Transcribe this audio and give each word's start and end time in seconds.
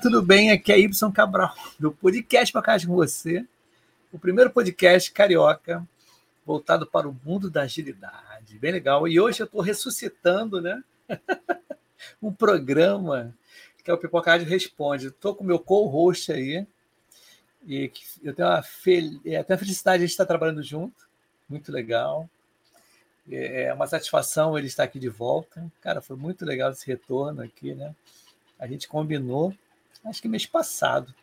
Tudo 0.00 0.22
bem? 0.22 0.50
Aqui 0.50 0.72
é 0.72 0.78
Y 0.78 1.12
Cabral, 1.12 1.54
do 1.78 1.92
podcast 1.92 2.50
para 2.50 2.62
casa 2.62 2.86
com 2.86 2.94
você. 2.94 3.44
O 4.10 4.18
primeiro 4.18 4.50
podcast 4.50 5.12
carioca 5.12 5.86
voltado 6.44 6.86
para 6.86 7.06
o 7.06 7.14
mundo 7.22 7.50
da 7.50 7.62
agilidade. 7.62 8.58
Bem 8.58 8.72
legal. 8.72 9.06
E 9.06 9.20
hoje 9.20 9.42
eu 9.42 9.44
estou 9.44 9.60
ressuscitando, 9.60 10.58
né? 10.58 10.82
um 12.22 12.32
programa 12.32 13.34
que 13.84 13.90
é 13.90 13.94
o 13.94 13.98
Pipoca 13.98 14.30
Rádio 14.30 14.48
Responde. 14.48 15.08
Estou 15.08 15.34
com 15.34 15.44
o 15.44 15.46
meu 15.46 15.58
co-host 15.58 16.32
aí. 16.32 16.66
E 17.66 17.92
eu 18.22 18.34
tenho 18.34 18.48
uma, 18.48 18.62
fel... 18.62 19.04
é, 19.26 19.42
tenho 19.42 19.58
felicidade 19.58 20.02
de 20.02 20.10
estar 20.10 20.24
trabalhando 20.24 20.62
junto. 20.62 21.06
Muito 21.46 21.70
legal. 21.70 22.26
É 23.30 23.70
uma 23.74 23.86
satisfação 23.86 24.56
ele 24.56 24.66
estar 24.66 24.84
aqui 24.84 24.98
de 24.98 25.10
volta. 25.10 25.70
Cara, 25.82 26.00
foi 26.00 26.16
muito 26.16 26.46
legal 26.46 26.70
esse 26.70 26.86
retorno 26.86 27.42
aqui, 27.42 27.74
né? 27.74 27.94
A 28.58 28.66
gente 28.66 28.88
combinou, 28.88 29.54
acho 30.04 30.22
que 30.22 30.28
mês 30.28 30.46
passado. 30.46 31.14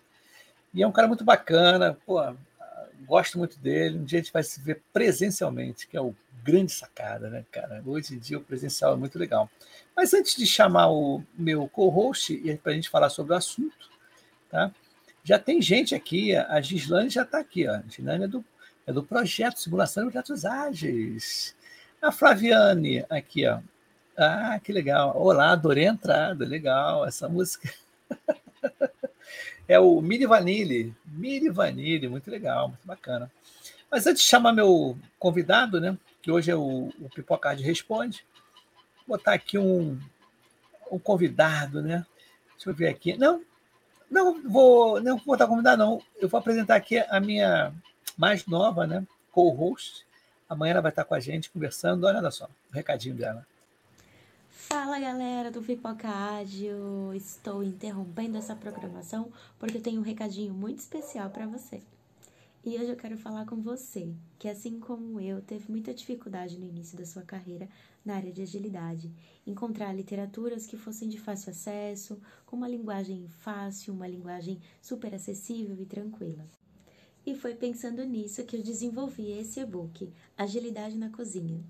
E 0.73 0.83
é 0.83 0.87
um 0.87 0.91
cara 0.91 1.07
muito 1.07 1.23
bacana, 1.23 1.97
pô, 2.05 2.21
gosto 3.05 3.37
muito 3.37 3.57
dele. 3.59 3.97
Um 3.97 4.03
dia 4.03 4.19
a 4.19 4.21
gente 4.21 4.33
vai 4.33 4.43
se 4.43 4.61
ver 4.61 4.81
presencialmente, 4.91 5.87
que 5.87 5.97
é 5.97 6.01
o 6.01 6.15
grande 6.43 6.71
sacada, 6.71 7.29
né, 7.29 7.45
cara? 7.51 7.81
Hoje 7.85 8.15
em 8.15 8.19
dia 8.19 8.37
o 8.37 8.43
presencial 8.43 8.93
é 8.93 8.95
muito 8.95 9.17
legal. 9.17 9.49
Mas 9.95 10.13
antes 10.13 10.35
de 10.35 10.45
chamar 10.45 10.89
o 10.89 11.23
meu 11.37 11.67
co-host 11.67 12.33
e 12.33 12.55
para 12.57 12.71
a 12.71 12.75
gente 12.75 12.89
falar 12.89 13.09
sobre 13.09 13.33
o 13.33 13.35
assunto, 13.35 13.89
tá? 14.49 14.71
Já 15.23 15.37
tem 15.37 15.61
gente 15.61 15.93
aqui, 15.93 16.35
a 16.35 16.61
Gislane 16.61 17.09
já 17.09 17.23
está 17.23 17.39
aqui, 17.39 17.67
ó. 17.67 17.75
A 17.75 17.83
Gislane 17.89 18.23
é 18.23 18.27
do, 18.27 18.45
é 18.85 18.93
do 18.93 19.03
projeto 19.03 19.59
Simulação 19.59 20.05
de 20.05 20.11
Projetos 20.11 20.45
Ágeis. 20.45 21.53
A 22.01 22.11
Flaviane, 22.11 23.03
aqui, 23.09 23.45
ó. 23.45 23.59
Ah, 24.15 24.59
que 24.63 24.71
legal. 24.71 25.17
Olá, 25.17 25.51
adorei 25.51 25.87
a 25.87 25.91
entrada. 25.91 26.45
Legal, 26.45 27.05
essa 27.05 27.27
música. 27.27 27.73
é 29.67 29.79
o 29.79 30.01
Mini 30.01 30.25
Vanille. 30.25 30.93
Mini 31.05 31.49
Vanille, 31.49 32.07
muito 32.07 32.31
legal, 32.31 32.69
muito 32.69 32.85
bacana. 32.85 33.31
Mas 33.91 34.05
antes 34.05 34.23
de 34.23 34.29
chamar 34.29 34.53
meu 34.53 34.97
convidado, 35.19 35.79
né? 35.79 35.97
Que 36.21 36.31
hoje 36.31 36.51
é 36.51 36.55
o, 36.55 36.91
o 36.99 37.09
Pipocard 37.13 37.61
Responde, 37.63 38.25
vou 39.05 39.17
botar 39.17 39.33
aqui 39.33 39.57
um, 39.57 39.99
um 40.91 40.99
convidado, 40.99 41.81
né? 41.81 42.05
Deixa 42.55 42.69
eu 42.69 42.73
ver 42.73 42.87
aqui. 42.87 43.17
Não, 43.17 43.41
não 44.09 44.41
vou, 44.43 45.01
não 45.01 45.17
vou 45.17 45.25
botar 45.25 45.47
convidado, 45.47 45.83
não. 45.83 46.01
Eu 46.19 46.27
vou 46.27 46.39
apresentar 46.39 46.75
aqui 46.75 46.97
a 46.97 47.19
minha 47.19 47.73
mais 48.17 48.45
nova, 48.45 48.87
né? 48.87 49.05
Co-host. 49.31 50.05
Amanhã 50.49 50.71
ela 50.71 50.81
vai 50.81 50.91
estar 50.91 51.03
com 51.03 51.13
a 51.13 51.19
gente 51.19 51.49
conversando. 51.49 52.05
Olha 52.05 52.31
só, 52.31 52.45
o 52.45 52.75
recadinho 52.75 53.15
dela. 53.15 53.45
Fala 54.69 54.99
galera 54.99 55.49
do 55.49 55.61
Pipoca 55.61 56.09
Ágil! 56.09 57.13
Estou 57.13 57.63
interrompendo 57.63 58.37
essa 58.37 58.53
programação 58.53 59.31
porque 59.57 59.77
eu 59.77 59.81
tenho 59.81 60.01
um 60.01 60.03
recadinho 60.03 60.53
muito 60.53 60.79
especial 60.79 61.29
para 61.29 61.47
você. 61.47 61.81
E 62.65 62.75
hoje 62.75 62.89
eu 62.89 62.97
quero 62.97 63.17
falar 63.17 63.45
com 63.45 63.61
você, 63.61 64.13
que 64.37 64.49
assim 64.49 64.77
como 64.77 65.21
eu, 65.21 65.41
teve 65.41 65.71
muita 65.71 65.93
dificuldade 65.93 66.57
no 66.57 66.65
início 66.65 66.97
da 66.97 67.05
sua 67.05 67.21
carreira 67.21 67.69
na 68.03 68.15
área 68.15 68.29
de 68.29 68.41
agilidade, 68.41 69.09
encontrar 69.47 69.93
literaturas 69.93 70.67
que 70.67 70.75
fossem 70.75 71.07
de 71.07 71.17
fácil 71.17 71.51
acesso, 71.51 72.19
com 72.45 72.57
uma 72.57 72.67
linguagem 72.67 73.25
fácil, 73.29 73.93
uma 73.93 74.05
linguagem 74.07 74.59
super 74.81 75.15
acessível 75.15 75.77
e 75.79 75.85
tranquila. 75.85 76.45
E 77.25 77.33
foi 77.33 77.55
pensando 77.55 78.03
nisso 78.03 78.43
que 78.43 78.57
eu 78.57 78.61
desenvolvi 78.61 79.31
esse 79.31 79.61
e-book, 79.61 80.11
Agilidade 80.37 80.97
na 80.97 81.09
Cozinha 81.09 81.63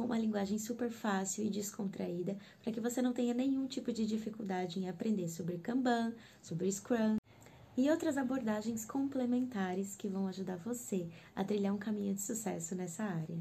com 0.00 0.06
uma 0.06 0.18
linguagem 0.18 0.58
super 0.58 0.90
fácil 0.90 1.44
e 1.44 1.50
descontraída, 1.50 2.34
para 2.62 2.72
que 2.72 2.80
você 2.80 3.02
não 3.02 3.12
tenha 3.12 3.34
nenhum 3.34 3.66
tipo 3.66 3.92
de 3.92 4.06
dificuldade 4.06 4.80
em 4.80 4.88
aprender 4.88 5.28
sobre 5.28 5.58
Kanban, 5.58 6.14
sobre 6.40 6.72
Scrum 6.72 7.18
e 7.76 7.90
outras 7.90 8.16
abordagens 8.16 8.86
complementares 8.86 9.94
que 9.94 10.08
vão 10.08 10.26
ajudar 10.26 10.56
você 10.56 11.06
a 11.36 11.44
trilhar 11.44 11.74
um 11.74 11.78
caminho 11.78 12.14
de 12.14 12.22
sucesso 12.22 12.74
nessa 12.74 13.04
área. 13.04 13.38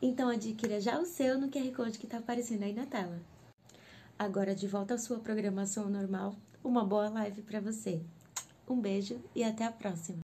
Então 0.00 0.30
adquira 0.30 0.80
já 0.80 0.98
o 0.98 1.04
seu 1.04 1.38
no 1.38 1.50
QR 1.50 1.70
Code 1.76 1.98
que 1.98 2.06
está 2.06 2.16
aparecendo 2.16 2.62
aí 2.62 2.72
na 2.72 2.86
tela. 2.86 3.20
Agora 4.18 4.54
de 4.54 4.66
volta 4.66 4.94
à 4.94 4.98
sua 4.98 5.18
programação 5.18 5.90
normal, 5.90 6.34
uma 6.64 6.82
boa 6.82 7.10
live 7.10 7.42
para 7.42 7.60
você. 7.60 8.00
Um 8.66 8.80
beijo 8.80 9.20
e 9.34 9.44
até 9.44 9.66
a 9.66 9.72
próxima! 9.72 10.27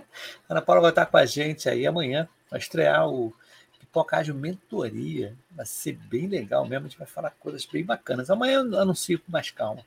Ana 0.48 0.62
Paula 0.62 0.82
vai 0.82 0.90
estar 0.90 1.06
com 1.06 1.16
a 1.16 1.24
gente 1.24 1.68
aí 1.68 1.86
amanhã 1.86 2.28
para 2.48 2.58
estrear 2.58 3.08
o 3.08 3.32
Pipocágio 3.78 4.34
Mentoria. 4.34 5.34
Vai 5.50 5.66
ser 5.66 5.92
bem 5.92 6.26
legal 6.26 6.66
mesmo, 6.66 6.86
a 6.86 6.88
gente 6.88 6.98
vai 6.98 7.06
falar 7.06 7.30
coisas 7.38 7.64
bem 7.66 7.84
bacanas. 7.84 8.30
Amanhã 8.30 8.64
eu 8.64 8.80
anuncio 8.80 9.18
com 9.18 9.32
mais 9.32 9.50
calma. 9.50 9.82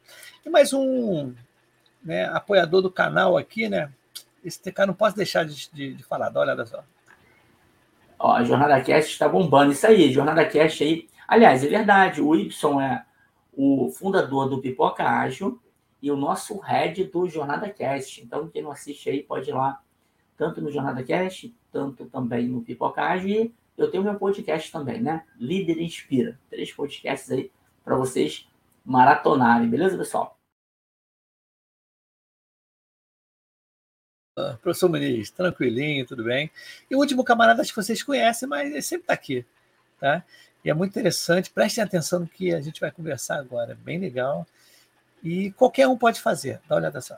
E 0.45 0.49
mais 0.49 0.73
um 0.73 1.33
né, 2.03 2.25
apoiador 2.25 2.81
do 2.81 2.91
canal 2.91 3.37
aqui, 3.37 3.69
né? 3.69 3.91
Esse 4.43 4.71
cara 4.71 4.87
não 4.87 4.93
posso 4.93 5.15
deixar 5.15 5.45
de, 5.45 5.69
de, 5.71 5.93
de 5.93 6.03
falar, 6.03 6.29
dá 6.29 6.39
uma 6.39 6.45
olhada 6.45 6.65
só. 6.65 6.83
Ó, 8.17 8.33
a 8.33 8.43
Jornada 8.43 8.81
Cast 8.81 9.11
está 9.11 9.27
bombando. 9.27 9.71
Isso 9.71 9.87
aí, 9.87 10.11
Jornada 10.11 10.45
Cast 10.45 10.83
aí. 10.83 11.07
Aliás, 11.27 11.63
é 11.63 11.67
verdade, 11.67 12.21
o 12.21 12.35
Y 12.35 12.81
é 12.81 13.05
o 13.53 13.89
fundador 13.89 14.49
do 14.49 14.61
Pipoca 14.61 15.03
Ágil 15.03 15.61
e 16.01 16.11
o 16.11 16.15
nosso 16.15 16.57
head 16.59 17.03
do 17.05 17.27
Jornada 17.27 17.69
Cast. 17.69 18.21
Então, 18.21 18.47
quem 18.47 18.61
não 18.61 18.71
assiste 18.71 19.09
aí 19.09 19.21
pode 19.21 19.49
ir 19.49 19.53
lá, 19.53 19.81
tanto 20.39 20.61
no 20.61 20.71
Jornada 20.71 21.03
Cast, 21.03 21.53
tanto 21.69 22.05
também 22.05 22.47
no 22.47 22.61
Pipocagem. 22.61 23.29
E 23.41 23.53
eu 23.77 23.91
tenho 23.91 24.03
meu 24.03 24.15
podcast 24.15 24.71
também, 24.71 25.01
né? 25.01 25.25
Líder 25.37 25.81
Inspira. 25.81 26.39
Três 26.49 26.71
podcasts 26.71 27.29
aí 27.29 27.51
para 27.83 27.97
vocês 27.97 28.47
maratonarem, 28.85 29.69
beleza, 29.69 29.97
pessoal? 29.97 30.39
Ah, 34.37 34.57
professor 34.61 34.87
Muniz, 34.89 35.29
tranquilinho, 35.29 36.07
tudo 36.07 36.23
bem. 36.23 36.49
E 36.89 36.95
o 36.95 36.99
último 36.99 37.21
camarada, 37.21 37.61
acho 37.61 37.73
que 37.73 37.83
vocês 37.83 38.01
conhecem, 38.01 38.47
mas 38.47 38.71
ele 38.71 38.81
sempre 38.81 39.03
está 39.03 39.13
aqui, 39.13 39.45
tá? 39.99 40.23
E 40.63 40.69
é 40.69 40.73
muito 40.73 40.91
interessante, 40.91 41.51
prestem 41.51 41.83
atenção 41.83 42.21
no 42.21 42.27
que 42.27 42.53
a 42.53 42.61
gente 42.61 42.79
vai 42.79 42.91
conversar 42.91 43.39
agora, 43.39 43.77
bem 43.83 43.99
legal. 43.99 44.47
E 45.21 45.51
qualquer 45.51 45.87
um 45.89 45.97
pode 45.97 46.21
fazer. 46.21 46.61
Dá 46.69 46.75
uma 46.75 46.81
olhada 46.81 47.01
só. 47.01 47.17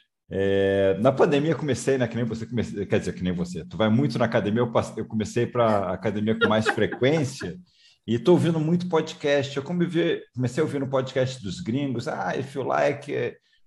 é, 0.33 0.95
na 0.99 1.11
pandemia 1.11 1.53
comecei, 1.53 1.97
né? 1.97 2.07
Que 2.07 2.15
nem 2.15 2.23
você 2.23 2.45
comecei, 2.45 2.85
quer 2.85 2.99
dizer, 2.99 3.13
que 3.13 3.23
nem 3.23 3.33
você. 3.33 3.65
Tu 3.65 3.75
vai 3.75 3.89
muito 3.89 4.17
na 4.17 4.23
academia, 4.23 4.61
eu, 4.61 4.71
eu 4.95 5.05
comecei 5.05 5.45
para 5.45 5.91
academia 5.91 6.39
com 6.39 6.47
mais 6.47 6.69
frequência 6.69 7.59
e 8.07 8.15
estou 8.15 8.35
ouvindo 8.35 8.57
muito 8.57 8.87
podcast. 8.87 9.55
Eu 9.57 9.63
comecei, 9.63 10.21
comecei 10.33 10.61
a 10.61 10.65
ouvir 10.65 10.79
no 10.79 10.87
podcast 10.87 11.43
dos 11.43 11.59
gringos. 11.59 12.07
Ah, 12.07 12.33
if 12.37 12.55
you 12.55 12.63
like, 12.63 13.11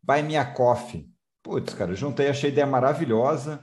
buy 0.03 0.23
me 0.23 0.39
a 0.39 0.45
coffee. 0.45 1.07
Putz, 1.43 1.75
cara, 1.75 1.95
juntei, 1.95 2.29
achei 2.29 2.49
a 2.49 2.53
ideia 2.53 2.67
maravilhosa. 2.67 3.63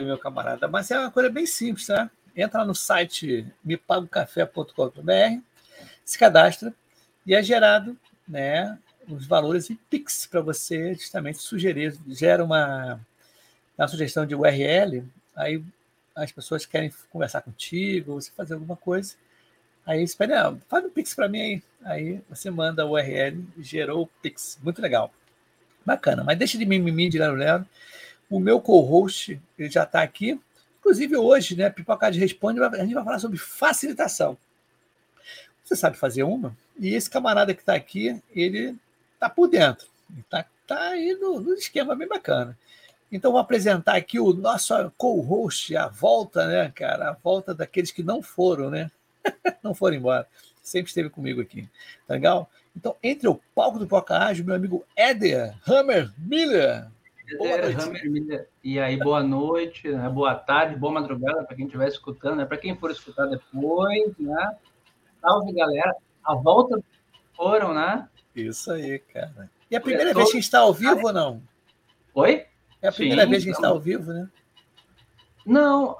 Meu 0.00 0.16
camarada, 0.16 0.68
mas 0.68 0.90
é 0.90 0.98
uma 0.98 1.10
coisa 1.10 1.28
bem 1.28 1.44
simples, 1.44 1.86
tá? 1.86 2.08
Entra 2.36 2.64
no 2.64 2.74
site 2.74 3.46
mepagocafé.com.br, 3.64 5.42
se 6.04 6.18
cadastra 6.18 6.72
e 7.26 7.34
é 7.34 7.42
gerado, 7.42 7.98
né, 8.26 8.78
os 9.08 9.26
valores 9.26 9.70
em 9.70 9.74
Pix 9.90 10.26
para 10.26 10.40
você 10.40 10.94
justamente 10.94 11.38
sugerir, 11.38 11.98
gera 12.06 12.44
uma, 12.44 13.00
uma 13.76 13.88
sugestão 13.88 14.24
de 14.24 14.34
URL, 14.34 15.04
aí 15.34 15.62
as 16.14 16.32
pessoas 16.32 16.66
querem 16.66 16.92
conversar 17.10 17.42
contigo, 17.42 18.14
você 18.14 18.30
fazer 18.36 18.54
alguma 18.54 18.76
coisa. 18.76 19.14
Aí 19.86 20.06
você 20.06 20.16
pede, 20.16 20.32
ah, 20.34 20.54
faz 20.68 20.84
um 20.84 20.90
Pix 20.90 21.14
para 21.14 21.28
mim 21.28 21.40
aí. 21.40 21.62
Aí 21.84 22.20
você 22.28 22.50
manda 22.50 22.84
o 22.84 22.90
URL, 22.90 23.44
gerou 23.58 24.02
o 24.02 24.06
Pix. 24.20 24.58
Muito 24.62 24.82
legal. 24.82 25.12
Bacana, 25.86 26.22
mas 26.24 26.36
deixa 26.36 26.58
de 26.58 26.66
mimimi 26.66 27.08
de 27.08 27.18
Lero 27.18 27.34
Lero. 27.34 27.66
O 28.30 28.38
meu 28.38 28.60
co-host 28.60 29.40
ele 29.58 29.70
já 29.70 29.84
está 29.84 30.02
aqui. 30.02 30.40
Inclusive 30.80 31.16
hoje, 31.16 31.56
né, 31.56 31.70
Pipocade 31.70 32.18
Responde, 32.18 32.62
a 32.62 32.76
gente 32.78 32.94
vai 32.94 33.04
falar 33.04 33.18
sobre 33.18 33.38
facilitação. 33.38 34.36
Você 35.64 35.76
sabe 35.76 35.96
fazer 35.96 36.22
uma? 36.22 36.56
E 36.78 36.94
esse 36.94 37.10
camarada 37.10 37.54
que 37.54 37.60
está 37.60 37.74
aqui, 37.74 38.22
ele 38.34 38.76
está 39.14 39.28
por 39.28 39.48
dentro. 39.48 39.86
Está 40.18 40.46
tá 40.66 40.88
aí 40.88 41.14
no, 41.14 41.40
no 41.40 41.54
esquema 41.54 41.94
bem 41.94 42.08
bacana. 42.08 42.56
Então, 43.10 43.32
vou 43.32 43.40
apresentar 43.40 43.96
aqui 43.96 44.20
o 44.20 44.32
nosso 44.34 44.74
co-host, 44.96 45.74
a 45.74 45.88
volta, 45.88 46.46
né, 46.46 46.70
cara? 46.74 47.10
A 47.10 47.12
volta 47.12 47.54
daqueles 47.54 47.90
que 47.90 48.02
não 48.02 48.22
foram, 48.22 48.70
né? 48.70 48.90
não 49.62 49.74
foram 49.74 49.96
embora. 49.96 50.26
Sempre 50.62 50.88
esteve 50.88 51.08
comigo 51.08 51.40
aqui. 51.40 51.68
Tá 52.06 52.14
legal? 52.14 52.50
Então, 52.76 52.94
entre 53.02 53.26
o 53.26 53.40
palco 53.54 53.78
do 53.78 53.86
Poca 53.86 54.32
meu 54.44 54.54
amigo 54.54 54.84
Éder 54.94 55.54
Hammer 55.66 56.12
Miller. 56.18 56.86
Hammer. 57.36 58.48
E 58.64 58.78
aí, 58.78 58.96
boa 58.96 59.22
noite, 59.22 59.88
né? 59.88 60.08
boa 60.08 60.34
tarde, 60.34 60.76
boa 60.76 60.92
madrugada 60.92 61.44
para 61.44 61.56
quem 61.56 61.66
estiver 61.66 61.88
escutando, 61.88 62.36
né? 62.36 62.44
Para 62.44 62.56
quem 62.56 62.76
for 62.76 62.90
escutar 62.90 63.26
depois, 63.26 64.16
né? 64.18 64.56
Salve, 65.20 65.52
galera. 65.52 65.94
A 66.24 66.34
volta 66.34 66.82
foram, 67.36 67.74
né? 67.74 68.08
Isso 68.34 68.72
aí, 68.72 68.98
cara. 68.98 69.50
E 69.70 69.76
a 69.76 69.80
primeira 69.80 70.14
vez 70.14 70.26
que 70.26 70.36
a 70.36 70.40
gente 70.40 70.44
está 70.44 70.60
ao 70.60 70.72
vivo 70.72 71.06
ou 71.06 71.12
não? 71.12 71.42
Oi? 72.14 72.46
É 72.80 72.88
a 72.88 72.92
primeira 72.92 73.24
Sim, 73.24 73.30
vez 73.30 73.44
que 73.44 73.50
a 73.50 73.52
gente 73.52 73.58
está 73.60 73.68
ao 73.68 73.80
vivo, 73.80 74.12
né? 74.12 74.28
Não, 75.44 75.96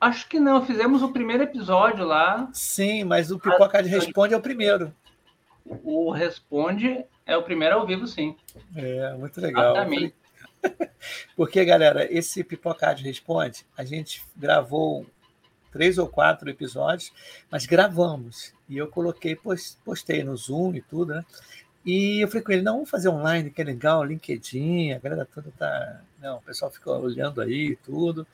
acho 0.00 0.28
que 0.28 0.38
não. 0.40 0.64
Fizemos 0.64 1.02
o 1.02 1.12
primeiro 1.12 1.42
episódio 1.42 2.04
lá. 2.04 2.48
Sim, 2.52 3.04
mas 3.04 3.30
o 3.30 3.38
Pipoca 3.38 3.82
de 3.82 3.88
Responde 3.88 4.34
é 4.34 4.36
o 4.36 4.42
primeiro. 4.42 4.94
O 5.64 6.10
Responde 6.10 7.04
é 7.24 7.36
o 7.36 7.42
primeiro 7.42 7.76
ao 7.76 7.86
vivo, 7.86 8.06
sim. 8.06 8.36
É, 8.74 9.14
muito 9.14 9.40
legal. 9.40 9.74
Exatamente. 9.74 10.14
Porque, 11.36 11.64
galera, 11.64 12.06
esse 12.12 12.42
Pipoca 12.42 12.92
de 12.94 13.04
Responde, 13.04 13.66
a 13.76 13.84
gente 13.84 14.22
gravou 14.36 15.06
três 15.72 15.98
ou 15.98 16.08
quatro 16.08 16.48
episódios, 16.48 17.12
mas 17.50 17.66
gravamos. 17.66 18.52
E 18.68 18.76
eu 18.78 18.88
coloquei, 18.88 19.38
postei 19.84 20.24
no 20.24 20.36
Zoom 20.36 20.74
e 20.74 20.82
tudo, 20.82 21.14
né? 21.14 21.24
E 21.84 22.20
eu 22.20 22.28
falei 22.28 22.42
com 22.42 22.52
ele, 22.52 22.62
não, 22.62 22.74
vamos 22.74 22.90
fazer 22.90 23.08
online, 23.08 23.50
que 23.50 23.62
é 23.62 23.64
legal, 23.64 24.02
LinkedIn, 24.02 24.92
a 24.92 24.98
galera 24.98 25.24
toda 25.24 25.52
tá. 25.56 26.02
Não, 26.20 26.38
o 26.38 26.42
pessoal 26.42 26.70
fica 26.70 26.90
olhando 26.90 27.40
aí 27.40 27.68
e 27.70 27.76
tudo. 27.76 28.26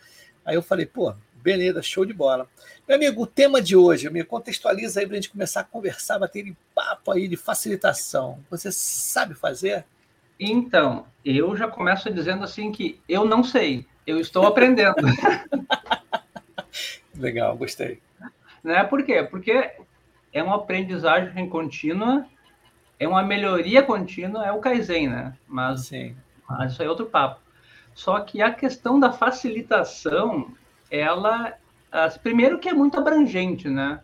Aí 0.44 0.54
eu 0.54 0.62
falei, 0.62 0.86
pô, 0.86 1.14
beleza, 1.34 1.82
show 1.82 2.06
de 2.06 2.14
bola. 2.14 2.48
Meu 2.88 2.96
amigo, 2.96 3.22
o 3.22 3.26
tema 3.26 3.60
de 3.60 3.76
hoje, 3.76 4.08
me 4.08 4.24
contextualiza 4.24 5.00
aí 5.00 5.06
para 5.06 5.14
a 5.14 5.20
gente 5.20 5.30
começar 5.30 5.60
a 5.60 5.64
conversar, 5.64 6.18
bater 6.18 6.56
papo 6.74 7.12
aí 7.12 7.28
de 7.28 7.36
facilitação. 7.36 8.42
Você 8.48 8.72
sabe 8.72 9.34
fazer? 9.34 9.84
Então, 10.38 11.06
eu 11.24 11.56
já 11.56 11.68
começo 11.68 12.12
dizendo 12.12 12.44
assim 12.44 12.72
que 12.72 13.00
eu 13.08 13.24
não 13.24 13.44
sei, 13.44 13.86
eu 14.06 14.20
estou 14.20 14.46
aprendendo. 14.46 14.96
Legal, 17.16 17.56
gostei. 17.56 18.00
Né? 18.62 18.84
Por 18.84 19.04
quê? 19.04 19.22
Porque 19.22 19.70
é 20.32 20.42
uma 20.42 20.56
aprendizagem 20.56 21.48
contínua 21.48 22.26
é 23.02 23.08
uma 23.08 23.24
melhoria 23.24 23.82
contínua, 23.82 24.46
é 24.46 24.52
o 24.52 24.60
Kaizen, 24.60 25.08
né? 25.08 25.36
Mas, 25.48 25.86
Sim. 25.86 26.14
mas 26.48 26.72
isso 26.72 26.84
é 26.84 26.88
outro 26.88 27.06
papo. 27.06 27.40
Só 27.92 28.20
que 28.20 28.40
a 28.40 28.52
questão 28.52 29.00
da 29.00 29.12
facilitação, 29.12 30.54
ela, 30.88 31.52
primeiro 32.22 32.60
que 32.60 32.68
é 32.68 32.72
muito 32.72 33.00
abrangente, 33.00 33.68
né? 33.68 34.00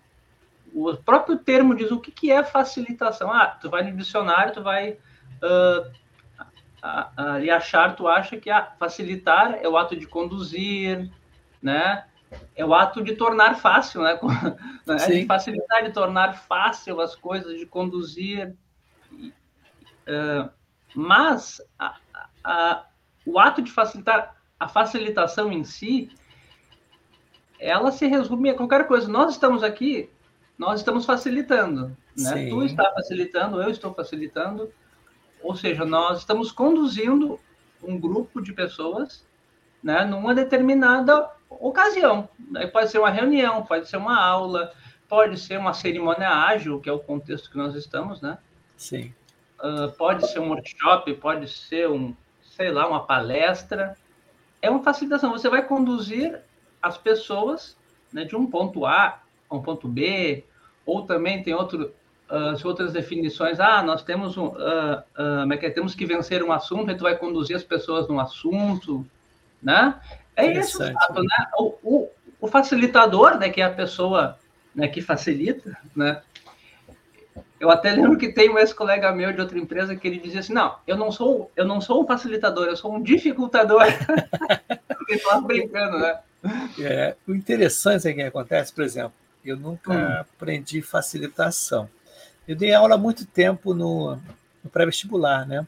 O 0.74 0.96
próprio 0.96 1.38
termo 1.38 1.76
diz 1.76 1.92
o 1.92 2.00
que, 2.00 2.10
que 2.10 2.32
é 2.32 2.42
facilitação. 2.42 3.32
Ah, 3.32 3.46
tu 3.46 3.70
vai 3.70 3.88
no 3.88 3.96
dicionário, 3.96 4.52
tu 4.52 4.64
vai 4.64 4.90
uh, 4.90 5.92
ali 6.82 7.50
achar, 7.50 7.96
tu 7.96 8.06
acha 8.06 8.36
que 8.36 8.50
ah, 8.50 8.72
facilitar 8.78 9.58
é 9.60 9.68
o 9.68 9.76
ato 9.76 9.96
de 9.96 10.06
conduzir, 10.06 11.10
né? 11.62 12.04
É 12.54 12.64
o 12.64 12.74
ato 12.74 13.02
de 13.02 13.16
tornar 13.16 13.56
fácil, 13.56 14.02
né? 14.02 14.18
de 15.08 15.26
facilitar, 15.26 15.84
de 15.84 15.92
tornar 15.92 16.34
fácil 16.34 17.00
as 17.00 17.16
coisas, 17.16 17.58
de 17.58 17.66
conduzir. 17.66 18.54
Uh, 19.12 20.48
mas 20.94 21.60
a, 21.78 21.96
a, 22.44 22.84
o 23.26 23.38
ato 23.38 23.60
de 23.62 23.70
facilitar, 23.70 24.36
a 24.58 24.68
facilitação 24.68 25.52
em 25.52 25.64
si, 25.64 26.10
ela 27.58 27.90
se 27.90 28.06
resume 28.06 28.50
a 28.50 28.54
qualquer 28.54 28.86
coisa. 28.86 29.08
Nós 29.08 29.32
estamos 29.32 29.62
aqui, 29.62 30.10
nós 30.56 30.80
estamos 30.80 31.04
facilitando. 31.04 31.96
Né? 32.16 32.48
Tu 32.48 32.62
está 32.64 32.90
facilitando, 32.92 33.62
eu 33.62 33.70
estou 33.70 33.92
facilitando. 33.94 34.72
Ou 35.42 35.54
seja, 35.54 35.84
nós 35.84 36.18
estamos 36.18 36.50
conduzindo 36.52 37.38
um 37.82 37.98
grupo 37.98 38.40
de 38.40 38.52
pessoas 38.52 39.26
né, 39.82 40.04
numa 40.04 40.34
determinada 40.34 41.30
ocasião. 41.48 42.28
Pode 42.72 42.90
ser 42.90 42.98
uma 42.98 43.10
reunião, 43.10 43.64
pode 43.64 43.88
ser 43.88 43.96
uma 43.96 44.20
aula, 44.20 44.72
pode 45.08 45.38
ser 45.38 45.58
uma 45.58 45.72
cerimônia 45.72 46.28
ágil, 46.28 46.80
que 46.80 46.88
é 46.88 46.92
o 46.92 46.98
contexto 46.98 47.50
que 47.50 47.56
nós 47.56 47.74
estamos, 47.74 48.20
né? 48.20 48.38
Sim. 48.76 49.12
Uh, 49.60 49.90
pode 49.96 50.28
ser 50.28 50.40
um 50.40 50.50
workshop, 50.50 51.12
pode 51.14 51.48
ser 51.48 51.88
um, 51.88 52.14
sei 52.42 52.70
lá, 52.70 52.86
uma 52.88 53.04
palestra. 53.04 53.96
É 54.60 54.70
uma 54.70 54.82
facilitação. 54.82 55.30
Você 55.30 55.48
vai 55.48 55.64
conduzir 55.64 56.40
as 56.82 56.96
pessoas 56.96 57.76
né, 58.12 58.24
de 58.24 58.36
um 58.36 58.46
ponto 58.46 58.86
A 58.86 59.20
a 59.50 59.56
um 59.56 59.62
ponto 59.62 59.88
B, 59.88 60.44
ou 60.84 61.06
também 61.06 61.42
tem 61.42 61.54
outro, 61.54 61.92
uh, 62.30 62.68
outras 62.68 62.92
definições. 62.92 63.60
Ah, 63.60 63.82
nós 63.82 64.02
temos 64.02 64.36
um, 64.36 64.46
uh, 64.46 65.02
uh, 65.18 65.52
é 65.52 65.70
temos 65.70 65.94
que 65.94 66.06
vencer 66.06 66.42
um 66.42 66.52
assunto, 66.52 66.90
e 66.90 66.96
tu 66.96 67.02
vai 67.02 67.16
conduzir 67.16 67.56
as 67.56 67.64
pessoas 67.64 68.08
no 68.08 68.20
assunto, 68.20 69.06
né? 69.62 69.94
É 70.36 70.52
isso, 70.52 70.78
né? 70.78 70.94
O, 71.58 71.74
o, 71.82 72.08
o, 72.40 72.46
facilitador, 72.46 73.38
né, 73.38 73.48
que 73.48 73.60
é 73.60 73.64
a 73.64 73.70
pessoa 73.70 74.38
né, 74.74 74.86
que 74.86 75.02
facilita, 75.02 75.76
né? 75.96 76.22
Eu 77.58 77.70
até 77.70 77.90
lembro 77.90 78.16
que 78.16 78.32
tem 78.32 78.48
um 78.48 78.58
ex-colega 78.58 79.10
meu 79.10 79.32
de 79.32 79.40
outra 79.40 79.58
empresa 79.58 79.96
que 79.96 80.06
ele 80.06 80.20
dizia 80.20 80.40
assim: 80.40 80.52
não, 80.52 80.76
eu 80.86 80.96
não 80.96 81.10
sou, 81.10 81.50
eu 81.56 81.64
não 81.64 81.80
sou 81.80 82.04
um 82.04 82.06
facilitador, 82.06 82.66
eu 82.66 82.76
sou 82.76 82.94
um 82.94 83.02
dificultador. 83.02 83.82
Porque 84.86 85.14
estava 85.14 85.40
brincando, 85.40 85.98
né? 85.98 86.20
É, 86.78 87.16
o 87.26 87.34
interessante 87.34 88.06
é 88.06 88.12
que 88.12 88.22
acontece, 88.22 88.72
por 88.72 88.84
exemplo, 88.84 89.12
eu 89.44 89.56
nunca 89.56 89.92
hum. 89.92 90.20
aprendi 90.20 90.80
facilitação. 90.82 91.88
Eu 92.48 92.56
dei 92.56 92.72
aula 92.72 92.94
há 92.94 92.98
muito 92.98 93.26
tempo 93.26 93.74
no, 93.74 94.16
no 94.64 94.70
pré-vestibular, 94.70 95.46
né? 95.46 95.66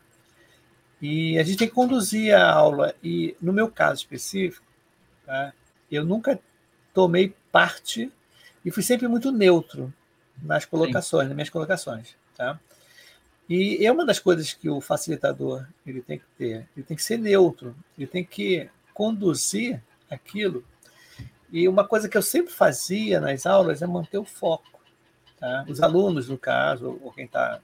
E 1.01 1.39
a 1.39 1.43
gente 1.43 1.59
tem 1.59 1.69
que 1.69 1.75
conduzir 1.75 2.35
a 2.35 2.51
aula. 2.51 2.95
E 3.05 3.37
no 3.41 3.53
meu 3.53 3.71
caso 3.71 4.01
específico, 4.01 4.65
tá? 5.27 5.53
eu 5.93 6.05
nunca 6.07 6.41
tomei 6.95 7.35
parte 7.53 8.11
e 8.65 8.71
fui 8.71 8.83
sempre 8.83 9.07
muito 9.09 9.31
neutro 9.31 9.93
nas 10.43 10.65
colocações, 10.65 11.25
Sim. 11.25 11.29
nas 11.29 11.37
minhas 11.37 11.51
colocações, 11.51 12.17
tá? 12.35 12.59
E 13.47 13.85
é 13.85 13.93
uma 13.93 14.07
das 14.07 14.19
coisas 14.19 14.55
que 14.55 14.71
o 14.71 14.81
facilitador 14.81 15.67
ele 15.85 16.01
tem 16.01 16.19
que 16.19 16.25
ter, 16.39 16.69
ele 16.75 16.87
tem 16.87 16.97
que 16.97 17.03
ser 17.03 17.19
neutro, 17.19 17.77
ele 17.99 18.07
tem 18.07 18.25
que 18.25 18.71
conduzir 18.95 19.83
aquilo. 20.09 20.65
E 21.53 21.69
uma 21.69 21.87
coisa 21.87 22.09
que 22.09 22.17
eu 22.17 22.23
sempre 22.23 22.55
fazia 22.55 23.21
nas 23.21 23.45
aulas 23.45 23.83
é 23.83 23.87
manter 23.87 24.19
o 24.19 24.25
foco. 24.25 24.80
Tá? 25.41 25.65
Os 25.67 25.83
alunos, 25.83 26.29
no 26.29 26.37
caso, 26.37 27.01
ou 27.03 27.11
quem 27.11 27.25
está 27.25 27.61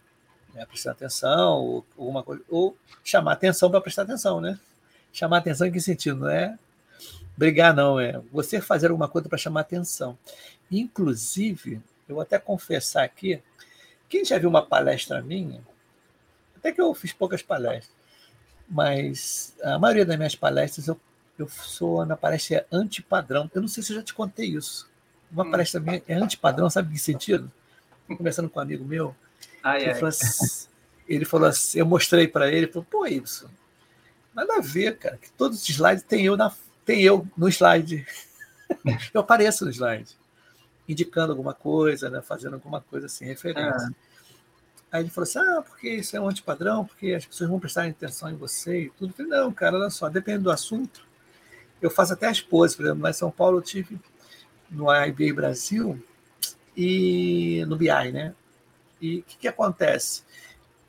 né, 0.55 0.65
prestando 0.65 0.97
atenção, 0.97 1.63
ou, 1.63 1.87
alguma 1.97 2.23
coisa, 2.23 2.43
ou 2.49 2.77
chamar 3.05 3.33
atenção 3.33 3.71
para 3.71 3.81
prestar 3.83 4.03
atenção, 4.03 4.41
né? 4.41 4.59
Chamar 5.13 5.39
atenção 5.39 5.67
em 5.67 5.73
que 5.73 5.81
sentido? 5.81 6.21
Não 6.21 6.31
é 6.31 6.59
brigar, 7.37 7.75
não, 7.75 8.01
é 8.01 8.19
você 8.33 8.61
fazer 8.61 8.91
alguma 8.91 9.09
coisa 9.09 9.29
para 9.29 9.37
chamar 9.37 9.61
atenção. 9.61 10.17
Inclusive, 10.71 11.83
eu 12.09 12.15
vou 12.15 12.23
até 12.23 12.39
confessar 12.39 13.05
aqui, 13.05 13.43
quem 14.09 14.25
já 14.25 14.39
viu 14.39 14.49
uma 14.49 14.65
palestra 14.65 15.21
minha, 15.21 15.61
até 16.57 16.73
que 16.73 16.81
eu 16.81 16.95
fiz 16.95 17.13
poucas 17.13 17.43
palestras, 17.43 17.95
mas 18.69 19.55
a 19.63 19.79
maioria 19.79 20.07
das 20.07 20.17
minhas 20.17 20.35
palestras 20.35 20.89
eu, 20.89 20.99
eu 21.39 21.49
sou 21.49 22.05
na 22.07 22.17
palestra 22.17 22.67
antipadrão. 22.73 23.51
Eu 23.55 23.61
não 23.61 23.69
sei 23.69 23.83
se 23.83 23.93
eu 23.93 23.97
já 23.97 24.03
te 24.03 24.15
contei 24.15 24.47
isso. 24.47 24.89
Uma 25.31 25.45
hum. 25.45 25.51
palestra 25.51 25.81
minha 25.81 26.03
é 26.09 26.15
antipadrão, 26.15 26.71
sabe 26.71 26.89
em 26.89 26.93
que 26.95 26.99
sentido? 26.99 27.51
Conversando 28.07 28.49
com 28.49 28.59
um 28.59 28.63
amigo 28.63 28.85
meu, 28.85 29.15
ai, 29.63 29.83
ele, 29.83 29.91
ai. 29.91 29.95
Falou 29.95 30.09
assim, 30.09 30.69
ele, 31.09 31.25
Falou 31.25 31.49
assim, 31.49 31.79
eu 31.79 31.87
mostrei 31.87 32.29
para 32.29 32.49
ele, 32.49 32.59
ele 32.59 32.73
falou, 32.73 32.87
pô, 32.91 33.07
isso, 33.07 33.51
nada 34.35 34.57
a 34.57 34.61
ver, 34.61 34.97
cara, 34.99 35.17
que 35.17 35.31
todos 35.33 35.63
os 35.63 35.69
slides 35.69 36.05
tem 36.05 36.25
eu, 36.25 36.37
na, 36.37 36.53
tem 36.85 37.03
eu 37.03 37.27
no 37.37 37.49
slide. 37.49 38.07
eu 39.13 39.21
apareço 39.21 39.65
no 39.65 39.71
slide, 39.71 40.17
indicando 40.89 41.33
alguma 41.33 41.55
coisa, 41.55 42.11
né, 42.11 42.21
fazendo 42.23 42.55
alguma 42.55 42.81
coisa 42.81 43.07
assim, 43.07 43.25
referência. 43.25 43.89
É. 44.03 44.07
Aí 44.93 45.03
ele 45.03 45.11
falou 45.11 45.29
assim: 45.29 45.39
ah, 45.39 45.63
porque 45.63 45.89
isso 45.91 46.17
é 46.17 46.21
um 46.21 46.29
antipadrão, 46.29 46.85
porque 46.85 47.13
as 47.13 47.27
pessoas 47.27 47.51
vão 47.51 47.59
prestar 47.59 47.87
atenção 47.87 48.31
em 48.31 48.37
você 48.37 48.83
e 48.83 48.91
tudo. 48.91 49.11
Eu 49.11 49.15
falei, 49.17 49.33
não, 49.33 49.53
cara, 49.53 49.77
olha 49.77 49.91
só, 49.91 50.09
depende 50.09 50.45
do 50.45 50.51
assunto. 50.51 51.05
Eu 51.83 51.91
faço 51.91 52.13
até 52.13 52.29
as 52.29 52.41
poses, 52.41 52.77
por 52.77 52.85
exemplo, 52.85 53.03
lá 53.03 53.11
em 53.11 53.15
São 53.15 53.31
Paulo 53.31 53.59
eu 53.59 53.63
tive 53.63 54.01
no 54.71 54.87
IBA 54.91 55.35
Brasil 55.35 56.03
e 56.77 57.65
no 57.67 57.77
BI, 57.77 58.13
né? 58.13 58.35
E 59.01 59.19
o 59.19 59.23
que, 59.23 59.37
que 59.39 59.49
acontece? 59.49 60.23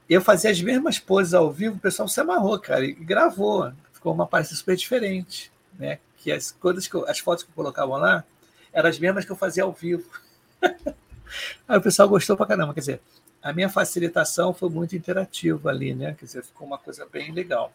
Eu 0.09 0.21
fazia 0.21 0.51
as 0.51 0.61
mesmas 0.61 0.99
poses 0.99 1.33
ao 1.33 1.51
vivo, 1.51 1.75
o 1.75 1.79
pessoal 1.79 2.07
se 2.07 2.19
amarrou, 2.19 2.59
cara, 2.59 2.85
e 2.85 2.93
gravou. 2.93 3.71
Ficou 3.93 4.13
uma 4.13 4.27
parte 4.27 4.53
super 4.55 4.75
diferente, 4.75 5.51
né? 5.77 5.99
Que 6.17 6.31
as 6.31 6.51
coisas 6.51 6.87
que 6.87 6.95
eu, 6.95 7.07
as 7.07 7.19
fotos 7.19 7.43
que 7.43 7.49
eu 7.49 7.55
colocava 7.55 7.97
lá 7.97 8.23
eram 8.73 8.89
as 8.89 8.99
mesmas 8.99 9.25
que 9.25 9.31
eu 9.31 9.35
fazia 9.35 9.63
ao 9.63 9.71
vivo. 9.71 10.09
Aí 11.67 11.77
o 11.77 11.81
pessoal 11.81 12.07
gostou 12.07 12.37
pra 12.37 12.45
caramba, 12.45 12.73
quer 12.73 12.79
dizer, 12.79 13.01
a 13.41 13.51
minha 13.51 13.69
facilitação 13.69 14.53
foi 14.53 14.69
muito 14.69 14.95
interativa 14.95 15.69
ali, 15.69 15.93
né? 15.93 16.15
Quer 16.17 16.25
dizer, 16.25 16.43
ficou 16.43 16.67
uma 16.67 16.77
coisa 16.77 17.05
bem 17.05 17.31
legal. 17.31 17.73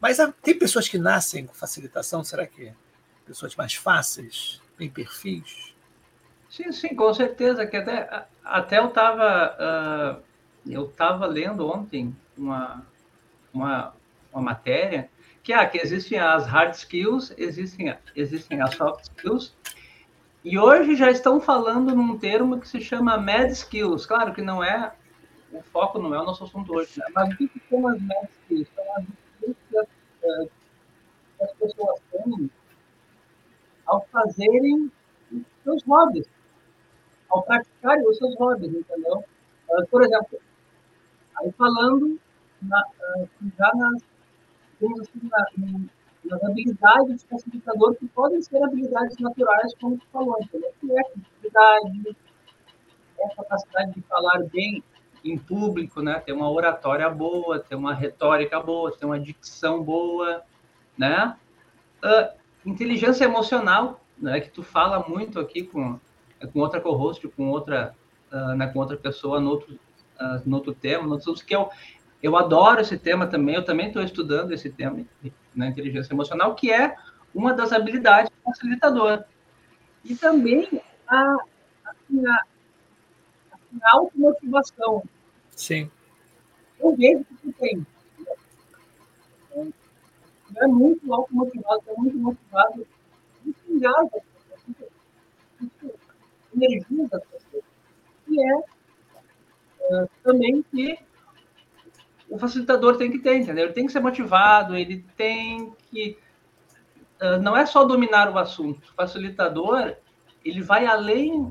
Mas 0.00 0.18
tem 0.42 0.58
pessoas 0.58 0.88
que 0.88 0.98
nascem 0.98 1.46
com 1.46 1.54
facilitação, 1.54 2.22
será 2.22 2.46
que? 2.46 2.72
Pessoas 3.26 3.54
mais 3.56 3.74
fáceis, 3.74 4.60
tem 4.76 4.88
perfis? 4.88 5.74
Sim, 6.48 6.72
sim, 6.72 6.94
com 6.94 7.12
certeza. 7.12 7.66
Que 7.66 7.76
até, 7.76 8.26
até 8.44 8.78
eu 8.78 8.88
estava 8.88 9.56
uh, 10.18 10.28
eu 10.66 10.84
estava 10.86 11.26
lendo 11.26 11.66
ontem 11.66 12.14
uma, 12.36 12.86
uma, 13.52 13.94
uma 14.32 14.42
matéria 14.42 15.10
que, 15.42 15.52
ah, 15.52 15.66
que 15.66 15.78
existem 15.78 16.18
as 16.18 16.46
hard 16.46 16.74
skills, 16.74 17.32
existem, 17.38 17.96
existem 18.14 18.60
as 18.60 18.74
soft 18.74 19.04
skills, 19.04 19.56
e 20.44 20.58
hoje 20.58 20.94
já 20.94 21.10
estão 21.10 21.40
falando 21.40 21.94
num 21.94 22.18
termo 22.18 22.60
que 22.60 22.68
se 22.68 22.80
chama 22.80 23.16
Mad 23.16 23.50
Skills. 23.50 24.06
Claro 24.06 24.32
que 24.32 24.42
não 24.42 24.62
é, 24.62 24.92
o 25.52 25.62
foco 25.62 25.98
não 25.98 26.14
é 26.14 26.20
o 26.20 26.24
nosso 26.24 26.44
assunto 26.44 26.72
hoje, 26.74 26.98
né? 26.98 27.06
mas 27.14 27.34
o 27.34 27.36
que 27.36 27.50
são 27.68 27.88
as 27.88 28.00
Mad 28.00 28.28
Skills? 28.42 28.68
São 28.74 28.96
as 28.96 29.04
skills 29.04 29.56
que 29.70 30.26
eh, 30.26 30.48
as 31.40 31.52
pessoas 31.54 32.00
têm 32.12 32.50
ao 33.86 34.06
fazerem 34.12 34.92
seus 35.64 35.82
hobbies, 35.84 36.26
ao 37.28 37.42
praticarem 37.42 38.06
os 38.06 38.16
seus 38.16 38.36
hobbies, 38.36 38.72
entendeu? 38.72 39.24
Uh, 39.68 39.86
por 39.90 40.02
exemplo, 40.02 40.38
aí 41.40 41.52
falando 41.52 42.18
na, 42.62 42.82
uh, 42.82 43.28
já 43.58 43.70
nas, 43.74 44.02
assim, 45.00 45.28
na, 45.28 45.46
nas 46.24 46.44
habilidades 46.44 47.22
do 47.22 47.28
facilitador, 47.28 47.94
que 47.96 48.06
podem 48.08 48.40
ser 48.42 48.62
habilidades 48.62 49.16
naturais, 49.18 49.72
como 49.80 49.98
tu 49.98 50.06
falou, 50.12 50.36
entendeu? 50.40 50.72
Que 50.80 50.92
é 50.92 51.00
a 51.00 51.04
criatividade, 51.04 52.16
é 53.18 53.26
a 53.26 53.36
capacidade 53.36 53.94
de 53.94 54.02
falar 54.02 54.42
bem 54.52 54.82
em 55.24 55.36
público, 55.36 56.00
né? 56.00 56.20
Ter 56.20 56.32
uma 56.32 56.50
oratória 56.50 57.08
boa, 57.10 57.58
ter 57.58 57.74
uma 57.74 57.94
retórica 57.94 58.60
boa, 58.60 58.96
ter 58.96 59.06
uma 59.06 59.18
dicção 59.18 59.82
boa, 59.82 60.42
né? 60.96 61.36
Uh, 62.02 62.38
inteligência 62.64 63.24
emocional, 63.24 64.00
né? 64.16 64.40
Que 64.40 64.50
tu 64.50 64.62
fala 64.62 65.04
muito 65.08 65.40
aqui 65.40 65.64
com, 65.64 65.98
com 66.52 66.60
outra 66.60 66.80
co-host, 66.80 67.26
com 67.28 67.50
outra, 67.50 67.94
uh, 68.32 68.54
né? 68.54 68.66
com 68.68 68.78
outra 68.78 68.96
pessoa 68.96 69.40
no 69.40 69.50
outro, 69.50 69.74
uh, 70.20 70.42
no 70.44 70.56
outro 70.56 70.74
tema, 70.74 71.04
no 71.04 71.12
outro, 71.14 71.34
que 71.44 71.54
eu, 71.54 71.68
eu 72.22 72.36
adoro 72.36 72.80
esse 72.80 72.98
tema 72.98 73.26
também, 73.26 73.54
eu 73.54 73.64
também 73.64 73.88
estou 73.88 74.02
estudando 74.02 74.52
esse 74.52 74.70
tema 74.70 75.04
na 75.54 75.66
né, 75.66 75.68
inteligência 75.68 76.12
emocional, 76.12 76.54
que 76.54 76.70
é 76.72 76.96
uma 77.34 77.52
das 77.52 77.72
habilidades 77.72 78.30
do 78.30 78.42
facilitador. 78.42 79.24
E 80.04 80.14
também 80.14 80.80
a, 81.06 81.36
assim, 81.84 82.26
a, 82.26 82.44
a 83.82 83.96
automotivação. 83.96 85.02
Sim. 85.50 85.90
Eu 86.78 86.96
vejo 86.96 87.24
que 87.24 87.34
você 87.46 87.52
tem. 87.52 87.86
É 90.56 90.66
muito 90.66 91.12
automotivado, 91.12 91.82
é 91.88 91.94
muito 92.00 92.16
motivado. 92.16 92.86
Isso 93.44 93.60
engaja 93.68 94.08
isso 94.16 94.27
as 96.66 97.24
pessoas. 97.24 97.64
E 98.28 98.42
é 98.42 98.56
uh, 98.56 100.08
também 100.22 100.64
que 100.70 100.98
o 102.28 102.38
facilitador 102.38 102.96
tem 102.96 103.10
que 103.10 103.18
ter, 103.18 103.36
entendeu? 103.36 103.64
Ele 103.64 103.72
tem 103.72 103.86
que 103.86 103.92
ser 103.92 104.00
motivado, 104.00 104.76
ele 104.76 105.04
tem 105.16 105.72
que. 105.90 106.18
Uh, 107.20 107.40
não 107.42 107.56
é 107.56 107.66
só 107.66 107.84
dominar 107.84 108.30
o 108.30 108.38
assunto. 108.38 108.90
O 108.90 108.94
facilitador, 108.94 109.96
ele 110.44 110.62
vai 110.62 110.86
além 110.86 111.50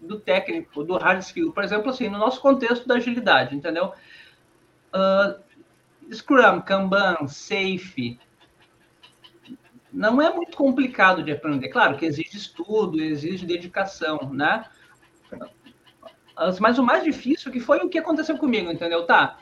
do 0.00 0.18
técnico, 0.18 0.82
do 0.82 0.96
hard 0.96 1.20
skill. 1.20 1.52
Por 1.52 1.62
exemplo, 1.62 1.90
assim, 1.90 2.08
no 2.08 2.18
nosso 2.18 2.40
contexto 2.40 2.86
da 2.86 2.96
agilidade, 2.96 3.54
entendeu? 3.54 3.92
Uh, 4.92 5.42
Scrum, 6.12 6.60
Kanban, 6.62 7.26
Safe, 7.26 8.18
não 9.94 10.20
é 10.20 10.34
muito 10.34 10.56
complicado 10.56 11.22
de 11.22 11.32
aprender. 11.32 11.68
Claro 11.68 11.96
que 11.96 12.04
exige 12.04 12.36
estudo, 12.36 13.00
exige 13.00 13.46
dedicação, 13.46 14.18
né? 14.32 14.64
Mas 16.60 16.78
o 16.78 16.82
mais 16.82 17.04
difícil 17.04 17.52
que 17.52 17.60
foi 17.60 17.78
o 17.78 17.88
que 17.88 17.98
aconteceu 17.98 18.36
comigo, 18.36 18.70
entendeu? 18.70 19.06
Tá, 19.06 19.38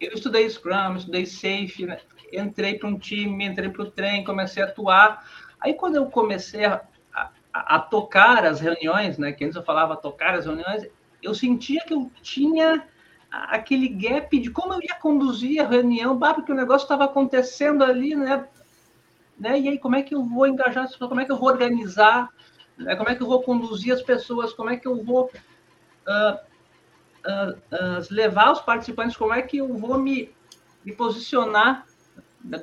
eu 0.00 0.12
estudei 0.12 0.48
Scrum, 0.50 0.96
estudei 0.96 1.24
Safe, 1.24 1.86
né? 1.86 1.98
entrei 2.32 2.78
para 2.78 2.88
um 2.88 2.98
time, 2.98 3.44
entrei 3.44 3.68
para 3.68 3.82
o 3.82 3.90
trem, 3.90 4.24
comecei 4.24 4.62
a 4.62 4.66
atuar. 4.66 5.24
Aí, 5.60 5.74
quando 5.74 5.96
eu 5.96 6.06
comecei 6.06 6.64
a, 6.64 6.82
a, 7.14 7.30
a, 7.52 7.78
tocar 7.78 8.44
as 8.44 8.60
reuniões, 8.60 9.18
né, 9.18 9.32
que 9.32 9.44
antes 9.44 9.56
eu 9.56 9.62
falava 9.62 9.96
tocar 9.96 10.34
as 10.34 10.46
reuniões, 10.46 10.84
eu 11.22 11.32
sentia 11.34 11.80
que 11.84 11.94
eu 11.94 12.10
tinha 12.22 12.84
aquele 13.30 13.88
gap 13.88 14.38
de 14.38 14.50
como 14.50 14.74
eu 14.74 14.80
ia 14.82 14.94
conduzir 14.96 15.60
a 15.60 15.68
reunião, 15.68 16.16
bah, 16.16 16.34
porque 16.34 16.52
o 16.52 16.56
negócio 16.56 16.84
estava 16.84 17.04
acontecendo 17.04 17.84
ali, 17.84 18.14
né? 18.14 18.46
Né? 19.38 19.58
E 19.58 19.68
aí, 19.68 19.78
como 19.78 19.96
é 19.96 20.02
que 20.02 20.14
eu 20.14 20.24
vou 20.24 20.46
engajar 20.46 20.84
as 20.84 20.92
pessoas? 20.92 21.08
Como 21.08 21.20
é 21.20 21.24
que 21.24 21.32
eu 21.32 21.38
vou 21.38 21.48
organizar? 21.48 22.28
Né? 22.76 22.96
Como 22.96 23.08
é 23.08 23.14
que 23.14 23.22
eu 23.22 23.26
vou 23.26 23.42
conduzir 23.42 23.92
as 23.92 24.02
pessoas? 24.02 24.52
Como 24.52 24.70
é 24.70 24.76
que 24.76 24.86
eu 24.86 25.02
vou 25.02 25.30
uh, 26.06 26.38
uh, 27.26 27.52
uh, 27.52 28.06
levar 28.10 28.52
os 28.52 28.60
participantes 28.60 29.16
como 29.16 29.34
é 29.34 29.42
que 29.42 29.58
eu 29.58 29.74
vou 29.74 29.98
me, 29.98 30.30
me 30.84 30.92
posicionar 30.92 31.86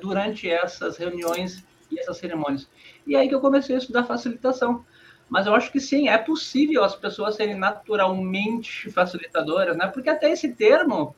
durante 0.00 0.48
essas 0.48 0.96
reuniões 0.96 1.62
e 1.90 2.00
essas 2.00 2.16
cerimônias. 2.16 2.68
E 3.06 3.14
aí 3.14 3.28
que 3.28 3.34
eu 3.34 3.40
comecei 3.40 3.74
a 3.74 3.78
estudar 3.78 4.04
facilitação. 4.04 4.84
Mas 5.28 5.46
eu 5.46 5.54
acho 5.54 5.72
que 5.72 5.80
sim, 5.80 6.08
é 6.08 6.18
possível 6.18 6.84
as 6.84 6.94
pessoas 6.94 7.36
serem 7.36 7.56
naturalmente 7.56 8.90
facilitadoras, 8.90 9.76
né? 9.76 9.86
Porque 9.86 10.10
até 10.10 10.30
esse 10.30 10.52
termo, 10.52 11.14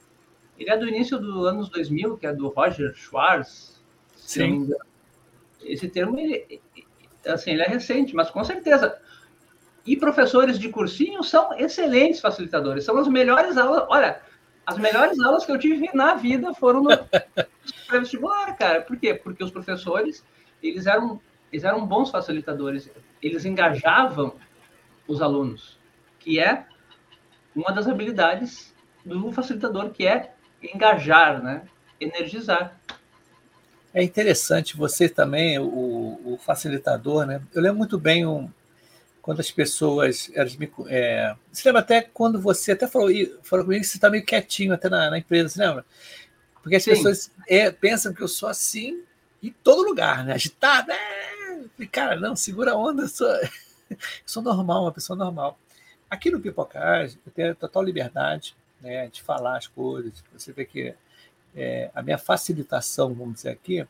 ele 0.59 0.71
é 0.71 0.77
do 0.77 0.89
início 0.89 1.19
dos 1.19 1.47
anos 1.47 1.69
2000, 1.69 2.17
que 2.17 2.27
é 2.27 2.33
do 2.33 2.49
Roger 2.49 2.95
Schwartz. 2.95 3.83
Sim. 4.17 4.71
Esse 5.66 5.88
termo, 5.88 6.18
ele, 6.18 6.61
assim, 7.26 7.52
ele 7.52 7.62
é 7.62 7.68
recente, 7.68 8.14
mas 8.14 8.30
com 8.30 8.42
certeza 8.44 8.99
e 9.87 9.96
professores 9.96 10.58
de 10.58 10.68
cursinho 10.68 11.23
são 11.23 11.56
excelentes 11.56 12.20
facilitadores, 12.20 12.85
são 12.85 12.99
as 12.99 13.06
melhores 13.06 13.56
aulas. 13.56 13.85
Olha, 13.88 14.20
as 14.66 14.76
melhores 14.78 15.20
aulas 15.20 15.46
que 15.46 15.52
eu 15.52 15.58
tive 15.58 15.88
na 15.94 16.14
vida 16.14 16.52
foram 16.54 16.82
no 16.82 16.90
vestibular, 17.90 18.56
cara. 18.56 18.82
Por 18.82 18.96
quê? 18.96 19.14
Porque 19.14 19.44
os 19.44 19.50
professores, 19.50 20.25
eles 20.61 20.87
eram, 20.87 21.20
eles 21.52 21.64
eram 21.64 21.87
bons 21.87 22.11
facilitadores, 22.11 22.90
eles 23.23 23.44
engajavam 23.44 24.35
os 25.06 25.23
alunos, 25.23 25.78
que 26.18 26.40
é 26.40 26.66
uma 27.54 27.70
das 27.70 27.87
habilidades 27.87 28.75
do 29.04 29.30
facilitador, 29.30 29.90
que 29.90 30.04
é 30.04 30.35
engajar, 30.61 31.40
né? 31.40 31.62
energizar. 32.00 32.78
É 33.97 34.03
interessante, 34.03 34.76
você 34.76 35.09
também, 35.09 35.59
o, 35.59 36.21
o 36.23 36.38
facilitador, 36.38 37.25
né? 37.25 37.41
Eu 37.55 37.62
lembro 37.62 37.79
muito 37.79 37.99
bem 37.99 38.26
um, 38.26 38.47
quando 39.23 39.41
as 39.41 39.50
pessoas. 39.50 40.31
Elas 40.35 40.55
me, 40.55 40.71
é, 40.88 41.35
você 41.50 41.67
lembra 41.67 41.81
até 41.81 42.03
quando 42.03 42.38
você 42.38 42.73
até 42.73 42.87
falou, 42.87 43.09
falou 43.43 43.65
comigo 43.65 43.81
que 43.81 43.88
você 43.88 43.97
está 43.97 44.11
meio 44.11 44.23
quietinho 44.23 44.75
até 44.75 44.91
na, 44.91 45.09
na, 45.09 45.19
empresa, 45.19 45.49
você 45.49 45.65
lembra? 45.65 45.87
Porque 46.62 46.76
as 46.76 46.85
Sim. 46.85 46.91
pessoas 46.91 47.31
é, 47.49 47.71
pensam 47.71 48.12
que 48.12 48.21
eu 48.21 48.29
sou 48.29 48.50
assim 48.50 49.03
em 49.43 49.50
todo 49.65 49.88
lugar, 49.88 50.26
né? 50.26 50.35
Agitada. 50.35 50.93
É... 50.93 51.87
Cara, 51.87 52.21
não, 52.21 52.37
segura 52.37 52.73
a 52.73 52.76
onda, 52.76 53.05
eu 53.05 53.09
sou, 53.09 53.26
eu 53.88 53.97
sou 54.26 54.43
normal, 54.43 54.83
uma 54.83 54.93
pessoa 54.93 55.17
normal. 55.17 55.59
Aqui 56.11 56.31
no 56.31 56.38
Pipocagem, 56.38 57.19
eu 57.25 57.33
tenho 57.33 57.55
total 57.55 57.83
liberdade 57.83 58.55
né, 58.79 59.09
de 59.09 59.23
falar 59.23 59.57
as 59.57 59.67
coisas. 59.67 60.23
Você 60.35 60.53
vê 60.53 60.67
que 60.67 60.95
é, 61.57 61.91
a 61.95 62.03
minha 62.03 62.19
facilitação, 62.19 63.15
vamos 63.15 63.37
dizer 63.37 63.51
aqui, 63.51 63.87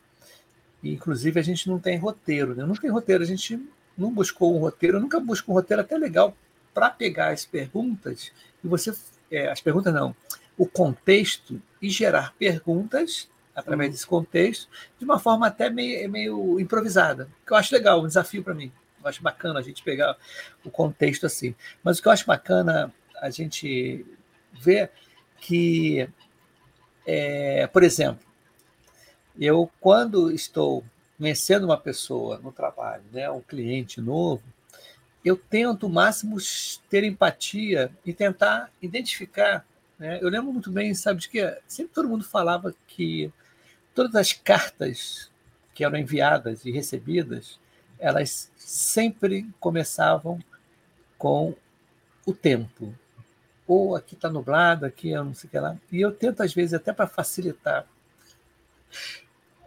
inclusive 0.83 1.41
a 1.41 1.43
gente 1.43 1.69
não 1.69 1.79
tem 1.79 1.99
roteiro, 1.99 2.55
né? 2.55 2.65
Não 2.65 2.75
tem 2.75 2.91
roteiro, 2.91 3.23
a 3.23 3.27
gente 3.27 3.61
não 3.99 4.13
buscou 4.13 4.55
um 4.57 4.61
roteiro, 4.61 4.99
eu 4.99 5.01
nunca 5.01 5.19
busco 5.19 5.51
um 5.51 5.55
roteiro 5.55 5.83
até 5.83 5.97
legal 5.99 6.37
para 6.73 6.91
pegar 6.91 7.31
as 7.31 7.45
perguntas 7.45 8.31
e 8.63 8.69
você, 8.69 8.95
é, 9.31 9.51
as 9.51 9.61
perguntas 9.61 9.93
não, 9.93 10.15
o 10.57 10.67
contexto 10.67 11.61
e 11.81 11.91
gerar 11.91 12.35
perguntas 12.39 13.29
através 13.55 13.91
desse 13.91 14.07
contexto 14.07 14.69
de 14.99 15.05
uma 15.05 15.19
forma 15.19 15.47
até 15.47 15.71
meio, 15.71 16.11
meio 16.11 16.61
improvisada, 16.61 17.29
que 17.47 17.53
eu 17.53 17.57
acho 17.57 17.75
legal, 17.75 18.03
um 18.03 18.07
desafio 18.07 18.43
para 18.45 18.55
mim. 18.55 18.71
Eu 19.03 19.09
acho 19.09 19.23
bacana 19.23 19.61
a 19.61 19.63
gente 19.63 19.83
pegar 19.83 20.17
o 20.65 20.71
contexto 20.71 21.25
assim. 21.25 21.55
Mas 21.83 21.99
o 21.99 22.03
que 22.03 22.09
eu 22.09 22.13
acho 22.13 22.27
bacana 22.27 22.93
a 23.21 23.31
gente 23.31 24.05
ver 24.53 24.91
que, 25.41 26.09
é, 27.07 27.67
por 27.69 27.83
exemplo, 27.83 28.27
eu 29.39 29.71
quando 29.81 30.31
estou 30.31 30.85
conhecendo 31.17 31.65
uma 31.65 31.79
pessoa 31.79 32.39
no 32.39 32.53
trabalho, 32.53 33.05
né, 33.13 33.31
um 33.31 33.41
cliente 33.41 34.01
novo, 34.01 34.43
eu 35.25 35.37
tento 35.37 35.87
o 35.87 35.91
máximo 35.91 36.37
ter 36.91 37.05
empatia 37.05 37.91
e 38.05 38.13
tentar 38.13 38.71
identificar. 38.81 39.67
Né? 39.99 40.19
Eu 40.21 40.29
lembro 40.29 40.53
muito 40.53 40.71
bem, 40.71 40.95
sabe 40.95 41.21
de 41.21 41.29
que 41.29 41.59
sempre 41.67 41.95
todo 41.95 42.09
mundo 42.09 42.25
falava 42.25 42.75
que 42.87 43.33
todas 43.95 44.15
as 44.15 44.33
cartas 44.33 45.31
que 45.75 45.85
eram 45.85 45.99
enviadas 45.99 46.65
e 46.65 46.71
recebidas, 46.71 47.59
elas 47.99 48.51
sempre 48.57 49.49
começavam 49.59 50.39
com 51.19 51.55
o 52.25 52.33
tempo. 52.33 52.95
Ou 53.67 53.97
aqui 53.97 54.15
está 54.15 54.31
nublado, 54.31 54.87
aqui 54.87 55.11
eu 55.11 55.25
não 55.25 55.35
sei 55.35 55.49
o 55.49 55.51
que 55.51 55.59
lá. 55.59 55.77
E 55.91 56.01
eu 56.01 56.13
tento, 56.13 56.43
às 56.43 56.55
vezes, 56.55 56.75
até 56.75 56.93
para 56.93 57.07
facilitar 57.07 57.87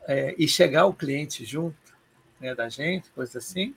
é, 0.07 0.33
e 0.37 0.47
chegar 0.47 0.85
o 0.85 0.93
cliente 0.93 1.45
junto 1.45 1.77
né, 2.39 2.55
da 2.55 2.69
gente, 2.69 3.09
coisa 3.11 3.37
assim, 3.37 3.75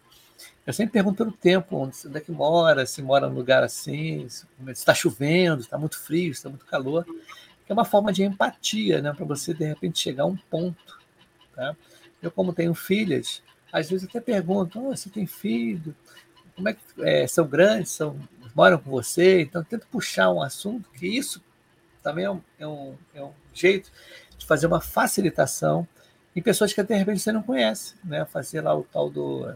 eu 0.66 0.72
sempre 0.72 0.92
pergunto 0.92 1.16
pelo 1.16 1.32
tempo, 1.32 1.76
onde, 1.76 1.96
onde 2.06 2.16
é 2.16 2.20
que 2.20 2.30
mora, 2.30 2.86
se 2.86 3.02
mora 3.02 3.28
num 3.28 3.34
lugar 3.34 3.64
assim, 3.64 4.28
se 4.28 4.46
está 4.68 4.94
chovendo, 4.94 5.60
está 5.60 5.76
muito 5.76 5.98
frio, 5.98 6.30
está 6.30 6.48
muito 6.48 6.64
calor. 6.64 7.04
É 7.68 7.72
uma 7.72 7.84
forma 7.84 8.12
de 8.12 8.22
empatia, 8.22 9.00
né, 9.00 9.12
para 9.12 9.24
você, 9.24 9.52
de 9.52 9.64
repente, 9.64 9.98
chegar 9.98 10.22
a 10.22 10.26
um 10.26 10.36
ponto. 10.36 11.00
Tá? 11.54 11.76
Eu, 12.22 12.30
como 12.30 12.52
tenho 12.52 12.74
filhas, 12.74 13.42
às 13.72 13.90
vezes 13.90 14.08
até 14.08 14.20
pergunto, 14.20 14.78
oh, 14.78 14.94
você 14.94 15.10
tem 15.10 15.26
filho? 15.26 15.94
Como 16.54 16.68
é 16.68 16.74
que 16.74 16.80
é, 17.00 17.26
são 17.26 17.46
grandes, 17.46 17.92
são, 17.92 18.16
moram 18.54 18.78
com 18.78 18.90
você? 18.90 19.40
Então, 19.42 19.62
tento 19.62 19.86
puxar 19.86 20.30
um 20.30 20.42
assunto, 20.42 20.90
que 20.90 21.06
isso 21.06 21.42
também 22.02 22.24
é 22.24 22.30
um, 22.30 22.40
é 22.58 22.66
um, 22.66 22.96
é 23.14 23.22
um 23.22 23.32
jeito 23.52 23.90
de 24.36 24.44
fazer 24.44 24.66
uma 24.66 24.80
facilitação 24.80 25.86
em 26.34 26.42
pessoas 26.42 26.72
que 26.72 26.82
de 26.82 26.94
repente 26.94 27.20
você 27.20 27.30
não 27.30 27.42
conhece, 27.42 27.94
né? 28.04 28.24
Fazer 28.24 28.62
lá 28.62 28.74
o 28.74 28.82
tal 28.82 29.10
do, 29.10 29.54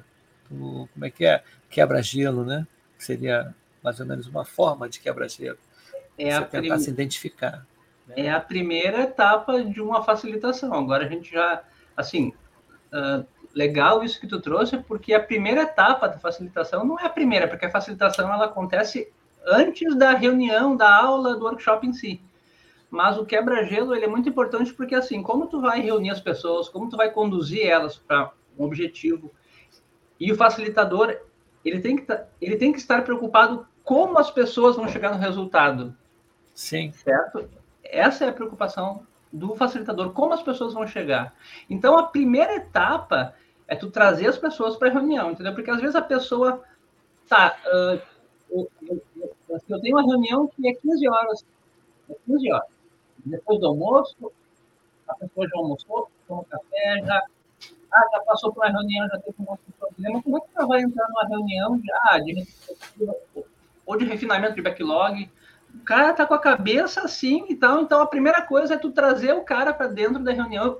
do 0.50 0.88
como 0.92 1.04
é 1.04 1.11
que 1.11 1.24
é? 1.24 1.42
Quebra-gelo, 1.68 2.44
né? 2.44 2.66
Que 2.96 3.04
seria 3.04 3.54
mais 3.82 3.98
ou 3.98 4.06
menos 4.06 4.26
uma 4.26 4.44
forma 4.44 4.88
de 4.88 5.00
quebra-gelo. 5.00 5.59
É 6.18 6.32
você 6.35 6.44
tentar 6.44 6.74
prim... 6.74 6.78
se 6.78 6.90
identificar. 6.90 7.66
Né? 8.06 8.14
É 8.16 8.30
a 8.30 8.40
primeira 8.40 9.02
etapa 9.02 9.62
de 9.64 9.80
uma 9.80 10.02
facilitação. 10.04 10.72
Agora 10.74 11.06
a 11.06 11.09
gente 11.09 11.32
já, 11.32 11.64
assim, 11.96 12.32
uh, 12.92 13.26
legal 13.56 14.04
isso 14.04 14.20
que 14.20 14.26
tu 14.26 14.38
trouxe, 14.38 14.76
porque 14.76 15.14
a 15.14 15.20
primeira 15.20 15.62
etapa 15.62 16.06
da 16.06 16.18
facilitação 16.18 16.84
não 16.84 17.00
é 17.00 17.06
a 17.06 17.10
primeira, 17.10 17.48
porque 17.48 17.64
a 17.64 17.70
facilitação 17.70 18.30
ela 18.30 18.44
acontece 18.44 19.10
antes 19.46 19.96
da 19.96 20.12
reunião, 20.12 20.76
da 20.76 20.94
aula, 20.94 21.34
do 21.34 21.46
workshop 21.46 21.86
em 21.86 21.92
si. 21.94 22.20
Mas 22.90 23.16
o 23.16 23.24
quebra-gelo 23.24 23.94
ele 23.94 24.04
é 24.04 24.08
muito 24.08 24.28
importante 24.28 24.74
porque 24.74 24.94
assim, 24.94 25.22
como 25.22 25.46
tu 25.46 25.58
vai 25.58 25.80
reunir 25.80 26.10
as 26.10 26.20
pessoas, 26.20 26.68
como 26.68 26.90
tu 26.90 26.98
vai 26.98 27.10
conduzir 27.10 27.66
elas 27.66 27.96
para 27.96 28.30
um 28.58 28.64
objetivo, 28.64 29.32
e 30.20 30.30
o 30.30 30.36
facilitador 30.36 31.16
ele 31.64 31.80
tem 31.80 31.96
que 31.96 32.02
tá, 32.02 32.26
ele 32.40 32.56
tem 32.56 32.72
que 32.72 32.78
estar 32.78 33.02
preocupado 33.04 33.66
como 33.82 34.18
as 34.18 34.30
pessoas 34.30 34.76
vão 34.76 34.86
chegar 34.86 35.12
no 35.12 35.18
resultado. 35.18 35.96
Sim. 36.54 36.92
Certo? 36.92 37.48
Essa 37.82 38.26
é 38.26 38.28
a 38.28 38.32
preocupação 38.32 39.06
do 39.32 39.54
facilitador, 39.54 40.12
como 40.12 40.34
as 40.34 40.42
pessoas 40.42 40.74
vão 40.74 40.86
chegar. 40.86 41.34
Então, 41.68 41.98
a 41.98 42.04
primeira 42.04 42.56
etapa 42.56 43.34
é 43.68 43.74
tu 43.74 43.90
trazer 43.90 44.29
as 44.29 44.38
pessoas 44.38 44.76
para 44.76 44.88
a 44.88 44.92
reunião, 44.92 45.31
entendeu? 45.31 45.55
Porque 45.55 45.70
às 45.70 45.81
vezes 45.81 45.96
a 45.96 46.02
pessoa 46.02 46.62
tá, 47.29 47.57
uh, 47.66 48.00
eu, 48.50 48.70
eu, 48.83 49.02
eu, 49.68 49.81
tenho 49.81 49.96
uma 49.96 50.07
reunião 50.07 50.46
que 50.46 50.68
é 50.68 50.74
15 50.74 51.09
horas, 51.09 51.44
é 52.09 52.14
15 52.26 52.52
horas 52.52 52.68
depois 53.24 53.59
do 53.59 53.66
almoço, 53.66 54.33
a 55.09 55.14
pessoa 55.14 55.48
já 55.48 55.57
almoçou, 55.57 56.11
tomou 56.26 56.44
café, 56.44 57.02
já, 57.05 57.24
ah, 57.92 58.09
já 58.12 58.20
passou 58.20 58.52
por 58.52 58.64
uma 58.64 58.72
reunião, 58.72 59.09
já 59.09 59.18
teve 59.18 59.37
um 59.40 59.50
outro 59.50 59.64
problema. 59.79 60.22
Como 60.22 60.38
é 60.38 60.40
que 60.40 60.46
ela 60.57 60.66
vai 60.66 60.81
entrar 60.83 61.09
numa 61.09 61.29
reunião 61.29 61.79
de, 61.79 61.92
ah, 61.92 62.18
ou 63.85 63.96
de 63.96 64.05
refinamento 64.05 64.55
de 64.55 64.62
backlog? 64.62 65.31
O 65.74 65.85
cara 65.85 66.12
tá 66.12 66.24
com 66.24 66.35
a 66.35 66.38
cabeça 66.38 67.02
assim 67.02 67.46
e 67.48 67.57
tal, 67.57 67.81
então 67.81 68.00
a 68.00 68.07
primeira 68.07 68.42
coisa 68.42 68.74
é 68.74 68.79
tu 68.79 68.90
trazer 68.90 69.33
o 69.35 69.42
cara 69.42 69.74
para 69.74 69.88
dentro 69.88 70.22
da 70.22 70.33
reunião 70.33 70.79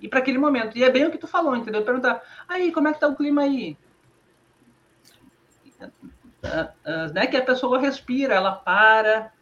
e 0.00 0.08
para 0.08 0.18
aquele 0.18 0.38
momento. 0.38 0.76
E 0.76 0.84
é 0.84 0.90
bem 0.90 1.06
o 1.06 1.10
que 1.10 1.18
tu 1.18 1.26
falou, 1.26 1.56
entendeu? 1.56 1.84
Perguntar, 1.84 2.22
aí, 2.48 2.72
como 2.72 2.88
é 2.88 2.92
que 2.92 3.00
tá 3.00 3.08
o 3.08 3.16
clima 3.16 3.42
aí? 3.42 3.76
Uh, 5.80 5.88
uh, 6.44 7.12
né, 7.12 7.26
que 7.26 7.36
a 7.36 7.44
pessoa 7.44 7.78
respira, 7.78 8.34
ela 8.34 8.52
para, 8.52 9.32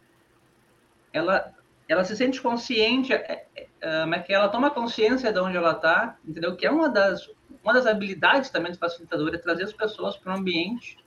ela 1.12 1.54
ela 1.88 2.04
se 2.04 2.16
sente 2.16 2.40
consciente, 2.40 3.12
é, 3.12 3.46
é, 3.54 3.66
é, 3.80 4.18
que 4.18 4.32
ela 4.32 4.48
toma 4.48 4.70
consciência 4.70 5.32
de 5.32 5.38
onde 5.38 5.56
ela 5.56 5.72
está, 5.72 6.16
entendeu? 6.26 6.56
Que 6.56 6.66
é 6.66 6.70
uma 6.70 6.88
das, 6.88 7.30
uma 7.62 7.72
das 7.72 7.86
habilidades 7.86 8.50
também 8.50 8.72
do 8.72 8.78
facilitador, 8.78 9.32
é 9.34 9.38
trazer 9.38 9.64
as 9.64 9.72
pessoas 9.72 10.16
para 10.16 10.34
o 10.34 10.36
ambiente 10.36 10.98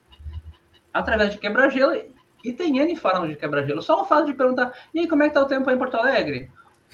através 0.92 1.32
de 1.32 1.38
quebra-gelo. 1.38 1.92
E 2.42 2.52
tem 2.52 2.78
N 2.78 2.96
formas 2.96 3.28
de 3.28 3.36
quebra-gelo. 3.36 3.82
Só 3.82 4.00
o 4.00 4.06
fato 4.06 4.26
de 4.26 4.32
perguntar, 4.32 4.72
e 4.94 5.00
aí, 5.00 5.08
como 5.08 5.22
é 5.22 5.26
que 5.26 5.30
está 5.30 5.42
o 5.42 5.48
tempo 5.48 5.68
aí 5.68 5.76
em 5.76 5.78
Porto 5.78 5.96
Alegre? 5.96 6.50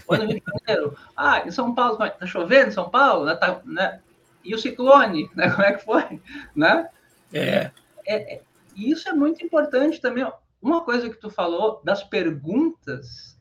Ou 0.06 0.16
no 0.18 0.26
Rio 0.26 0.40
de 0.40 0.66
Janeiro? 0.66 0.96
Ah, 1.16 1.42
em 1.46 1.50
São 1.50 1.74
Paulo, 1.74 2.02
está 2.04 2.26
chovendo 2.26 2.68
em 2.68 2.72
São 2.72 2.90
Paulo? 2.90 3.24
Né? 3.24 3.35
Tá, 3.35 3.61
né? 3.64 4.00
E 4.44 4.54
o 4.54 4.59
ciclone, 4.59 5.30
né? 5.35 5.50
como 5.50 5.62
é 5.62 5.72
que 5.72 5.85
foi? 5.85 6.20
Né? 6.54 6.88
É. 7.32 7.70
É, 8.06 8.35
é. 8.35 8.42
E 8.74 8.90
isso 8.90 9.09
é 9.09 9.12
muito 9.12 9.44
importante 9.44 10.00
também. 10.00 10.26
Uma 10.61 10.82
coisa 10.85 11.09
que 11.09 11.16
tu 11.16 11.30
falou 11.30 11.80
das 11.85 12.02
perguntas 12.02 13.37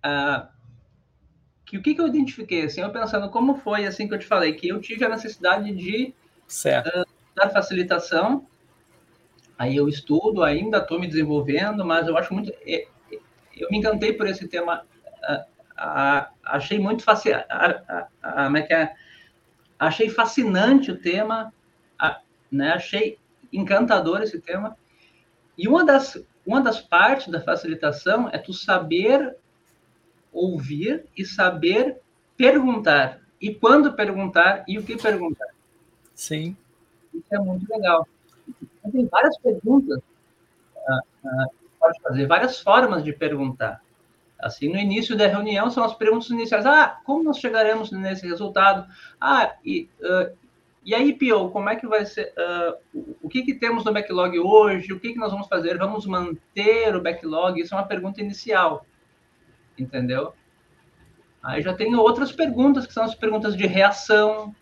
Uh, 0.00 0.48
que 1.64 1.76
o 1.78 1.82
que, 1.82 1.94
que 1.94 2.00
eu 2.00 2.08
identifiquei, 2.08 2.64
assim, 2.64 2.80
eu 2.80 2.90
pensando 2.90 3.30
como 3.30 3.56
foi, 3.58 3.86
assim, 3.86 4.08
que 4.08 4.14
eu 4.14 4.18
te 4.18 4.26
falei, 4.26 4.54
que 4.54 4.68
eu 4.68 4.80
tive 4.80 5.04
a 5.04 5.08
necessidade 5.08 5.72
de 5.72 6.12
uh, 6.66 7.06
dar 7.34 7.50
facilitação, 7.50 8.46
aí 9.56 9.76
eu 9.76 9.88
estudo, 9.88 10.42
ainda 10.42 10.78
estou 10.78 10.98
me 10.98 11.06
desenvolvendo, 11.06 11.84
mas 11.84 12.08
eu 12.08 12.16
acho 12.16 12.34
muito, 12.34 12.52
é, 12.66 12.88
eu 13.56 13.68
me 13.70 13.78
encantei 13.78 14.12
por 14.12 14.26
esse 14.26 14.48
tema, 14.48 14.84
uh, 15.28 15.44
achei 16.44 16.78
muito 16.78 17.04
como 17.04 18.56
é 18.56 18.62
que 18.62 18.74
é, 18.74 18.94
achei 19.78 20.10
fascinante 20.10 20.90
o 20.90 21.00
tema, 21.00 21.52
né, 22.50 22.72
achei 22.72 23.18
encantador 23.52 24.22
esse 24.22 24.40
tema, 24.40 24.76
e 25.56 25.66
uma 25.66 25.84
das, 25.84 26.22
uma 26.44 26.60
das 26.60 26.80
partes 26.80 27.28
da 27.28 27.40
facilitação 27.40 28.28
é 28.30 28.38
tu 28.38 28.52
saber 28.52 29.36
ouvir 30.32 31.06
e 31.16 31.24
saber 31.24 32.00
perguntar. 32.36 33.20
E 33.40 33.54
quando 33.54 33.94
perguntar 33.94 34.64
e 34.68 34.78
o 34.78 34.82
que 34.82 34.96
perguntar. 34.96 35.48
Sim. 36.14 36.56
Isso 37.14 37.34
é 37.34 37.38
muito 37.38 37.68
legal. 37.70 38.06
Tem 38.92 39.06
várias 39.06 39.36
perguntas 39.38 39.98
uh, 39.98 41.26
uh, 41.26 41.50
pode 41.78 42.00
fazer, 42.02 42.26
várias 42.26 42.60
formas 42.60 43.02
de 43.02 43.12
perguntar. 43.12 43.82
Assim, 44.42 44.68
no 44.68 44.78
início 44.78 45.16
da 45.16 45.26
reunião 45.26 45.70
são 45.70 45.84
as 45.84 45.94
perguntas 45.94 46.30
iniciais. 46.30 46.66
Ah, 46.66 46.98
como 47.04 47.22
nós 47.22 47.38
chegaremos 47.38 47.90
nesse 47.90 48.26
resultado? 48.26 48.86
Ah, 49.20 49.54
e, 49.64 49.88
uh, 50.00 50.36
e 50.84 50.94
aí, 50.94 51.12
Pio, 51.12 51.50
como 51.50 51.68
é 51.68 51.76
que 51.76 51.86
vai 51.86 52.06
ser? 52.06 52.32
Uh, 52.94 53.16
o 53.22 53.28
que, 53.28 53.42
que 53.42 53.54
temos 53.54 53.84
no 53.84 53.92
backlog 53.92 54.38
hoje? 54.38 54.92
O 54.92 54.98
que, 55.00 55.12
que 55.12 55.18
nós 55.18 55.30
vamos 55.30 55.46
fazer? 55.48 55.76
Vamos 55.76 56.06
manter 56.06 56.94
o 56.96 57.02
backlog? 57.02 57.60
Isso 57.60 57.74
é 57.74 57.78
uma 57.78 57.86
pergunta 57.86 58.20
inicial 58.20 58.86
entendeu? 59.82 60.34
Aí 61.42 61.62
já 61.62 61.72
tem 61.72 61.94
outras 61.94 62.30
perguntas, 62.30 62.86
que 62.86 62.92
são 62.92 63.04
as 63.04 63.14
perguntas 63.14 63.56
de 63.56 63.66
reação, 63.66 64.54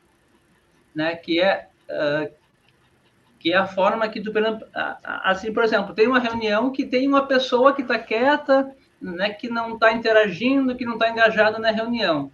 né? 0.95 1.17
Que 1.17 1.41
é 1.41 1.69
uh, 1.91 2.33
que 3.38 3.53
é 3.53 3.57
a 3.57 3.67
forma 3.67 4.09
que 4.09 4.21
tu, 4.21 4.33
assim, 5.05 5.53
por 5.53 5.62
exemplo, 5.62 5.95
tem 5.95 6.09
uma 6.09 6.19
reunião 6.19 6.73
que 6.73 6.85
tem 6.85 7.07
uma 7.07 7.25
pessoa 7.25 7.73
que 7.73 7.83
está 7.83 7.97
quieta, 7.97 8.75
né, 9.01 9.31
que 9.31 9.49
não 9.49 9.75
está 9.75 9.93
interagindo, 9.93 10.77
que 10.77 10.85
não 10.85 10.95
está 10.95 11.09
engajada 11.09 11.59
na 11.59 11.71
reunião, 11.71 12.31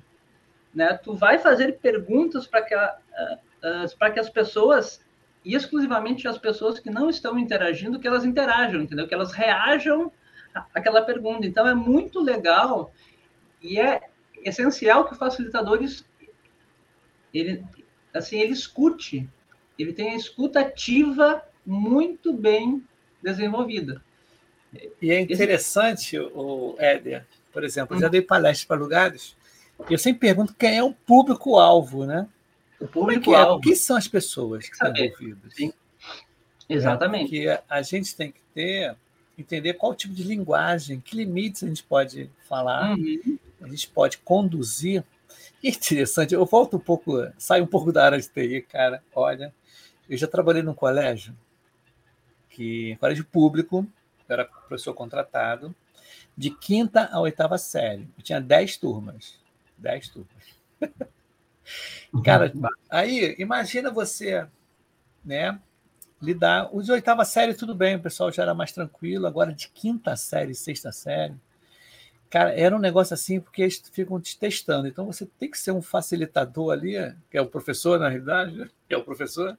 né? 0.74 0.94
Tu 0.94 1.14
vai 1.14 1.38
fazer 1.38 1.78
perguntas 1.78 2.46
para 2.46 2.62
que 2.62 2.74
para 3.98 4.10
que 4.10 4.20
as 4.20 4.28
pessoas 4.28 5.02
e 5.44 5.54
exclusivamente 5.54 6.26
as 6.26 6.38
pessoas 6.38 6.78
que 6.78 6.90
não 6.90 7.08
estão 7.08 7.38
interagindo, 7.38 7.98
que 7.98 8.06
elas 8.06 8.24
interajam, 8.24 8.82
entendeu? 8.82 9.06
Que 9.06 9.14
elas 9.14 9.32
reajam 9.32 10.10
àquela 10.74 11.02
pergunta. 11.02 11.46
Então 11.46 11.66
é 11.66 11.74
muito 11.74 12.20
legal 12.20 12.92
e 13.60 13.78
é 13.78 14.02
essencial 14.42 15.06
que 15.06 15.14
o 15.14 15.18
facilitador 15.18 15.80
ele 17.32 17.64
assim 18.12 18.38
ele 18.38 18.52
escute, 18.52 19.28
ele 19.78 19.92
tem 19.92 20.10
a 20.10 20.16
escuta 20.16 20.60
ativa 20.60 21.42
muito 21.66 22.32
bem 22.32 22.86
desenvolvida. 23.22 24.02
E 25.00 25.10
é 25.10 25.20
interessante, 25.20 26.18
o 26.18 26.74
Éder, 26.78 27.26
por 27.52 27.64
exemplo, 27.64 27.96
eu 27.96 28.00
já 28.00 28.08
dei 28.08 28.22
palestras 28.22 28.64
para 28.64 28.80
lugares, 28.80 29.36
e 29.88 29.92
eu 29.92 29.98
sempre 29.98 30.20
pergunto 30.20 30.54
quem 30.54 30.76
é 30.76 30.82
o 30.82 30.92
público-alvo, 30.92 32.06
né? 32.06 32.28
O 32.80 32.86
público-alvo. 32.86 33.60
É? 33.60 33.62
Quem 33.62 33.74
são 33.74 33.96
as 33.96 34.08
pessoas 34.08 34.68
que 34.68 34.74
estão 34.74 34.92
envolvidas? 34.96 35.54
Sim. 35.54 35.72
Exatamente. 36.68 37.46
É, 37.46 37.56
porque 37.56 37.64
a 37.68 37.82
gente 37.82 38.14
tem 38.16 38.32
que 38.32 38.40
ter, 38.54 38.96
entender 39.38 39.74
qual 39.74 39.94
tipo 39.94 40.14
de 40.14 40.22
linguagem, 40.22 41.00
que 41.00 41.16
limites 41.16 41.62
a 41.62 41.66
gente 41.66 41.82
pode 41.82 42.30
falar, 42.48 42.96
uhum. 42.96 43.38
a 43.62 43.68
gente 43.68 43.88
pode 43.88 44.18
conduzir. 44.18 45.04
E 45.62 45.68
é 45.68 45.70
interessante, 45.70 46.34
eu 46.34 46.44
volto 46.44 46.76
um 46.76 46.80
pouco, 46.80 47.26
saio 47.38 47.64
um 47.64 47.68
pouco 47.68 47.92
da 47.92 48.04
área 48.04 48.20
de 48.20 48.28
TI, 48.28 48.62
cara. 48.62 49.02
Olha, 49.14 49.52
eu 50.08 50.16
já 50.16 50.26
trabalhei 50.26 50.62
num 50.62 50.74
colégio, 50.74 51.34
que 52.50 52.96
colégio 52.96 53.24
público, 53.24 53.86
eu 54.28 54.32
era 54.34 54.44
professor 54.44 54.94
contratado, 54.94 55.74
de 56.36 56.50
quinta 56.50 57.08
a 57.12 57.20
oitava 57.20 57.58
série. 57.58 58.08
Eu 58.16 58.22
tinha 58.22 58.40
dez 58.40 58.76
turmas. 58.76 59.38
Dez 59.78 60.08
turmas. 60.08 60.54
Cara, 62.24 62.52
aí 62.90 63.34
imagina 63.38 63.90
você, 63.90 64.46
né? 65.24 65.58
Lidar. 66.20 66.74
Os 66.74 66.86
de 66.86 66.92
oitava 66.92 67.24
série, 67.24 67.54
tudo 67.54 67.74
bem, 67.74 67.96
o 67.96 68.00
pessoal 68.00 68.30
já 68.32 68.42
era 68.42 68.54
mais 68.54 68.72
tranquilo. 68.72 69.26
Agora, 69.26 69.52
de 69.52 69.68
quinta 69.68 70.16
série, 70.16 70.54
sexta 70.54 70.92
série, 70.92 71.34
cara, 72.30 72.52
era 72.54 72.74
um 72.74 72.78
negócio 72.78 73.14
assim, 73.14 73.40
porque 73.40 73.62
eles 73.62 73.82
ficam 73.92 74.20
te 74.20 74.38
testando. 74.38 74.88
Então, 74.88 75.06
você 75.06 75.26
tem 75.26 75.50
que 75.50 75.58
ser 75.58 75.72
um 75.72 75.82
facilitador 75.82 76.72
ali, 76.72 76.94
que 77.30 77.36
é 77.36 77.40
o 77.40 77.46
professor, 77.46 77.98
na 77.98 78.08
realidade, 78.08 78.56
né? 78.56 78.70
que 78.88 78.94
é 78.94 78.98
o 78.98 79.04
professor. 79.04 79.58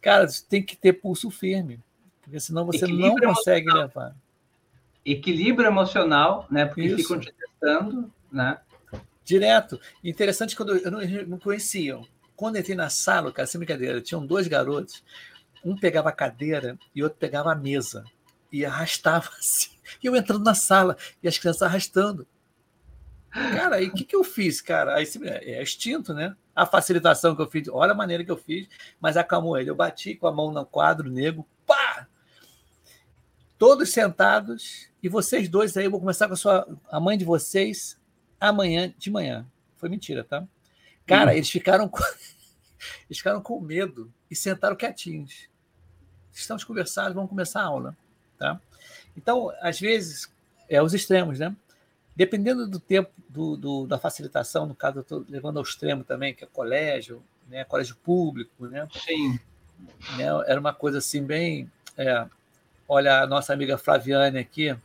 Cara, 0.00 0.26
você 0.26 0.44
tem 0.48 0.62
que 0.62 0.76
ter 0.76 0.94
pulso 0.94 1.30
firme, 1.30 1.78
porque 2.22 2.40
senão 2.40 2.64
você 2.64 2.84
Equilíbrio 2.84 3.28
não 3.28 3.34
consegue 3.34 3.66
emocional. 3.68 3.88
levar. 3.88 4.16
Equilíbrio 5.04 5.66
emocional, 5.66 6.46
né? 6.50 6.64
Porque 6.64 6.82
Isso. 6.82 6.96
ficam 6.96 7.18
te 7.20 7.32
testando, 7.32 8.12
né? 8.30 8.58
Direto. 9.24 9.80
Interessante 10.02 10.56
quando 10.56 10.76
eu 10.76 10.90
não, 10.90 11.00
não 11.26 11.38
conhecia. 11.38 12.00
Quando 12.36 12.58
entrei 12.58 12.76
na 12.76 12.88
sala, 12.88 13.32
cara, 13.32 13.46
sem 13.46 13.58
brincadeira, 13.58 14.00
tinham 14.00 14.24
dois 14.24 14.46
garotos. 14.46 15.02
Um 15.64 15.76
pegava 15.76 16.08
a 16.08 16.12
cadeira 16.12 16.78
e 16.94 17.02
outro 17.02 17.18
pegava 17.18 17.52
a 17.52 17.56
mesa. 17.56 18.04
E 18.50 18.64
arrastava 18.64 19.28
assim. 19.38 19.70
E 20.02 20.06
eu 20.06 20.14
entrando 20.16 20.44
na 20.44 20.54
sala 20.54 20.96
e 21.22 21.28
as 21.28 21.38
crianças 21.38 21.62
arrastando. 21.62 22.26
Cara, 23.30 23.76
aí 23.76 23.86
o 23.86 23.94
que, 23.94 24.04
que 24.04 24.14
eu 24.14 24.22
fiz, 24.22 24.60
cara? 24.60 24.94
Aí 24.94 25.06
é 25.24 25.62
extinto, 25.62 26.12
né? 26.12 26.36
A 26.54 26.66
facilitação 26.66 27.34
que 27.34 27.40
eu 27.40 27.50
fiz, 27.50 27.66
olha 27.68 27.92
a 27.92 27.96
maneira 27.96 28.22
que 28.22 28.30
eu 28.30 28.36
fiz, 28.36 28.68
mas 29.00 29.16
acalmou 29.16 29.56
ele. 29.58 29.70
Eu 29.70 29.74
bati 29.74 30.14
com 30.14 30.26
a 30.26 30.32
mão 30.32 30.52
no 30.52 30.66
quadro 30.66 31.10
negro! 31.10 31.46
Todos 33.62 33.90
sentados, 33.90 34.88
e 35.00 35.08
vocês 35.08 35.48
dois 35.48 35.76
aí, 35.76 35.84
eu 35.84 35.90
vou 35.92 36.00
começar 36.00 36.26
com 36.26 36.34
a, 36.34 36.36
sua, 36.36 36.66
a 36.90 36.98
mãe 36.98 37.16
de 37.16 37.24
vocês, 37.24 37.96
amanhã 38.40 38.92
de 38.98 39.08
manhã. 39.08 39.46
Foi 39.76 39.88
mentira, 39.88 40.24
tá? 40.24 40.44
Cara, 41.06 41.30
hum. 41.30 41.34
eles 41.34 41.48
ficaram 41.48 41.88
com... 41.88 42.02
eles 43.08 43.18
ficaram 43.18 43.40
com 43.40 43.60
medo 43.60 44.12
e 44.28 44.34
sentaram 44.34 44.74
quietinhos. 44.74 45.48
Estamos 46.32 46.64
conversados, 46.64 47.14
vamos 47.14 47.30
começar 47.30 47.60
a 47.60 47.66
aula, 47.66 47.96
tá? 48.36 48.60
Então, 49.16 49.52
às 49.60 49.78
vezes, 49.78 50.28
é 50.68 50.82
os 50.82 50.92
extremos, 50.92 51.38
né? 51.38 51.54
Dependendo 52.16 52.66
do 52.66 52.80
tempo 52.80 53.12
do, 53.28 53.56
do 53.56 53.86
da 53.86 53.96
facilitação, 53.96 54.66
no 54.66 54.74
caso, 54.74 54.98
eu 54.98 55.02
estou 55.02 55.24
levando 55.28 55.58
ao 55.58 55.62
extremo 55.62 56.02
também, 56.02 56.34
que 56.34 56.42
é 56.42 56.48
colégio, 56.48 57.22
né? 57.48 57.62
Colégio 57.62 57.94
público, 57.94 58.66
né? 58.66 58.88
Sim. 58.92 59.38
Né? 60.18 60.26
Era 60.48 60.58
uma 60.58 60.74
coisa 60.74 60.98
assim 60.98 61.22
bem. 61.22 61.70
É, 61.96 62.26
olha, 62.92 63.22
a 63.22 63.26
nossa 63.26 63.54
amiga 63.54 63.78
Flaviane 63.78 64.38
aqui, 64.38 64.76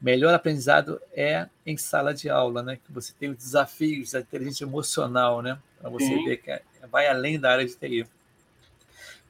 melhor 0.00 0.32
aprendizado 0.32 0.98
é 1.14 1.46
em 1.66 1.76
sala 1.76 2.14
de 2.14 2.30
aula, 2.30 2.62
né? 2.62 2.76
Que 2.76 2.90
você 2.90 3.12
tem 3.12 3.28
os 3.28 3.36
desafios 3.36 4.12
da 4.12 4.20
inteligência 4.20 4.64
emocional, 4.64 5.42
né? 5.42 5.58
Para 5.78 5.90
você 5.90 6.06
Sim. 6.06 6.24
ver 6.24 6.38
que 6.38 6.50
é, 6.50 6.62
vai 6.90 7.06
além 7.08 7.38
da 7.38 7.52
área 7.52 7.66
de 7.66 7.76
TI. 7.76 8.06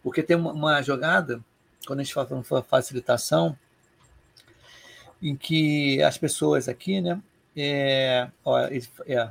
Porque 0.05 0.23
tem 0.23 0.37
uma, 0.37 0.81
jogada, 0.83 1.41
quando 1.85 1.99
a 1.99 2.03
gente 2.05 2.15
fala 2.15 2.29
de 2.29 2.69
facilitação, 2.69 3.59
em 5.21 5.35
que 5.35 6.01
as 6.01 6.17
pessoas 6.17 6.69
aqui, 6.69 7.01
né? 7.01 7.21
É, 7.57 8.29
ó, 8.45 8.57
é, 8.61 9.31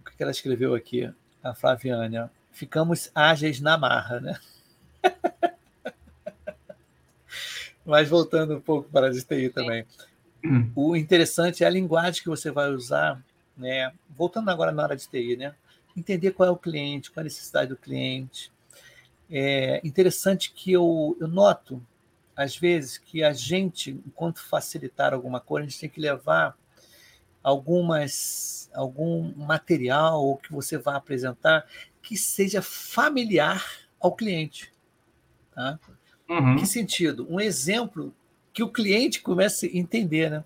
o 0.00 0.16
que 0.16 0.22
ela 0.22 0.32
escreveu 0.32 0.74
aqui, 0.74 1.12
a 1.42 1.54
Flaviana? 1.54 2.32
Ficamos 2.52 3.10
ágeis 3.14 3.60
na 3.60 3.76
marra, 3.76 4.18
né? 4.18 4.40
Mas 7.84 8.08
voltando 8.08 8.56
um 8.56 8.60
pouco 8.60 8.88
para 8.90 9.08
a 9.08 9.10
TI 9.10 9.50
também. 9.50 9.86
O 10.74 10.94
interessante 10.94 11.64
é 11.64 11.66
a 11.66 11.70
linguagem 11.70 12.22
que 12.22 12.28
você 12.28 12.50
vai 12.50 12.70
usar, 12.70 13.22
né? 13.56 13.92
Voltando 14.16 14.50
agora 14.50 14.72
na 14.72 14.82
área 14.82 14.96
de 14.96 15.08
TI, 15.08 15.36
né? 15.36 15.54
Entender 15.96 16.32
qual 16.32 16.48
é 16.48 16.52
o 16.52 16.56
cliente, 16.56 17.10
qual 17.10 17.22
é 17.22 17.24
a 17.24 17.24
necessidade 17.24 17.70
do 17.70 17.76
cliente. 17.76 18.52
É 19.30 19.80
interessante 19.84 20.52
que 20.52 20.72
eu, 20.72 21.16
eu 21.20 21.28
noto, 21.28 21.82
às 22.36 22.56
vezes, 22.56 22.98
que 22.98 23.22
a 23.22 23.32
gente, 23.32 23.90
enquanto 24.06 24.42
facilitar 24.42 25.14
alguma 25.14 25.40
coisa, 25.40 25.66
a 25.66 25.70
gente 25.70 25.80
tem 25.80 25.88
que 25.88 26.00
levar 26.00 26.56
algumas 27.42 28.70
algum 28.74 29.32
material 29.36 30.36
que 30.38 30.52
você 30.52 30.76
vai 30.76 30.96
apresentar 30.96 31.64
que 32.02 32.16
seja 32.16 32.60
familiar 32.60 33.64
ao 34.00 34.14
cliente. 34.14 34.72
Tá? 35.54 35.78
Uhum. 36.28 36.56
Que 36.56 36.66
sentido? 36.66 37.26
Um 37.28 37.40
exemplo 37.40 38.14
que 38.52 38.62
o 38.62 38.68
cliente 38.68 39.20
comece 39.20 39.66
a 39.66 39.78
entender, 39.78 40.30
né? 40.30 40.44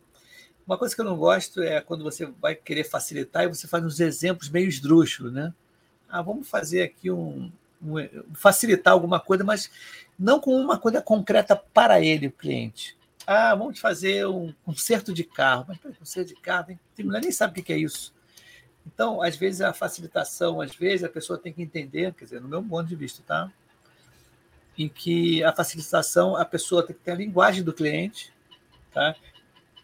Uma 0.66 0.76
coisa 0.76 0.94
que 0.94 1.00
eu 1.00 1.04
não 1.04 1.16
gosto 1.16 1.62
é 1.62 1.80
quando 1.80 2.04
você 2.04 2.26
vai 2.40 2.54
querer 2.54 2.84
facilitar 2.84 3.44
e 3.44 3.48
você 3.48 3.66
faz 3.66 3.84
uns 3.84 4.00
exemplos 4.00 4.50
meio 4.50 4.68
esdrúxulos, 4.68 5.32
né? 5.32 5.54
Ah, 6.08 6.20
vamos 6.20 6.48
fazer 6.48 6.82
aqui 6.82 7.10
um, 7.10 7.50
um 7.82 7.96
facilitar 8.34 8.92
alguma 8.92 9.20
coisa, 9.20 9.44
mas 9.44 9.70
não 10.18 10.40
com 10.40 10.54
uma 10.54 10.78
coisa 10.78 11.00
concreta 11.00 11.54
para 11.54 12.00
ele, 12.00 12.26
o 12.26 12.32
cliente. 12.32 12.96
Ah, 13.26 13.54
vamos 13.54 13.78
fazer 13.78 14.26
um 14.26 14.52
conserto 14.64 15.12
de 15.12 15.22
carro. 15.22 15.66
Mas 15.68 15.78
conserto 15.98 16.28
de 16.28 16.34
carro, 16.34 16.78
tem, 16.94 17.04
mulher 17.04 17.20
nem 17.20 17.30
sabe 17.30 17.60
o 17.60 17.62
que 17.62 17.72
é 17.72 17.78
isso. 17.78 18.14
Então, 18.86 19.22
às 19.22 19.36
vezes, 19.36 19.60
a 19.60 19.72
facilitação, 19.72 20.62
às 20.62 20.74
vezes, 20.74 21.04
a 21.04 21.10
pessoa 21.10 21.38
tem 21.38 21.52
que 21.52 21.62
entender, 21.62 22.14
quer 22.14 22.24
dizer, 22.24 22.40
no 22.40 22.48
meu 22.48 22.62
ponto 22.62 22.88
de 22.88 22.96
vista, 22.96 23.22
tá? 23.26 23.52
Em 24.78 24.88
que 24.88 25.42
a 25.42 25.52
facilitação, 25.52 26.36
a 26.36 26.44
pessoa 26.44 26.86
tem 26.86 26.94
que 26.94 27.02
ter 27.02 27.10
a 27.10 27.16
linguagem 27.16 27.64
do 27.64 27.72
cliente, 27.72 28.32
tá? 28.94 29.14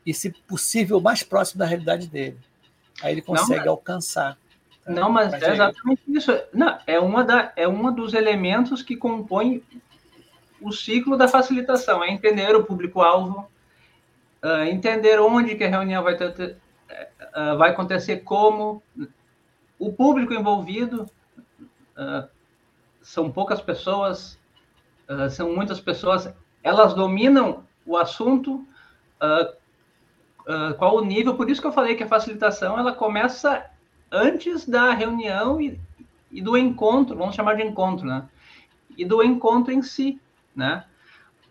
e, 0.04 0.12
se 0.12 0.30
possível, 0.30 1.00
mais 1.00 1.22
próximo 1.22 1.59
da 1.59 1.66
realidade 1.66 2.07
dele. 2.07 2.38
Aí 3.02 3.12
ele 3.12 3.22
consegue 3.22 3.64
não, 3.64 3.72
alcançar. 3.72 4.37
Tá? 4.85 4.92
Não, 4.92 5.11
mas 5.11 5.33
é 5.33 5.52
exatamente 5.52 6.02
isso. 6.09 6.30
Não, 6.52 6.78
é, 6.87 7.00
uma 7.00 7.24
da, 7.24 7.52
é 7.57 7.66
um 7.66 7.92
dos 7.92 8.12
elementos 8.14 8.83
que 8.83 8.96
compõe 8.96 9.62
o 10.61 10.72
ciclo 10.72 11.16
da 11.16 11.26
facilitação, 11.26 12.02
é 12.02 12.11
entender 12.11 12.54
o 12.54 12.64
público-alvo, 12.64 13.48
uh, 14.42 14.64
entender 14.64 15.20
onde 15.20 15.57
que 15.57 15.64
a 15.64 15.68
reunião 15.68 16.02
vai, 16.02 16.16
ter, 16.16 16.57
uh, 17.35 17.57
vai 17.59 17.70
acontecer, 17.70 18.18
como, 18.18 18.83
o 19.78 19.92
público 19.92 20.33
envolvido, 20.33 21.11
uh, 21.98 22.28
são 23.02 23.30
poucas 23.30 23.61
pessoas, 23.61 24.38
uh, 25.08 25.30
são 25.30 25.54
muitas 25.54 25.80
pessoas, 25.80 26.32
elas 26.62 26.94
dominam 26.94 27.64
o 27.86 27.96
assunto, 27.96 28.66
uh, 29.22 29.52
uh, 30.50 30.74
qual 30.76 30.96
o 30.96 31.04
nível, 31.04 31.34
por 31.36 31.50
isso 31.50 31.60
que 31.60 31.66
eu 31.66 31.72
falei 31.72 31.94
que 31.94 32.02
a 32.02 32.08
facilitação 32.08 32.78
ela 32.78 32.92
começa 32.92 33.64
antes 34.10 34.68
da 34.68 34.92
reunião 34.92 35.60
e, 35.60 35.78
e 36.30 36.40
do 36.40 36.56
encontro, 36.56 37.16
vamos 37.16 37.34
chamar 37.34 37.56
de 37.56 37.62
encontro, 37.62 38.06
né? 38.06 38.28
E 38.96 39.04
do 39.04 39.22
encontro 39.22 39.72
em 39.72 39.82
si, 39.82 40.20
né? 40.54 40.84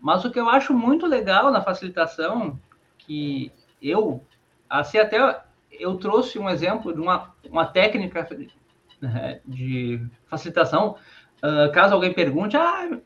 Mas 0.00 0.24
o 0.24 0.30
que 0.30 0.40
eu 0.40 0.48
acho 0.48 0.74
muito 0.74 1.06
legal 1.06 1.50
na 1.50 1.62
facilitação, 1.62 2.58
que 2.98 3.52
eu, 3.80 4.22
assim 4.68 4.98
até 4.98 5.42
eu 5.72 5.96
trouxe 5.96 6.38
um 6.38 6.48
exemplo 6.48 6.92
de 6.92 7.00
uma, 7.00 7.34
uma 7.50 7.66
técnica 7.66 8.28
né, 9.00 9.40
de 9.44 10.00
facilitação, 10.26 10.96
uh, 11.42 11.72
caso 11.72 11.94
alguém 11.94 12.12
pergunte, 12.12 12.56
ah, 12.56 12.98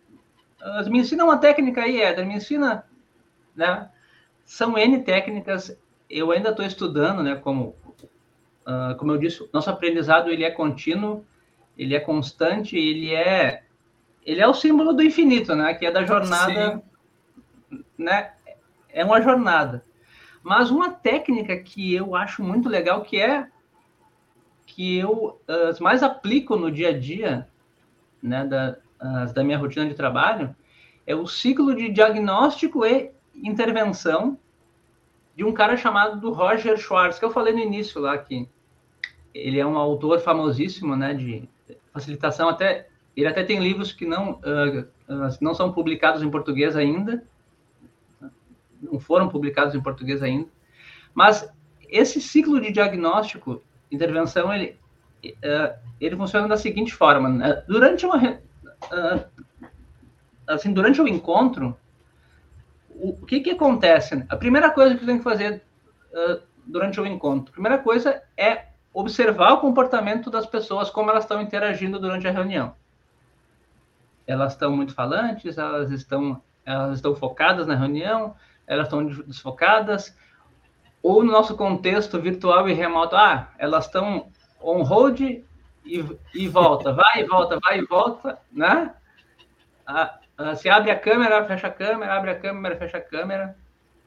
me 0.89 0.99
ensina 1.01 1.25
uma 1.25 1.39
técnica 1.39 1.83
aí, 1.83 2.01
Éder, 2.01 2.27
me 2.27 2.35
ensina, 2.35 2.85
né? 3.55 3.89
São 4.45 4.79
N 4.79 5.03
técnicas, 5.03 5.77
eu 6.09 6.31
ainda 6.31 6.51
estou 6.51 6.65
estudando, 6.65 7.23
né? 7.23 7.37
Como, 7.37 7.77
uh, 8.67 8.97
como 8.99 9.13
eu 9.13 9.19
disse, 9.19 9.49
nosso 9.53 9.71
aprendizado 9.71 10.31
ele 10.31 10.45
é 10.45 10.51
contínuo, 10.51 11.25
ele 11.77 11.95
é 11.95 12.01
constante, 12.01 12.77
ele 12.77 13.15
é, 13.15 13.63
ele 14.25 14.41
é 14.41 14.49
o 14.49 14.55
símbolo 14.55 14.93
do 14.93 15.03
infinito, 15.03 15.55
né? 15.55 15.75
Que 15.75 15.87
é 15.87 15.91
da 15.91 16.05
jornada, 16.05 16.83
Sim. 17.71 17.85
né? 17.97 18.33
É 18.89 19.05
uma 19.05 19.21
jornada. 19.21 19.85
Mas 20.43 20.71
uma 20.71 20.91
técnica 20.91 21.57
que 21.57 21.95
eu 21.95 22.17
acho 22.17 22.43
muito 22.43 22.69
legal, 22.69 23.03
que 23.03 23.21
é 23.21 23.49
que 24.67 24.99
eu 24.99 25.41
uh, 25.49 25.83
mais 25.83 26.03
aplico 26.03 26.57
no 26.57 26.71
dia 26.71 26.91
a 26.91 26.99
dia, 26.99 27.49
né, 28.23 28.45
da, 28.45 28.77
uh, 29.01 29.33
da 29.33 29.43
minha 29.45 29.59
rotina 29.59 29.87
de 29.87 29.95
trabalho, 29.95 30.55
é 31.07 31.15
o 31.15 31.27
ciclo 31.27 31.75
de 31.75 31.89
diagnóstico 31.89 32.85
e 32.85 33.13
intervenção 33.35 34.39
de 35.35 35.45
um 35.45 35.53
cara 35.53 35.77
chamado 35.77 36.21
do 36.21 36.33
Roger 36.33 36.77
Schwartz, 36.77 37.19
que 37.19 37.25
eu 37.25 37.31
falei 37.31 37.55
no 37.55 37.61
início 37.61 38.01
lá 38.01 38.19
que 38.19 38.49
ele 39.33 39.59
é 39.59 39.67
um 39.67 39.79
autor 39.79 40.21
famosíssimo, 40.21 40.97
né, 40.97 41.15
de 41.15 41.49
facilitação. 41.93 42.49
Até 42.49 42.89
ele 43.17 43.27
até 43.27 43.45
tem 43.45 43.61
livros 43.61 43.93
que 43.93 44.05
não 44.05 44.33
uh, 44.33 44.81
uh, 45.09 45.39
não 45.41 45.55
são 45.55 45.73
publicados 45.73 46.23
em 46.23 46.31
português 46.31 46.77
ainda, 46.77 47.25
não 48.83 48.99
foram 48.99 49.29
publicados 49.29 49.75
em 49.75 49.81
português 49.81 50.23
ainda, 50.23 50.49
mas 51.15 51.49
esse 51.89 52.21
ciclo 52.21 52.61
de 52.61 52.71
diagnóstico, 52.71 53.63
intervenção, 53.91 54.53
ele 54.53 54.77
uh, 55.25 55.79
ele 56.01 56.17
funciona 56.17 56.47
da 56.47 56.57
seguinte 56.57 56.95
forma: 56.95 57.29
né? 57.29 57.63
durante 57.67 58.05
uma 58.07 58.19
assim 60.47 60.73
durante 60.73 61.01
o 61.01 61.09
encontro 61.09 61.77
o, 63.01 63.25
que 63.27 63.41
que 63.41 63.51
acontece? 63.51 64.25
A 64.29 64.37
primeira 64.37 64.71
coisa 64.71 64.95
que 64.95 65.01
você 65.01 65.07
tem 65.07 65.19
que 65.19 65.25
fazer 65.25 65.63
uh, 66.13 66.43
durante 66.67 67.01
o 67.01 67.07
encontro, 67.07 67.51
a 67.51 67.53
primeira 67.53 67.79
coisa 67.79 68.23
é 68.37 68.67
observar 68.93 69.53
o 69.53 69.61
comportamento 69.61 70.31
das 70.31 70.47
pessoas, 70.47 70.91
como 70.91 71.11
elas 71.11 71.25
estão 71.25 71.41
interagindo 71.41 72.01
durante 72.01 72.27
a 72.27 72.33
reunião. 72.33 72.75
Elas 74.27 74.53
estão 74.53 74.75
muito 74.75 74.93
falantes, 74.93 75.57
elas 75.57 75.91
estão, 75.91 76.43
elas 76.65 76.97
estão 76.97 77.15
focadas 77.15 77.67
na 77.67 77.77
reunião, 77.77 78.35
elas 78.67 78.87
estão 78.87 79.07
desfocadas, 79.07 80.17
ou 81.03 81.23
no 81.23 81.31
nosso 81.31 81.57
contexto 81.57 82.21
virtual 82.21 82.69
e 82.69 82.73
remoto, 82.73 83.15
ah, 83.15 83.49
elas 83.59 83.87
estão 83.87 84.29
on 84.61 84.83
hold 84.83 85.21
e, 85.89 86.19
e 86.35 86.49
volta, 86.49 86.93
vai 86.93 87.23
e 87.23 87.25
volta, 87.25 87.59
vai 87.59 87.79
e 87.79 87.87
volta, 87.87 88.39
né? 88.53 88.95
Ah, 89.87 90.19
você 90.37 90.69
abre 90.69 90.91
a 90.91 90.99
câmera, 90.99 91.45
fecha 91.47 91.67
a 91.67 91.73
câmera, 91.73 92.15
abre 92.15 92.31
a 92.31 92.39
câmera, 92.39 92.77
fecha 92.77 92.99
a 92.99 93.01
câmera, 93.01 93.57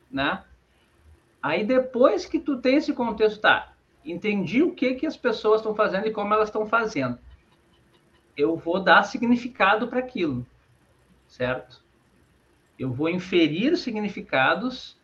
né? 0.09 0.43
Aí 1.41 1.63
depois 1.63 2.25
que 2.25 2.39
tu 2.39 2.61
tem 2.61 2.75
esse 2.75 2.93
contexto, 2.93 3.41
tá? 3.41 3.73
Entendi 4.05 4.61
o 4.61 4.73
que 4.73 4.93
que 4.95 5.07
as 5.07 5.17
pessoas 5.17 5.61
estão 5.61 5.75
fazendo 5.75 6.07
e 6.07 6.11
como 6.11 6.33
elas 6.33 6.49
estão 6.49 6.65
fazendo. 6.67 7.17
Eu 8.37 8.55
vou 8.55 8.79
dar 8.79 9.03
significado 9.03 9.87
para 9.87 9.99
aquilo, 9.99 10.45
certo? 11.27 11.83
Eu 12.77 12.91
vou 12.91 13.09
inferir 13.09 13.75
significados, 13.75 14.97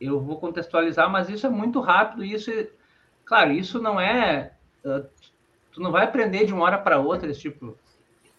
eu 0.00 0.20
vou 0.20 0.38
contextualizar, 0.38 1.10
mas 1.10 1.28
isso 1.28 1.46
é 1.46 1.50
muito 1.50 1.80
rápido. 1.80 2.24
Isso, 2.24 2.50
é, 2.50 2.68
claro, 3.24 3.52
isso 3.52 3.80
não 3.80 4.00
é, 4.00 4.52
uh, 4.84 5.08
tu 5.72 5.80
não 5.80 5.90
vai 5.90 6.04
aprender 6.04 6.44
de 6.44 6.52
uma 6.52 6.64
hora 6.64 6.78
para 6.78 6.98
outra 6.98 7.30
esse 7.30 7.40
tipo 7.40 7.76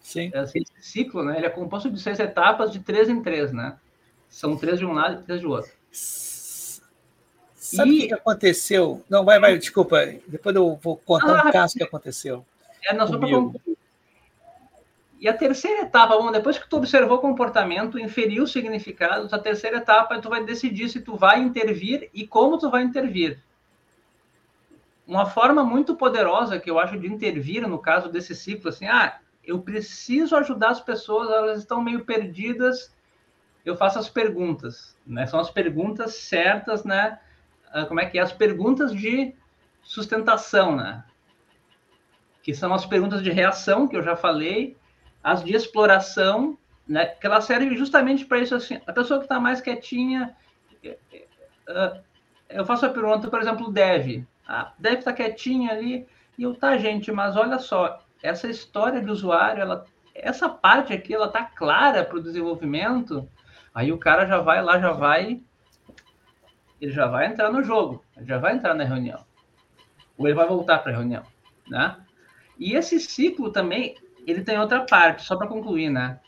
Sim. 0.04 0.30
Esse 0.34 0.66
ciclo, 0.80 1.24
né? 1.24 1.38
Ele 1.38 1.46
é 1.46 1.50
composto 1.50 1.90
de 1.90 1.98
seis 1.98 2.20
etapas 2.20 2.70
de 2.70 2.78
três 2.78 3.08
em 3.08 3.22
três, 3.22 3.50
né? 3.50 3.78
São 4.28 4.54
três 4.54 4.78
de 4.78 4.84
um 4.84 4.92
lado 4.92 5.22
e 5.22 5.24
três 5.24 5.40
do 5.40 5.50
outro. 5.50 5.72
Sabe 7.54 7.90
o 7.90 7.94
e... 7.94 8.08
que 8.08 8.14
aconteceu? 8.14 9.02
Não, 9.08 9.24
vai, 9.24 9.40
vai, 9.40 9.56
desculpa. 9.56 10.04
Depois 10.28 10.54
eu 10.54 10.78
vou 10.82 10.98
contar 10.98 11.46
ah, 11.46 11.48
um 11.48 11.50
caso 11.50 11.74
que 11.74 11.82
aconteceu. 11.82 12.44
É, 12.84 12.92
não, 12.92 13.06
só 13.06 13.16
para 13.16 13.28
E 15.18 15.26
a 15.26 15.32
terceira 15.32 15.82
etapa, 15.82 16.18
bom, 16.18 16.30
depois 16.30 16.58
que 16.58 16.68
tu 16.68 16.76
observou 16.76 17.16
o 17.16 17.22
comportamento, 17.22 17.98
inferiu 17.98 18.44
os 18.44 18.52
significados, 18.52 19.32
a 19.32 19.38
terceira 19.38 19.78
etapa 19.78 20.20
tu 20.20 20.28
vai 20.28 20.44
decidir 20.44 20.90
se 20.90 21.00
tu 21.00 21.16
vai 21.16 21.40
intervir 21.40 22.10
e 22.12 22.26
como 22.26 22.58
tu 22.58 22.70
vai 22.70 22.82
intervir. 22.82 23.42
Uma 25.06 25.26
forma 25.26 25.62
muito 25.62 25.94
poderosa 25.96 26.58
que 26.58 26.70
eu 26.70 26.78
acho 26.78 26.98
de 26.98 27.06
intervir 27.06 27.66
no 27.68 27.78
caso 27.78 28.08
desse 28.08 28.34
ciclo, 28.34 28.70
assim, 28.70 28.86
ah, 28.86 29.18
eu 29.46 29.60
preciso 29.60 30.34
ajudar 30.36 30.70
as 30.70 30.80
pessoas, 30.80 31.30
elas 31.30 31.58
estão 31.58 31.82
meio 31.82 32.04
perdidas. 32.04 32.94
Eu 33.64 33.76
faço 33.76 33.98
as 33.98 34.08
perguntas, 34.08 34.96
né? 35.06 35.26
São 35.26 35.38
as 35.38 35.50
perguntas 35.50 36.14
certas, 36.16 36.84
né? 36.84 37.20
Ah, 37.70 37.84
como 37.84 38.00
é 38.00 38.06
que 38.06 38.18
é? 38.18 38.22
As 38.22 38.32
perguntas 38.32 38.94
de 38.94 39.34
sustentação, 39.82 40.74
né? 40.74 41.04
Que 42.42 42.54
são 42.54 42.72
as 42.72 42.86
perguntas 42.86 43.22
de 43.22 43.30
reação, 43.30 43.86
que 43.86 43.96
eu 43.96 44.02
já 44.02 44.16
falei, 44.16 44.76
as 45.22 45.44
de 45.44 45.54
exploração, 45.54 46.58
né? 46.88 47.06
Que 47.06 47.26
ela 47.26 47.40
serve 47.40 47.76
justamente 47.76 48.24
para 48.24 48.38
isso, 48.38 48.54
assim. 48.54 48.80
A 48.86 48.92
pessoa 48.92 49.18
que 49.18 49.26
está 49.26 49.38
mais 49.38 49.60
quietinha, 49.60 50.34
ah, 51.68 52.00
eu 52.48 52.64
faço 52.64 52.86
a 52.86 52.90
pergunta, 52.90 53.28
por 53.28 53.40
exemplo, 53.40 53.70
deve. 53.70 54.26
Ah, 54.46 54.72
deve 54.78 54.98
estar 54.98 55.12
tá 55.12 55.16
quietinha 55.16 55.70
ali, 55.72 56.06
e 56.36 56.42
eu, 56.42 56.54
tá, 56.54 56.76
gente, 56.76 57.10
mas 57.10 57.36
olha 57.36 57.58
só, 57.58 58.04
essa 58.22 58.48
história 58.48 59.00
de 59.00 59.10
usuário, 59.10 59.62
ela, 59.62 59.86
essa 60.14 60.48
parte 60.48 60.92
aqui, 60.92 61.14
ela 61.14 61.28
tá 61.28 61.44
clara 61.44 62.04
para 62.04 62.18
o 62.18 62.22
desenvolvimento, 62.22 63.28
aí 63.74 63.92
o 63.92 63.98
cara 63.98 64.26
já 64.26 64.38
vai 64.38 64.62
lá, 64.62 64.78
já 64.78 64.92
vai, 64.92 65.40
ele 66.80 66.92
já 66.92 67.06
vai 67.06 67.26
entrar 67.26 67.50
no 67.50 67.62
jogo, 67.62 68.04
já 68.22 68.38
vai 68.38 68.54
entrar 68.54 68.74
na 68.74 68.84
reunião, 68.84 69.24
ou 70.18 70.26
ele 70.26 70.34
vai 70.34 70.46
voltar 70.46 70.78
para 70.78 70.92
a 70.92 70.96
reunião, 70.96 71.24
né? 71.68 71.96
E 72.58 72.74
esse 72.74 73.00
ciclo 73.00 73.50
também, 73.50 73.96
ele 74.26 74.42
tem 74.42 74.58
outra 74.58 74.84
parte, 74.84 75.24
só 75.24 75.36
para 75.36 75.46
concluir, 75.46 75.90
né? 75.90 76.20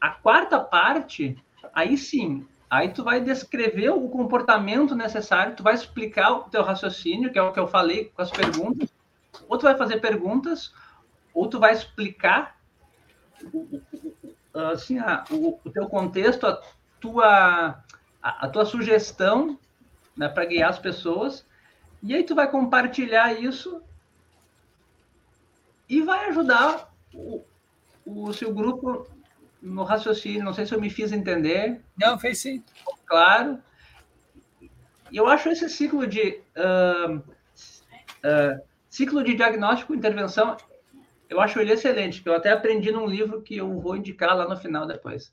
A 0.00 0.10
quarta 0.10 0.60
parte, 0.60 1.36
aí 1.72 1.96
sim, 1.96 2.46
aí 2.68 2.88
tu 2.90 3.04
vai 3.04 3.20
descrever 3.20 3.90
o 3.90 4.08
comportamento 4.08 4.94
necessário, 4.94 5.54
tu 5.54 5.62
vai 5.62 5.74
explicar 5.74 6.32
o 6.32 6.50
teu 6.50 6.62
raciocínio, 6.62 7.32
que 7.32 7.38
é 7.38 7.42
o 7.42 7.52
que 7.52 7.60
eu 7.60 7.68
falei 7.68 8.06
com 8.14 8.22
as 8.22 8.30
perguntas, 8.30 8.88
ou 9.48 9.56
tu 9.56 9.62
vai 9.62 9.76
fazer 9.76 10.00
perguntas, 10.00 10.72
ou 11.32 11.48
tu 11.48 11.58
vai 11.58 11.72
explicar 11.72 12.56
assim, 14.72 14.98
a, 14.98 15.24
o, 15.30 15.60
o, 15.64 15.70
teu 15.70 15.88
contexto, 15.88 16.46
a 16.46 16.60
tua, 17.00 17.82
a, 18.22 18.46
a 18.46 18.48
tua 18.48 18.64
sugestão 18.64 19.58
né, 20.16 20.28
para 20.28 20.46
guiar 20.46 20.70
as 20.70 20.78
pessoas, 20.78 21.46
e 22.02 22.14
aí 22.14 22.24
tu 22.24 22.34
vai 22.34 22.50
compartilhar 22.50 23.32
isso 23.34 23.82
e 25.88 26.00
vai 26.00 26.30
ajudar 26.30 26.92
o, 27.14 27.44
o 28.04 28.32
seu 28.32 28.52
grupo 28.52 29.06
no 29.66 29.82
raciocínio. 29.82 30.44
Não 30.44 30.54
sei 30.54 30.66
se 30.66 30.74
eu 30.74 30.80
me 30.80 30.90
fiz 30.90 31.12
entender. 31.12 31.80
Não, 31.96 32.18
fez 32.18 32.38
sim. 32.38 32.62
Claro. 33.04 33.58
E 35.10 35.16
eu 35.16 35.26
acho 35.26 35.48
esse 35.48 35.68
ciclo 35.68 36.06
de 36.06 36.40
uh, 36.56 37.16
uh, 37.16 38.60
Ciclo 38.96 39.22
de 39.22 39.34
diagnóstico 39.34 39.92
e 39.92 39.96
intervenção, 39.98 40.56
eu 41.28 41.38
acho 41.38 41.60
ele 41.60 41.70
excelente, 41.70 42.22
que 42.22 42.28
eu 42.30 42.34
até 42.34 42.50
aprendi 42.50 42.90
num 42.90 43.06
livro 43.06 43.42
que 43.42 43.58
eu 43.58 43.78
vou 43.78 43.94
indicar 43.94 44.34
lá 44.34 44.48
no 44.48 44.56
final 44.56 44.86
depois. 44.86 45.30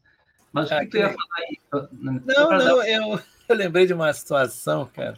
Mas 0.51 0.69
o 0.69 0.73
ah, 0.73 0.79
que, 0.79 0.85
que 0.85 0.91
tu 0.91 0.97
ia 0.97 1.07
falar 1.07 1.37
aí? 1.37 1.59
Não, 1.93 2.13
não, 2.19 2.49
dar... 2.49 2.89
eu, 2.89 3.19
eu 3.47 3.55
lembrei 3.55 3.87
de 3.87 3.93
uma 3.93 4.11
situação, 4.11 4.85
cara. 4.93 5.17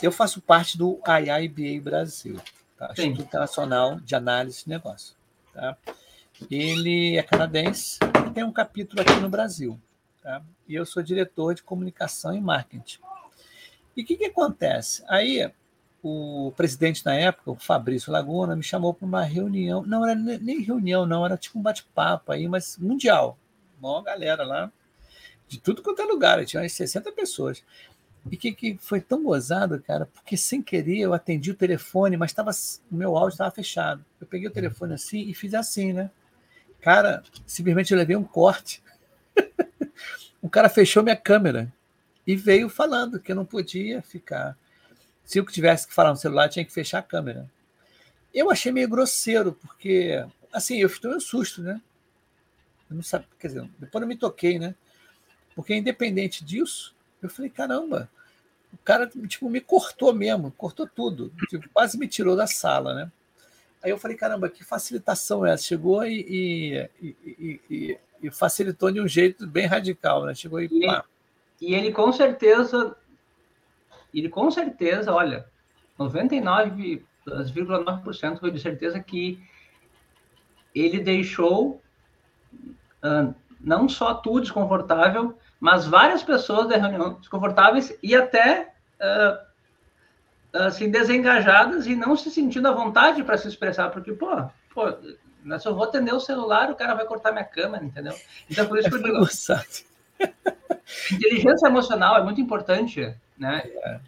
Eu 0.00 0.12
faço 0.12 0.40
parte 0.40 0.78
do 0.78 1.00
IIBA 1.06 1.82
Brasil, 1.82 2.36
tá? 2.76 2.92
Instituto 2.92 3.22
Internacional 3.22 3.98
de 3.98 4.14
Análise 4.14 4.62
de 4.62 4.68
Negócio. 4.68 5.16
Tá? 5.52 5.76
Ele 6.50 7.16
é 7.16 7.22
canadense 7.22 7.98
e 8.26 8.30
tem 8.30 8.44
um 8.44 8.52
capítulo 8.52 9.02
aqui 9.02 9.14
no 9.20 9.28
Brasil. 9.28 9.80
Tá? 10.22 10.42
E 10.68 10.74
eu 10.74 10.86
sou 10.86 11.02
diretor 11.02 11.54
de 11.54 11.62
comunicação 11.62 12.34
e 12.34 12.40
marketing. 12.40 12.98
E 13.96 14.02
o 14.02 14.04
que, 14.04 14.16
que 14.16 14.26
acontece? 14.26 15.04
Aí 15.08 15.50
o 16.02 16.52
presidente 16.54 17.04
na 17.04 17.14
época, 17.14 17.50
o 17.50 17.54
Fabrício 17.54 18.12
Laguna, 18.12 18.54
me 18.54 18.62
chamou 18.62 18.92
para 18.92 19.06
uma 19.06 19.22
reunião. 19.22 19.82
Não 19.86 20.06
era 20.06 20.14
nem 20.14 20.60
reunião, 20.60 21.06
não, 21.06 21.24
era 21.24 21.36
tipo 21.36 21.58
um 21.58 21.62
bate-papo 21.62 22.30
aí, 22.30 22.46
mas 22.46 22.76
mundial. 22.76 23.38
Uma 23.80 24.02
galera 24.02 24.44
lá, 24.44 24.70
de 25.48 25.58
tudo 25.58 25.82
quanto 25.82 26.02
é 26.02 26.04
lugar, 26.04 26.44
tinha 26.44 26.62
umas 26.62 26.72
60 26.72 27.10
pessoas. 27.12 27.62
E 28.30 28.36
que, 28.36 28.52
que 28.52 28.78
foi 28.80 29.00
tão 29.00 29.22
gozado, 29.22 29.82
cara, 29.82 30.06
porque 30.06 30.36
sem 30.36 30.62
querer 30.62 30.98
eu 30.98 31.12
atendi 31.12 31.50
o 31.50 31.54
telefone, 31.54 32.16
mas 32.16 32.32
tava, 32.32 32.50
o 32.90 32.94
meu 32.94 33.16
áudio 33.16 33.34
estava 33.34 33.50
fechado. 33.50 34.04
Eu 34.20 34.26
peguei 34.26 34.48
o 34.48 34.52
telefone 34.52 34.94
assim 34.94 35.28
e 35.28 35.34
fiz 35.34 35.54
assim, 35.54 35.92
né? 35.92 36.10
Cara, 36.84 37.22
simplesmente 37.46 37.94
eu 37.94 37.98
levei 37.98 38.14
um 38.14 38.22
corte. 38.22 38.82
o 40.42 40.50
cara 40.50 40.68
fechou 40.68 41.02
minha 41.02 41.16
câmera 41.16 41.72
e 42.26 42.36
veio 42.36 42.68
falando 42.68 43.18
que 43.18 43.32
eu 43.32 43.36
não 43.36 43.46
podia 43.46 44.02
ficar 44.02 44.54
se 45.24 45.38
eu 45.38 45.46
tivesse 45.46 45.88
que 45.88 45.94
falar 45.94 46.10
no 46.10 46.18
celular, 46.18 46.50
tinha 46.50 46.62
que 46.62 46.70
fechar 46.74 46.98
a 46.98 47.02
câmera. 47.02 47.50
Eu 48.34 48.50
achei 48.50 48.70
meio 48.70 48.86
grosseiro, 48.86 49.54
porque, 49.54 50.22
assim, 50.52 50.76
eu 50.76 50.90
fiquei 50.90 51.08
um 51.08 51.18
susto, 51.18 51.62
né? 51.62 51.80
Eu 52.90 52.96
não 52.96 53.02
sabia, 53.02 53.28
quer 53.38 53.46
dizer, 53.46 53.66
depois 53.78 54.02
eu 54.02 54.06
me 54.08 54.18
toquei, 54.18 54.58
né? 54.58 54.74
Porque 55.54 55.74
independente 55.74 56.44
disso, 56.44 56.94
eu 57.22 57.30
falei, 57.30 57.50
caramba, 57.50 58.10
o 58.74 58.76
cara 58.76 59.10
tipo, 59.26 59.48
me 59.48 59.62
cortou 59.62 60.12
mesmo, 60.12 60.50
cortou 60.50 60.86
tudo, 60.86 61.32
tipo, 61.48 61.66
quase 61.70 61.96
me 61.96 62.06
tirou 62.06 62.36
da 62.36 62.46
sala, 62.46 62.92
né? 62.92 63.12
Aí 63.84 63.90
eu 63.90 63.98
falei, 63.98 64.16
caramba, 64.16 64.48
que 64.48 64.64
facilitação 64.64 65.44
é 65.44 65.52
essa? 65.52 65.64
Chegou 65.64 66.06
e, 66.06 66.88
e, 66.98 67.60
e, 67.70 67.98
e 68.22 68.30
facilitou 68.30 68.90
de 68.90 68.98
um 68.98 69.06
jeito 69.06 69.46
bem 69.46 69.66
radical, 69.66 70.24
né? 70.24 70.34
Chegou 70.34 70.58
e, 70.58 70.70
e, 70.72 70.86
ele, 70.86 71.02
e 71.60 71.74
ele 71.74 71.92
com 71.92 72.10
certeza, 72.10 72.96
ele 74.14 74.30
com 74.30 74.50
certeza, 74.50 75.12
olha, 75.12 75.44
99,9% 75.98 78.40
foi 78.40 78.50
de 78.50 78.58
certeza 78.58 78.98
que 79.00 79.38
ele 80.74 80.98
deixou 80.98 81.82
uh, 83.04 83.34
não 83.60 83.86
só 83.86 84.14
tu 84.14 84.40
desconfortável, 84.40 85.38
mas 85.60 85.86
várias 85.86 86.22
pessoas 86.22 86.68
da 86.68 86.78
reunião 86.78 87.20
desconfortáveis 87.20 87.94
e 88.02 88.16
até 88.16 88.72
uh, 88.98 89.36
assim 90.54 90.88
desengajadas 90.88 91.86
e 91.86 91.96
não 91.96 92.16
se 92.16 92.30
sentindo 92.30 92.68
à 92.68 92.72
vontade 92.72 93.24
para 93.24 93.36
se 93.36 93.48
expressar, 93.48 93.90
porque 93.90 94.12
pô, 94.12 94.28
pô, 94.72 94.92
se 95.58 95.66
eu 95.66 95.74
vou 95.74 95.84
atender 95.84 96.14
o 96.14 96.20
celular, 96.20 96.70
o 96.70 96.76
cara 96.76 96.94
vai 96.94 97.04
cortar 97.04 97.32
minha 97.32 97.44
câmera, 97.44 97.84
entendeu? 97.84 98.14
Então 98.48 98.66
por 98.66 98.78
isso 98.78 98.88
que 98.88 98.96
eu 98.96 99.02
digo, 99.02 99.18
inteligência 101.12 101.66
emocional 101.66 102.16
é 102.16 102.22
muito 102.22 102.40
importante, 102.40 103.14
né? 103.36 103.62
É. 103.66 104.00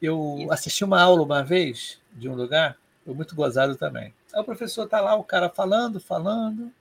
Eu 0.00 0.48
assisti 0.50 0.84
uma 0.84 1.00
aula 1.00 1.22
uma 1.22 1.44
vez 1.44 2.00
de 2.12 2.28
um 2.28 2.34
lugar, 2.34 2.76
foi 3.04 3.14
muito 3.14 3.36
gozado 3.36 3.76
também. 3.76 4.12
Aí 4.34 4.40
o 4.40 4.44
professor 4.44 4.88
tá 4.88 5.00
lá, 5.00 5.14
o 5.14 5.22
cara 5.22 5.48
falando, 5.48 6.00
falando. 6.00 6.72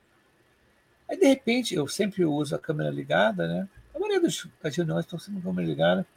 Aí 1.08 1.18
de 1.18 1.28
repente, 1.28 1.76
eu 1.76 1.88
sempre 1.88 2.26
uso 2.26 2.56
a 2.56 2.60
câmera 2.60 2.90
ligada, 2.90 3.48
né? 3.48 3.70
A 3.94 4.00
maioria 4.00 4.22
das 4.22 4.76
reuniões 4.76 5.06
estão 5.06 5.20
sempre 5.20 5.42
com 5.42 5.50
a 5.50 5.52
câmera 5.52 5.68
ligada. 5.68 6.08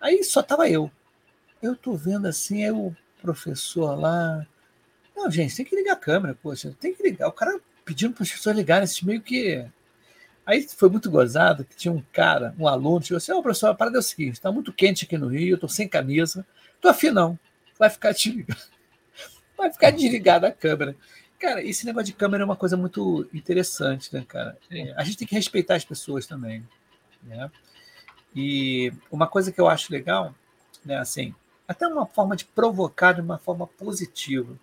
Aí 0.00 0.24
só 0.24 0.42
tava 0.42 0.68
eu. 0.68 0.90
Eu 1.62 1.76
tô 1.76 1.94
vendo 1.94 2.26
assim, 2.26 2.64
é 2.64 2.72
o 2.72 2.94
professor 3.20 3.94
lá. 3.94 4.44
Não, 5.16 5.30
gente, 5.30 5.56
tem 5.56 5.64
que 5.64 5.76
ligar 5.76 5.92
a 5.92 5.96
câmera, 5.96 6.36
poxa, 6.42 6.74
tem 6.80 6.92
que 6.92 7.02
ligar. 7.02 7.28
O 7.28 7.32
cara 7.32 7.60
pedindo 7.84 8.12
para 8.12 8.24
as 8.24 8.30
pessoas 8.32 8.56
ligarem, 8.56 8.84
esse 8.84 9.06
meio 9.06 9.22
que. 9.22 9.64
Aí 10.44 10.66
foi 10.68 10.88
muito 10.88 11.08
gozado 11.08 11.64
que 11.64 11.76
tinha 11.76 11.92
um 11.92 12.02
cara, 12.12 12.52
um 12.58 12.66
aluno, 12.66 13.02
chegou 13.04 13.18
assim: 13.18 13.32
Ô, 13.32 13.38
oh, 13.38 13.42
professor, 13.42 13.68
a 13.68 13.74
parada 13.74 13.98
é 13.98 14.00
o 14.00 14.02
seguinte: 14.02 14.34
está 14.34 14.50
muito 14.50 14.72
quente 14.72 15.04
aqui 15.04 15.16
no 15.16 15.28
Rio, 15.28 15.54
eu 15.54 15.58
tô 15.58 15.68
sem 15.68 15.86
camisa, 15.86 16.44
tô 16.80 16.88
afim 16.88 17.10
não, 17.10 17.38
vai 17.78 17.88
ficar 17.88 18.12
desligado. 18.12 18.60
Vai 19.54 19.70
ficar 19.70 19.92
desligada 19.92 20.48
a 20.48 20.50
câmera. 20.50 20.96
Cara, 21.38 21.62
esse 21.62 21.86
negócio 21.86 22.06
de 22.06 22.14
câmera 22.14 22.42
é 22.42 22.44
uma 22.44 22.56
coisa 22.56 22.76
muito 22.76 23.28
interessante, 23.32 24.12
né, 24.12 24.24
cara? 24.26 24.58
É, 24.68 24.92
a 24.96 25.04
gente 25.04 25.18
tem 25.18 25.28
que 25.28 25.36
respeitar 25.36 25.76
as 25.76 25.84
pessoas 25.84 26.26
também, 26.26 26.66
né? 27.22 27.48
E 28.34 28.92
uma 29.08 29.28
coisa 29.28 29.52
que 29.52 29.60
eu 29.60 29.68
acho 29.68 29.92
legal, 29.92 30.34
né, 30.84 30.96
assim, 30.96 31.32
até 31.66 31.86
uma 31.86 32.06
forma 32.06 32.36
de 32.36 32.44
provocar 32.44 33.12
de 33.12 33.20
uma 33.20 33.38
forma 33.38 33.66
positiva. 33.66 34.58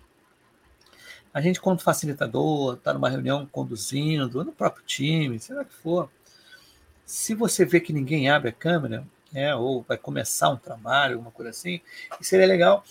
A 1.34 1.42
gente, 1.42 1.62
quando 1.62 1.82
facilitador, 1.82 2.76
está 2.76 2.94
numa 2.94 3.10
reunião 3.10 3.46
conduzindo, 3.46 4.44
no 4.44 4.52
próprio 4.52 4.84
time, 4.86 5.40
sei 5.40 5.56
lá 5.56 5.64
que 5.64 5.74
for, 5.74 6.10
se 7.06 7.36
você 7.36 7.66
vê 7.66 7.80
que 7.80 7.94
ninguém 7.94 8.30
abre 8.30 8.50
a 8.50 8.54
câmera, 8.54 9.06
né, 9.32 9.56
ou 9.56 9.84
vai 9.88 9.98
começar 9.98 10.50
um 10.50 10.58
trabalho, 10.58 11.14
alguma 11.16 11.32
coisa 11.32 11.52
assim, 11.52 11.82
seria 12.22 12.48
legal 12.48 12.84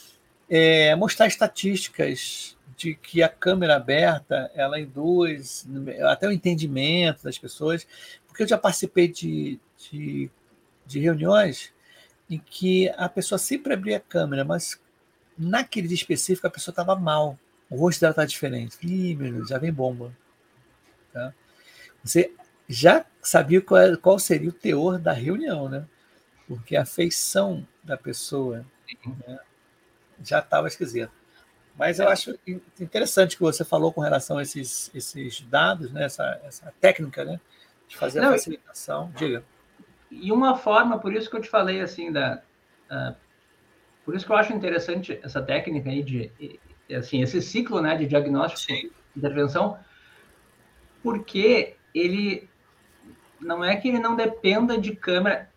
é, 0.49 0.95
mostrar 0.95 1.27
estatísticas 1.27 2.57
de 2.77 2.95
que 2.95 3.23
a 3.23 3.29
câmera 3.29 3.77
aberta 3.77 4.51
ela 4.55 4.81
induz 4.81 5.67
até 6.09 6.29
o 6.29 6.33
entendimento 6.33 7.25
das 7.25 7.39
pessoas, 7.39 7.87
porque 8.27 8.45
eu 8.45 8.49
já 8.49 8.57
participei 8.57 9.09
de, 9.09 9.59
de, 9.77 10.31
de 10.87 11.01
reuniões 11.01 11.73
em 12.29 12.39
que 12.39 12.89
a 12.91 13.09
pessoa 13.09 13.39
sempre 13.39 13.73
abria 13.73 13.97
a 13.97 14.01
câmera, 14.01 14.45
mas 14.45 14.81
naquele 15.37 15.89
dia 15.89 15.97
específico 15.97 16.47
a 16.47 16.51
pessoa 16.51 16.73
estava 16.73 16.95
mal. 16.97 17.39
O 17.71 17.77
rosto 17.77 18.01
dela 18.01 18.13
estava 18.13 18.27
tá 18.27 18.31
diferente. 18.31 18.79
Ih, 18.83 19.15
meu 19.15 19.33
Deus, 19.33 19.49
já 19.49 19.59
vem 19.59 19.73
bomba. 19.73 20.13
Tá? 21.13 21.33
Você 22.03 22.33
já 22.69 23.05
sabia 23.23 23.61
qual, 23.61 23.81
é, 23.81 23.97
qual, 23.97 24.19
seria 24.19 24.49
o 24.49 24.53
teor 24.53 24.99
da 24.99 25.13
reunião, 25.13 25.69
né? 25.69 25.87
Porque 26.47 26.77
a 26.77 26.85
feição 26.85 27.67
da 27.83 27.97
pessoa 27.97 28.65
né, 29.27 29.39
já 30.23 30.39
estava 30.39 30.69
esquisita. 30.69 31.13
Mas 31.79 32.01
eu 32.01 32.09
acho 32.09 32.37
interessante 32.81 33.37
que 33.37 33.43
você 33.43 33.65
falou 33.65 33.93
com 33.93 34.01
relação 34.01 34.39
a 34.39 34.43
esses, 34.43 34.91
esses 34.93 35.43
dados, 35.43 35.93
né? 35.93 36.05
essa, 36.05 36.41
essa 36.45 36.75
técnica 36.81 37.25
né? 37.25 37.41
de 37.87 37.97
fazer 37.97 38.21
Não, 38.21 38.31
a 38.31 38.33
facilitação. 38.33 39.13
Diga. 39.17 39.45
E 40.11 40.33
uma 40.33 40.57
forma, 40.57 40.99
por 40.99 41.13
isso 41.13 41.29
que 41.29 41.37
eu 41.37 41.41
te 41.41 41.49
falei 41.49 41.81
assim, 41.81 42.11
da, 42.11 42.43
uh, 42.91 43.15
por 44.05 44.15
isso 44.15 44.25
que 44.25 44.33
eu 44.33 44.37
acho 44.37 44.53
interessante 44.53 45.19
essa 45.23 45.43
técnica 45.43 45.91
aí 45.91 46.03
de 46.03 46.33
assim, 46.97 47.21
esse 47.21 47.43
ciclo 47.43 47.83
né, 47.83 47.95
de 47.97 48.07
diagnóstico 48.07 48.73
Sim. 48.73 48.91
intervenção, 49.15 49.79
porque 51.03 51.77
ele 51.95 52.49
não 53.41 53.63
é 53.65 53.77
que 53.77 53.89
ele 53.89 53.99
não 53.99 54.17
dependa 54.17 54.79
de 54.79 54.97
câmera. 54.97 55.51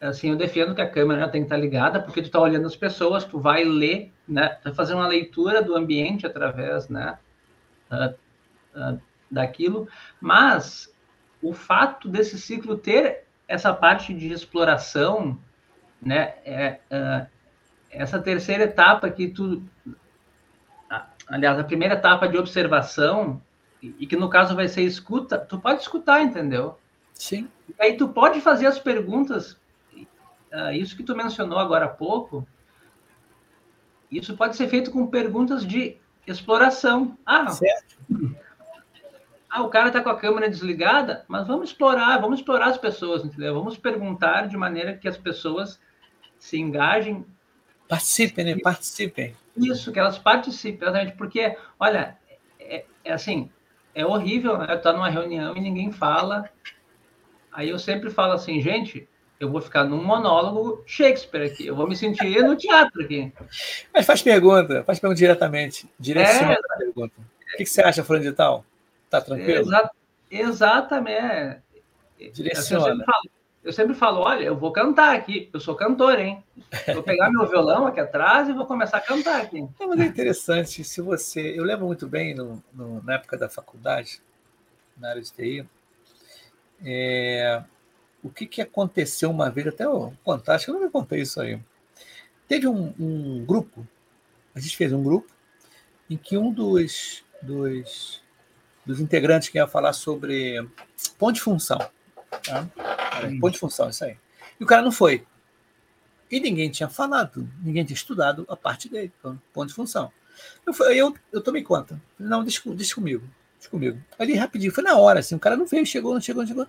Assim, 0.00 0.30
eu 0.30 0.36
defendo 0.36 0.74
que 0.74 0.82
a 0.82 0.90
câmera 0.90 1.20
já 1.20 1.28
tem 1.28 1.42
que 1.42 1.46
estar 1.46 1.56
ligada, 1.56 2.02
porque 2.02 2.20
tu 2.20 2.26
está 2.26 2.40
olhando 2.40 2.66
as 2.66 2.76
pessoas, 2.76 3.24
tu 3.24 3.38
vai 3.38 3.64
ler, 3.64 4.12
né, 4.28 4.48
tu 4.48 4.64
vai 4.64 4.74
fazer 4.74 4.94
uma 4.94 5.06
leitura 5.06 5.62
do 5.62 5.74
ambiente 5.74 6.26
através, 6.26 6.88
né, 6.88 7.18
uh, 7.90 8.14
uh, 8.78 9.00
daquilo, 9.30 9.88
mas 10.20 10.92
o 11.40 11.52
fato 11.54 12.08
desse 12.08 12.38
ciclo 12.38 12.76
ter 12.76 13.24
essa 13.46 13.72
parte 13.72 14.12
de 14.14 14.32
exploração, 14.32 15.38
né, 16.00 16.34
é, 16.44 16.80
é, 16.90 17.26
essa 17.90 18.18
terceira 18.18 18.64
etapa 18.64 19.10
que 19.10 19.28
tu, 19.28 19.62
aliás, 21.28 21.58
a 21.58 21.64
primeira 21.64 21.94
etapa 21.94 22.28
de 22.28 22.36
observação 22.36 23.40
e 23.82 24.06
que 24.06 24.16
no 24.16 24.30
caso 24.30 24.56
vai 24.56 24.66
ser 24.68 24.82
escuta, 24.82 25.38
tu 25.38 25.58
pode 25.58 25.82
escutar, 25.82 26.22
entendeu? 26.22 26.78
Sim. 27.12 27.48
E 27.68 27.74
aí 27.78 27.96
tu 27.96 28.08
pode 28.08 28.40
fazer 28.40 28.66
as 28.66 28.78
perguntas, 28.78 29.52
uh, 30.52 30.72
isso 30.72 30.96
que 30.96 31.02
tu 31.02 31.14
mencionou 31.14 31.58
agora 31.58 31.84
há 31.84 31.88
pouco, 31.88 32.46
isso 34.10 34.36
pode 34.36 34.56
ser 34.56 34.68
feito 34.68 34.90
com 34.90 35.06
perguntas 35.06 35.66
de 35.66 35.96
exploração. 36.26 37.16
Ah, 37.26 37.48
certo. 37.50 37.96
Ah, 39.54 39.62
o 39.62 39.68
cara 39.68 39.86
está 39.86 40.00
com 40.00 40.08
a 40.08 40.18
câmera 40.18 40.50
desligada, 40.50 41.24
mas 41.28 41.46
vamos 41.46 41.70
explorar, 41.70 42.18
vamos 42.20 42.40
explorar 42.40 42.70
as 42.70 42.76
pessoas, 42.76 43.24
entendeu? 43.24 43.54
Vamos 43.54 43.78
perguntar 43.78 44.48
de 44.48 44.56
maneira 44.56 44.94
que 44.94 45.06
as 45.06 45.16
pessoas 45.16 45.78
se 46.40 46.58
engajem. 46.58 47.24
Participem, 47.88 48.44
né? 48.46 48.58
Participem. 48.60 49.36
Isso, 49.56 49.92
que 49.92 49.98
elas 50.00 50.18
participem, 50.18 50.82
exatamente, 50.82 51.16
porque, 51.16 51.56
olha, 51.78 52.18
é, 52.58 52.84
é 53.04 53.12
assim, 53.12 53.48
é 53.94 54.04
horrível, 54.04 54.58
né? 54.58 54.74
Estar 54.74 54.92
numa 54.92 55.08
reunião 55.08 55.56
e 55.56 55.60
ninguém 55.60 55.92
fala. 55.92 56.50
Aí 57.52 57.68
eu 57.68 57.78
sempre 57.78 58.10
falo 58.10 58.32
assim, 58.32 58.60
gente, 58.60 59.08
eu 59.38 59.48
vou 59.52 59.60
ficar 59.60 59.84
num 59.84 60.02
monólogo 60.02 60.82
Shakespeare 60.84 61.52
aqui, 61.52 61.64
eu 61.64 61.76
vou 61.76 61.86
me 61.86 61.94
sentir 61.94 62.42
no 62.42 62.56
teatro 62.56 63.04
aqui. 63.04 63.32
Mas 63.94 64.04
faz 64.04 64.20
pergunta, 64.20 64.82
faz 64.82 64.98
pergunta 64.98 65.20
diretamente, 65.20 65.88
direciona 65.96 66.54
é, 66.54 66.56
a 66.56 66.76
pergunta. 66.76 67.14
O 67.54 67.56
que 67.56 67.66
você 67.66 67.82
acha, 67.82 68.02
fulano 68.02 68.24
de 68.24 68.32
tal? 68.32 68.66
Tá 69.14 69.20
tranquilo? 69.20 69.60
Exa 69.60 69.90
exatamente. 70.28 71.62
Direciona. 72.32 72.88
Eu 72.88 72.90
sempre, 72.90 73.04
falo, 73.04 73.30
eu 73.62 73.72
sempre 73.72 73.94
falo, 73.94 74.20
olha, 74.22 74.42
eu 74.42 74.56
vou 74.56 74.72
cantar 74.72 75.14
aqui, 75.14 75.48
eu 75.52 75.60
sou 75.60 75.76
cantor, 75.76 76.18
hein? 76.18 76.42
Vou 76.92 77.02
pegar 77.02 77.30
meu 77.30 77.46
violão 77.46 77.86
aqui 77.86 78.00
atrás 78.00 78.48
e 78.48 78.52
vou 78.52 78.66
começar 78.66 78.96
a 78.96 79.00
cantar 79.00 79.40
aqui. 79.40 79.64
É, 79.78 79.86
mas 79.86 80.00
é 80.00 80.04
interessante, 80.06 80.82
se 80.82 81.00
você... 81.00 81.56
Eu 81.56 81.62
lembro 81.62 81.86
muito 81.86 82.08
bem, 82.08 82.34
no, 82.34 82.60
no, 82.72 83.00
na 83.04 83.14
época 83.14 83.36
da 83.36 83.48
faculdade, 83.48 84.20
na 84.96 85.10
área 85.10 85.22
de 85.22 85.32
TI, 85.32 85.64
é, 86.84 87.62
o 88.20 88.30
que, 88.30 88.46
que 88.46 88.60
aconteceu 88.60 89.30
uma 89.30 89.48
vez, 89.48 89.68
até 89.68 89.84
eu 89.84 90.12
contar, 90.24 90.56
acho 90.56 90.64
que 90.64 90.70
eu 90.72 90.74
nunca 90.74 90.90
contei 90.90 91.20
isso 91.20 91.40
aí. 91.40 91.60
Teve 92.48 92.66
um, 92.66 92.92
um 92.98 93.44
grupo, 93.44 93.86
a 94.56 94.58
gente 94.58 94.76
fez 94.76 94.92
um 94.92 95.04
grupo, 95.04 95.32
em 96.10 96.16
que 96.16 96.36
um 96.36 96.52
dos, 96.52 97.24
dos 97.40 98.23
dos 98.84 99.00
integrantes 99.00 99.48
que 99.48 99.58
ia 99.58 99.66
falar 99.66 99.92
sobre 99.92 100.66
ponto 101.18 101.34
de 101.34 101.40
função. 101.40 101.78
Tá? 102.42 102.68
Ponto 103.40 103.52
de 103.52 103.58
função, 103.58 103.88
isso 103.88 104.04
aí. 104.04 104.16
E 104.58 104.64
o 104.64 104.66
cara 104.66 104.82
não 104.82 104.92
foi. 104.92 105.26
E 106.30 106.40
ninguém 106.40 106.70
tinha 106.70 106.88
falado, 106.88 107.48
ninguém 107.62 107.84
tinha 107.84 107.94
estudado 107.94 108.44
a 108.48 108.56
parte 108.56 108.88
dele, 108.88 109.12
então, 109.18 109.40
ponto 109.52 109.68
de 109.68 109.74
função. 109.74 110.10
Eu, 110.66 110.74
eu, 110.90 111.14
eu 111.32 111.40
tomei 111.40 111.62
conta. 111.62 112.00
Não, 112.18 112.42
deixa, 112.42 112.60
deixa 112.74 112.94
comigo. 112.94 113.24
Deixa 113.58 113.70
comigo. 113.70 114.00
Ali 114.18 114.34
rapidinho, 114.34 114.72
foi 114.72 114.82
na 114.82 114.96
hora, 114.96 115.20
assim, 115.20 115.34
o 115.34 115.38
cara 115.38 115.56
não 115.56 115.66
veio, 115.66 115.86
chegou, 115.86 116.12
não 116.12 116.20
chegou, 116.20 116.42
não 116.42 116.48
chegou. 116.48 116.66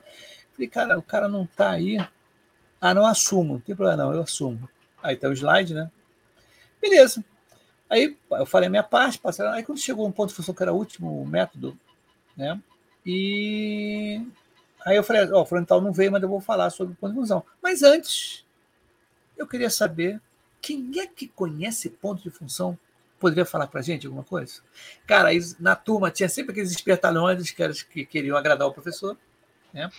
Falei, 0.54 0.68
cara, 0.68 0.98
o 1.00 1.02
cara 1.02 1.28
não 1.28 1.46
tá 1.46 1.72
aí. 1.72 1.98
Ah, 2.80 2.94
não 2.94 3.06
assumo, 3.06 3.54
não 3.54 3.60
tem 3.60 3.76
problema, 3.76 4.04
não, 4.04 4.14
eu 4.14 4.22
assumo. 4.22 4.70
Aí 5.02 5.16
tá 5.16 5.30
o 5.30 5.34
slide, 5.34 5.74
né? 5.74 5.90
Beleza. 6.82 7.24
Aí 7.90 8.18
eu 8.32 8.46
falei 8.46 8.68
a 8.68 8.70
minha 8.70 8.84
parte, 8.84 9.20
passaram. 9.20 9.52
Aí 9.52 9.64
quando 9.64 9.80
chegou 9.80 10.08
um 10.08 10.12
ponto 10.12 10.30
de 10.30 10.36
função 10.36 10.54
que 10.54 10.64
era 10.64 10.74
o 10.74 10.78
último 10.78 11.26
método, 11.26 11.78
né? 12.36 12.60
E 13.06 14.22
aí 14.86 14.96
eu 14.96 15.04
falei, 15.04 15.32
ó, 15.32 15.40
oh, 15.40 15.42
o 15.42 15.46
frontal 15.46 15.82
não 15.82 15.94
veio, 15.94 16.12
mas 16.12 16.24
eu 16.24 16.30
vou 16.30 16.42
falar 16.42 16.70
sobre 16.70 16.96
ponto 16.96 17.14
de 17.14 17.20
fusão. 17.20 17.44
Mas 17.62 17.84
antes, 17.84 18.46
eu 19.38 19.48
queria 19.48 19.70
saber 19.70 20.20
quem 20.62 21.00
é 21.00 21.06
que 21.08 21.28
conhece 21.28 21.90
ponto 21.90 22.24
de 22.24 22.30
função 22.30 22.78
Poderia 23.20 23.46
falar 23.46 23.68
para 23.68 23.82
gente 23.82 24.06
alguma 24.06 24.24
coisa? 24.24 24.62
Cara, 25.08 25.30
na 25.60 25.76
turma 25.76 26.12
tinha 26.12 26.28
sempre 26.28 26.52
aqueles 26.52 26.72
espertalhões 26.72 27.50
que, 27.50 27.74
que 27.86 28.06
queriam 28.06 28.38
agradar 28.38 28.68
o 28.68 28.74
professor. 28.74 29.18
Né? 29.74 29.90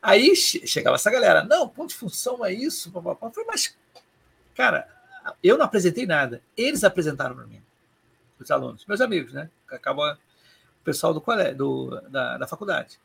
Aí 0.00 0.34
chegava 0.34 0.96
essa 0.96 1.10
galera, 1.10 1.44
não, 1.44 1.68
ponto 1.68 1.90
de 1.90 1.94
função 1.94 2.44
é 2.44 2.52
isso, 2.52 2.90
papapá. 2.90 3.30
Falei, 3.30 3.46
mas, 3.46 3.76
cara, 4.54 4.88
eu 5.42 5.58
não 5.58 5.66
apresentei 5.66 6.06
nada. 6.06 6.42
Eles 6.56 6.82
apresentaram 6.82 7.36
para 7.36 7.46
mim, 7.46 7.62
os 8.40 8.50
alunos, 8.50 8.84
meus 8.86 9.00
amigos, 9.00 9.32
né? 9.32 9.50
Acaba 9.70 10.14
o 10.14 10.25
pessoal 10.86 11.12
do 11.12 11.22
do, 11.56 12.00
da, 12.08 12.38
da 12.38 12.46
faculdade. 12.46 12.98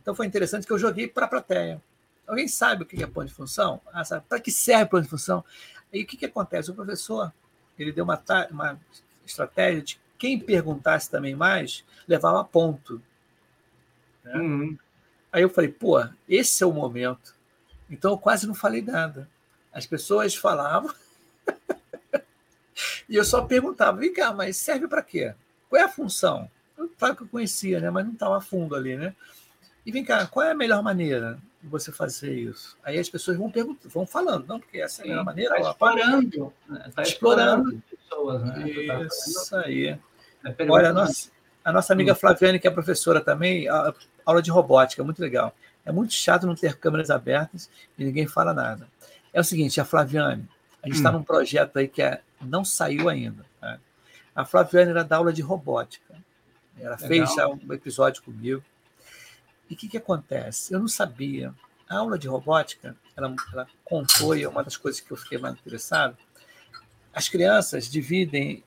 Então 0.00 0.14
foi 0.14 0.26
interessante 0.26 0.66
que 0.66 0.72
eu 0.72 0.78
joguei 0.78 1.08
para 1.08 1.24
a 1.24 1.28
plateia. 1.28 1.82
Alguém 2.26 2.46
sabe 2.46 2.82
o 2.82 2.86
que 2.86 3.02
é 3.02 3.06
ponto 3.06 3.26
de 3.26 3.34
função? 3.34 3.80
Ah, 3.92 4.02
para 4.28 4.38
que 4.38 4.50
serve 4.50 4.90
ponto 4.90 5.02
de 5.02 5.08
função? 5.08 5.42
Aí 5.92 6.02
o 6.02 6.06
que, 6.06 6.16
que 6.16 6.26
acontece? 6.26 6.70
O 6.70 6.74
professor 6.74 7.32
ele 7.78 7.90
deu 7.90 8.04
uma, 8.04 8.22
uma 8.50 8.80
estratégia 9.26 9.82
de 9.82 10.00
quem 10.18 10.38
perguntasse 10.38 11.10
também 11.10 11.34
mais, 11.34 11.84
levava 12.06 12.44
ponto. 12.44 13.02
Né? 14.22 14.36
Uhum. 14.36 14.78
Aí 15.32 15.42
eu 15.42 15.50
falei, 15.50 15.70
pô, 15.70 16.04
esse 16.28 16.62
é 16.62 16.66
o 16.66 16.72
momento. 16.72 17.34
Então 17.90 18.12
eu 18.12 18.18
quase 18.18 18.46
não 18.46 18.54
falei 18.54 18.82
nada. 18.82 19.28
As 19.72 19.86
pessoas 19.86 20.34
falavam 20.34 20.94
e 23.08 23.16
eu 23.16 23.24
só 23.24 23.42
perguntava, 23.42 23.98
vem 23.98 24.12
cá, 24.12 24.32
mas 24.32 24.56
serve 24.56 24.86
para 24.86 25.02
quê? 25.02 25.34
Qual 25.68 25.80
é 25.80 25.84
a 25.84 25.88
função? 25.88 26.48
Claro 26.98 27.16
que 27.16 27.22
eu 27.22 27.28
conhecia, 27.28 27.80
né? 27.80 27.90
mas 27.90 28.04
não 28.04 28.12
estava 28.12 28.40
fundo 28.40 28.74
ali. 28.74 28.96
Né? 28.96 29.14
E 29.84 29.92
vem 29.92 30.04
cá, 30.04 30.26
qual 30.26 30.46
é 30.46 30.52
a 30.52 30.54
melhor 30.54 30.82
maneira? 30.82 31.38
você 31.68 31.90
fazer 31.90 32.32
isso? 32.32 32.76
Aí 32.84 32.98
as 32.98 33.08
pessoas 33.08 33.36
vão 33.36 33.50
perguntando, 33.50 33.88
vão 33.88 34.06
falando, 34.06 34.46
não, 34.46 34.60
porque 34.60 34.78
essa 34.78 35.02
é 35.02 35.06
a 35.06 35.08
melhor 35.08 35.24
maneira. 35.24 35.56
Está 35.56 35.70
explorando. 35.70 36.52
Está 36.86 37.02
explorando. 37.02 37.02
explorando 37.02 37.82
pessoas, 37.90 38.42
né? 38.44 39.06
Isso 39.06 39.56
aí. 39.56 39.98
É 40.44 40.68
Olha, 40.68 40.90
a 40.90 40.92
nossa, 40.92 41.30
a 41.64 41.72
nossa 41.72 41.92
amiga 41.92 42.12
hum. 42.12 42.16
Flaviane, 42.16 42.58
que 42.58 42.68
é 42.68 42.70
professora 42.70 43.20
também, 43.20 43.68
a, 43.68 43.94
aula 44.24 44.42
de 44.42 44.50
robótica, 44.50 45.02
muito 45.02 45.20
legal. 45.20 45.54
É 45.84 45.92
muito 45.92 46.12
chato 46.12 46.46
não 46.46 46.54
ter 46.54 46.76
câmeras 46.76 47.10
abertas 47.10 47.70
e 47.98 48.04
ninguém 48.04 48.26
fala 48.26 48.52
nada. 48.52 48.88
É 49.32 49.40
o 49.40 49.44
seguinte, 49.44 49.80
a 49.80 49.84
Flaviane, 49.84 50.48
a 50.82 50.86
gente 50.86 50.96
está 50.96 51.10
hum. 51.10 51.14
num 51.14 51.22
projeto 51.22 51.78
aí 51.78 51.88
que 51.88 52.02
é, 52.02 52.20
não 52.40 52.64
saiu 52.64 53.08
ainda. 53.08 53.44
Tá? 53.60 53.78
A 54.34 54.44
Flaviane 54.44 54.90
era 54.90 55.04
da 55.04 55.16
aula 55.16 55.32
de 55.32 55.42
robótica. 55.42 56.14
Ela 56.78 56.96
legal. 56.96 57.08
fez 57.08 57.34
já 57.34 57.48
um 57.48 57.72
episódio 57.72 58.22
comigo. 58.22 58.62
E 59.68 59.74
o 59.74 59.76
que, 59.76 59.88
que 59.88 59.96
acontece? 59.96 60.72
Eu 60.72 60.80
não 60.80 60.88
sabia. 60.88 61.54
A 61.88 61.98
aula 61.98 62.18
de 62.18 62.28
robótica, 62.28 62.96
ela, 63.16 63.34
ela 63.52 63.68
contou, 63.84 64.36
e 64.36 64.42
é 64.42 64.48
uma 64.48 64.64
das 64.64 64.76
coisas 64.76 65.00
que 65.00 65.10
eu 65.10 65.16
fiquei 65.16 65.38
mais 65.38 65.54
interessado, 65.54 66.16
as 67.12 67.28
crianças 67.28 67.88
dividem 67.88 68.64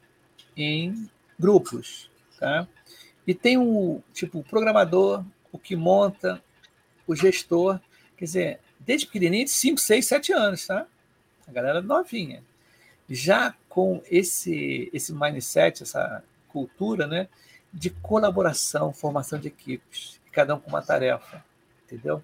em 0.56 1.10
grupos, 1.38 2.10
tá? 2.40 2.68
E 3.26 3.34
tem 3.34 3.58
o 3.58 4.02
tipo 4.14 4.40
o 4.40 4.44
programador, 4.44 5.26
o 5.52 5.60
que 5.60 5.76
monta, 5.76 6.42
o 7.06 7.16
gestor, 7.16 7.80
quer 8.16 8.26
dizer, 8.26 8.60
desde 8.80 9.06
pequenininho, 9.08 9.46
de 9.46 9.52
5, 9.52 9.80
6, 9.80 10.06
7 10.06 10.34
anos, 10.34 10.66
tá? 10.66 10.88
A 11.46 11.52
galera 11.52 11.82
novinha. 11.82 12.44
Já 13.10 13.54
com 13.68 14.02
esse 14.10 14.90
esse 14.94 15.14
mindset, 15.14 15.84
essa 15.84 16.24
cultura, 16.48 17.06
né, 17.06 17.28
de 17.74 17.90
colaboração, 17.90 18.94
formação 18.94 19.40
de 19.40 19.48
equipes 19.48 20.18
cada 20.38 20.54
um 20.54 20.60
com 20.60 20.70
uma 20.70 20.84
tarefa, 20.84 21.44
entendeu? 21.84 22.24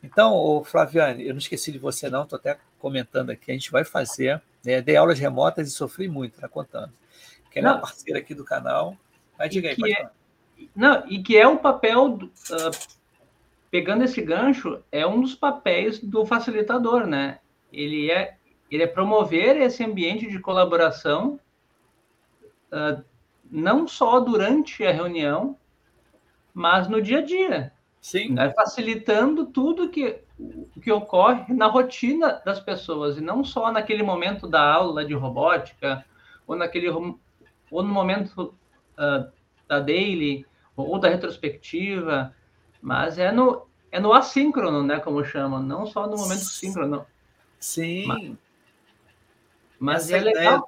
Então, 0.00 0.32
o 0.32 0.62
Flaviane, 0.62 1.26
eu 1.26 1.34
não 1.34 1.38
esqueci 1.38 1.72
de 1.72 1.78
você 1.78 2.08
não, 2.08 2.22
estou 2.22 2.38
até 2.38 2.56
comentando 2.78 3.30
aqui, 3.30 3.50
a 3.50 3.54
gente 3.54 3.72
vai 3.72 3.84
fazer, 3.84 4.40
né, 4.64 4.80
dei 4.80 4.94
aulas 4.94 5.18
remotas 5.18 5.66
e 5.66 5.72
sofri 5.72 6.06
muito, 6.06 6.40
tá 6.40 6.48
contando. 6.48 6.92
Que 7.50 7.58
é 7.58 7.62
parceira 7.62 8.20
aqui 8.20 8.32
do 8.32 8.44
canal. 8.44 8.96
Mas 9.36 9.50
diga 9.50 9.70
aí, 9.70 9.76
pode 9.76 9.92
é, 9.92 10.08
Não, 10.76 11.04
e 11.08 11.20
que 11.20 11.36
é 11.36 11.48
o 11.48 11.58
papel, 11.58 12.14
uh, 12.14 12.88
pegando 13.72 14.04
esse 14.04 14.22
gancho, 14.22 14.80
é 14.92 15.04
um 15.04 15.20
dos 15.20 15.34
papéis 15.34 15.98
do 15.98 16.24
facilitador, 16.24 17.08
né? 17.08 17.40
Ele 17.72 18.08
é, 18.08 18.36
ele 18.70 18.84
é 18.84 18.86
promover 18.86 19.56
esse 19.56 19.82
ambiente 19.82 20.30
de 20.30 20.38
colaboração, 20.38 21.40
uh, 22.70 23.04
não 23.50 23.86
só 23.86 24.20
durante 24.20 24.84
a 24.84 24.92
reunião, 24.92 25.56
mas 26.52 26.88
no 26.88 27.00
dia 27.00 27.18
a 27.18 27.22
dia. 27.22 27.72
Sim. 28.00 28.30
Né? 28.30 28.50
Facilitando 28.50 29.46
tudo 29.46 29.88
que, 29.88 30.20
que 30.82 30.90
ocorre 30.90 31.52
na 31.52 31.66
rotina 31.66 32.40
das 32.44 32.60
pessoas, 32.60 33.18
e 33.18 33.20
não 33.20 33.44
só 33.44 33.72
naquele 33.72 34.02
momento 34.02 34.46
da 34.46 34.62
aula 34.62 35.04
de 35.04 35.14
robótica, 35.14 36.04
ou, 36.46 36.56
naquele, 36.56 36.88
ou 36.88 37.18
no 37.70 37.88
momento 37.88 38.54
uh, 38.94 39.30
da 39.66 39.80
daily, 39.80 40.46
ou 40.76 40.98
da 40.98 41.08
retrospectiva, 41.08 42.34
mas 42.80 43.18
é 43.18 43.32
no, 43.32 43.66
é 43.90 43.98
no 43.98 44.12
assíncrono, 44.12 44.82
né, 44.82 45.00
como 45.00 45.24
chamam, 45.24 45.60
não 45.60 45.86
só 45.86 46.06
no 46.06 46.16
momento 46.16 46.44
síncrono. 46.44 47.06
Sim. 47.58 48.06
Mas, 48.06 48.32
mas 49.78 50.10
é 50.10 50.20
legal. 50.20 50.42
Ideia... 50.42 50.62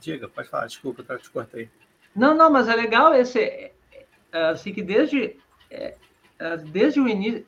Diga, 0.00 0.28
pode 0.28 0.48
falar, 0.48 0.66
desculpa, 0.66 1.04
eu 1.08 1.18
te 1.18 1.30
cortei. 1.30 1.70
Não, 2.14 2.34
não, 2.34 2.50
mas 2.50 2.68
é 2.68 2.74
legal 2.74 3.14
esse, 3.14 3.70
assim 4.32 4.72
que 4.72 4.82
desde 4.82 5.36
é, 5.70 5.94
é, 6.38 6.56
desde 6.56 7.00
o 7.00 7.08
início 7.08 7.46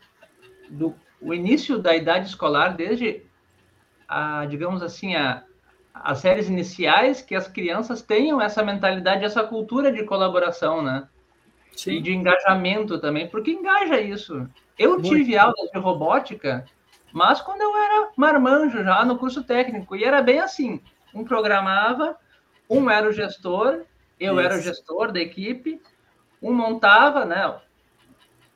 do 0.70 0.94
o 1.20 1.32
início 1.32 1.78
da 1.78 1.94
idade 1.94 2.26
escolar, 2.26 2.74
desde 2.74 3.22
a, 4.08 4.44
digamos 4.46 4.82
assim, 4.82 5.14
a, 5.14 5.44
as 5.94 6.18
séries 6.18 6.48
iniciais, 6.48 7.22
que 7.22 7.34
as 7.34 7.46
crianças 7.46 8.02
tenham 8.02 8.40
essa 8.40 8.62
mentalidade, 8.64 9.24
essa 9.24 9.44
cultura 9.44 9.92
de 9.92 10.02
colaboração, 10.04 10.82
né? 10.82 11.06
Sim. 11.76 11.92
E 11.92 12.00
de 12.00 12.12
engajamento 12.12 12.98
também, 12.98 13.28
porque 13.28 13.52
engaja 13.52 14.00
isso. 14.00 14.48
Eu 14.76 14.94
Muito 14.94 15.08
tive 15.08 15.38
aulas 15.38 15.70
de 15.72 15.78
robótica, 15.78 16.64
mas 17.12 17.40
quando 17.40 17.62
eu 17.62 17.76
era 17.76 18.10
marmanjo 18.16 18.82
já 18.82 19.04
no 19.04 19.16
curso 19.16 19.44
técnico, 19.44 19.94
e 19.94 20.02
era 20.02 20.20
bem 20.20 20.40
assim: 20.40 20.82
um 21.14 21.24
programava, 21.24 22.16
um 22.68 22.90
era 22.90 23.08
o 23.08 23.12
gestor, 23.12 23.84
eu 24.24 24.34
isso. 24.34 24.40
era 24.40 24.56
o 24.56 24.60
gestor 24.60 25.12
da 25.12 25.20
equipe, 25.20 25.80
um 26.40 26.52
montava, 26.52 27.24
né? 27.24 27.60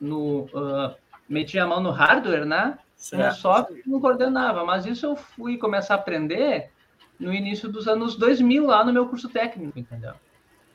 No, 0.01 0.43
uh, 0.45 0.95
metia 1.29 1.65
a 1.65 1.67
mão 1.67 1.81
no 1.81 1.91
hardware, 1.91 2.45
né? 2.45 2.79
Certo. 2.97 3.35
No 3.35 3.41
software 3.41 3.83
não 3.87 4.01
coordenava, 4.01 4.65
mas 4.65 4.87
isso 4.87 5.07
eu 5.07 5.17
fui 5.17 5.59
começar 5.59 5.95
a 5.95 5.99
aprender 5.99 6.71
no 7.19 7.33
início 7.33 7.69
dos 7.69 7.87
anos 7.89 8.17
2000 8.17 8.67
lá 8.67 8.85
no 8.85 8.93
meu 8.93 9.07
curso 9.07 9.29
técnico, 9.29 9.79
entendeu? 9.79 10.15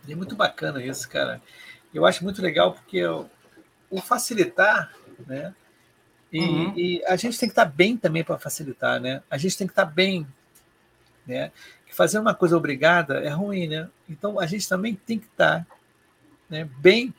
É 0.07 0.15
muito 0.15 0.35
bacana 0.35 0.83
isso, 0.83 1.07
cara. 1.09 1.41
Eu 1.93 2.05
acho 2.05 2.23
muito 2.23 2.41
legal 2.41 2.73
porque 2.73 3.05
o, 3.05 3.25
o 3.89 4.01
facilitar, 4.01 4.91
né? 5.27 5.53
E, 6.31 6.39
uhum. 6.39 6.73
e, 6.77 7.03
a 7.05 7.15
gente 7.15 7.37
tem 7.37 7.49
que 7.49 7.51
estar 7.51 7.65
bem 7.65 7.97
também 7.97 8.23
para 8.23 8.39
facilitar, 8.39 8.99
né? 8.99 9.21
A 9.29 9.37
gente 9.37 9.57
tem 9.57 9.67
que 9.67 9.73
estar 9.73 9.85
bem, 9.85 10.25
né? 11.27 11.51
Fazer 11.91 12.19
uma 12.19 12.33
coisa 12.33 12.57
obrigada 12.57 13.19
é 13.19 13.29
ruim, 13.29 13.67
né? 13.67 13.89
Então 14.09 14.39
a 14.39 14.45
gente 14.45 14.67
também 14.67 14.95
tem 14.95 15.19
que 15.19 15.27
estar 15.27 15.67
né, 16.49 16.67
bem, 16.77 17.13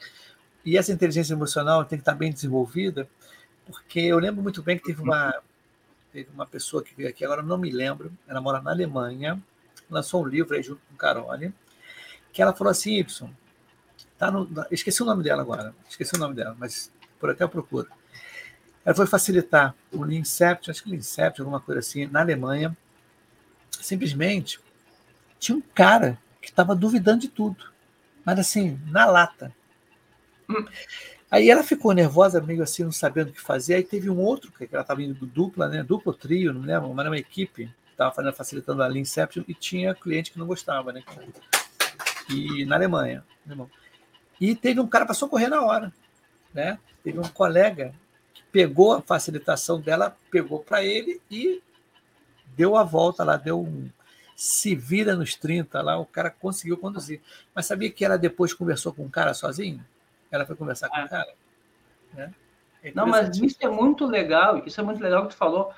e 0.65 0.77
essa 0.77 0.93
inteligência 0.93 1.33
emocional 1.33 1.85
tem 1.85 1.99
que 1.99 2.03
estar 2.03 2.15
bem 2.15 2.33
desenvolvida, 2.33 3.09
porque 3.67 4.01
eu 4.01 4.19
lembro 4.19 4.43
muito 4.43 4.63
bem 4.63 4.77
que 4.77 4.85
teve 4.85 5.01
uma, 5.01 5.35
teve 6.13 6.29
uma 6.33 6.47
pessoa 6.47 6.83
que 6.83 6.95
veio 6.95 7.09
aqui, 7.09 7.25
agora 7.25 7.43
não 7.43 7.59
me 7.59 7.71
lembro, 7.71 8.13
ela 8.27 8.41
mora 8.41 8.61
na 8.61 8.71
Alemanha, 8.71 9.43
lançou 9.91 10.23
um 10.23 10.27
livro 10.27 10.55
aí 10.55 10.63
junto 10.63 10.81
com 10.89 10.97
Carole, 10.97 11.53
que 12.33 12.43
ela 12.43 12.53
falou 12.53 12.71
assim, 12.71 12.99
Y, 12.99 13.31
tá 14.19 14.31
no, 14.31 14.49
esqueci 14.71 15.03
o 15.03 15.07
nome 15.07 15.23
dela 15.23 15.43
agora, 15.43 15.75
esqueci 15.89 16.15
o 16.15 16.19
nome 16.19 16.35
dela, 16.35 16.55
mas 16.59 16.93
por 17.19 17.31
até 17.31 17.45
eu 17.45 17.49
procuro. 17.49 17.89
Ela 18.85 18.95
foi 18.95 19.07
facilitar 19.07 19.75
o 19.93 20.03
Leancept, 20.03 20.71
acho 20.71 20.83
que 20.83 20.91
Leancept, 20.91 21.41
alguma 21.41 21.61
coisa 21.61 21.79
assim, 21.79 22.07
na 22.07 22.21
Alemanha. 22.21 22.77
Simplesmente 23.83 24.61
tinha 25.39 25.57
um 25.57 25.63
cara 25.75 26.19
que 26.41 26.49
estava 26.49 26.75
duvidando 26.75 27.21
de 27.21 27.29
tudo 27.29 27.73
mas 28.25 28.39
assim, 28.39 28.79
na 28.87 29.05
lata. 29.05 29.55
Hum. 30.49 30.65
Aí 31.31 31.49
ela 31.49 31.63
ficou 31.63 31.93
nervosa, 31.93 32.41
meio 32.41 32.63
assim, 32.63 32.85
não 32.85 32.93
sabendo 32.93 33.31
o 33.31 33.33
que 33.33 33.41
fazer. 33.41 33.75
Aí 33.75 33.83
teve 33.83 34.11
um 34.11 34.19
outro, 34.19 34.53
que 34.53 34.69
ela 34.71 34.83
estava 34.83 35.03
indo 35.03 35.27
dupla, 35.27 35.69
né? 35.69 35.83
Duplo 35.83 36.13
trio, 36.13 36.53
não 36.53 36.61
lembro, 36.61 36.89
mas 36.91 36.99
era 36.99 37.11
uma 37.11 37.19
equipe, 37.19 37.73
estava 37.91 38.13
fazendo, 38.13 38.35
facilitando 38.35 38.83
a 38.83 38.99
Inception 38.99 39.43
e 39.49 39.55
tinha 39.55 39.95
cliente 39.95 40.31
que 40.31 40.39
não 40.39 40.47
gostava, 40.47 40.93
né? 40.93 41.03
E 42.29 42.65
na 42.67 42.77
Alemanha. 42.77 43.25
E 44.41 44.55
teve 44.55 44.79
um 44.79 44.87
cara 44.87 45.07
para 45.07 45.15
socorrer 45.15 45.49
na 45.49 45.63
hora, 45.63 45.93
né? 46.53 46.79
Teve 47.03 47.19
um 47.19 47.23
colega 47.23 47.95
que 48.35 48.43
pegou 48.53 48.93
a 48.93 49.03
facilitação 49.03 49.81
dela, 49.81 50.17
pegou 50.31 50.61
para 50.61 50.85
ele 50.85 51.21
e 51.31 51.63
deu 52.57 52.77
a 52.77 52.83
volta 52.83 53.25
lá, 53.25 53.37
deu 53.37 53.61
um, 53.61 53.89
se 54.35 54.75
vira 54.75 55.15
nos 55.15 55.35
30 55.35 55.81
lá, 55.83 55.99
o 55.99 56.07
cara 56.07 56.31
conseguiu 56.31 56.77
conduzir. 56.77 57.21
Mas 57.55 57.67
sabia 57.67 57.91
que 57.91 58.05
ela 58.05 58.19
depois 58.19 58.53
conversou 58.53 58.93
com 58.93 59.05
o 59.05 59.11
cara 59.11 59.35
sozinho? 59.35 59.85
Ela 60.31 60.47
foi 60.47 60.57
conversar 60.57 60.89
com 60.89 60.97
o 60.97 61.05
ah. 61.05 61.09
cara? 61.09 61.35
Né? 62.15 62.35
É 62.83 62.93
não, 62.95 63.07
mas 63.07 63.37
isso 63.37 63.59
é 63.61 63.69
muito 63.69 64.05
legal, 64.05 64.63
isso 64.67 64.81
é 64.81 64.85
muito 64.85 65.01
legal 65.01 65.23
que 65.23 65.35
tu 65.35 65.37
falou, 65.37 65.73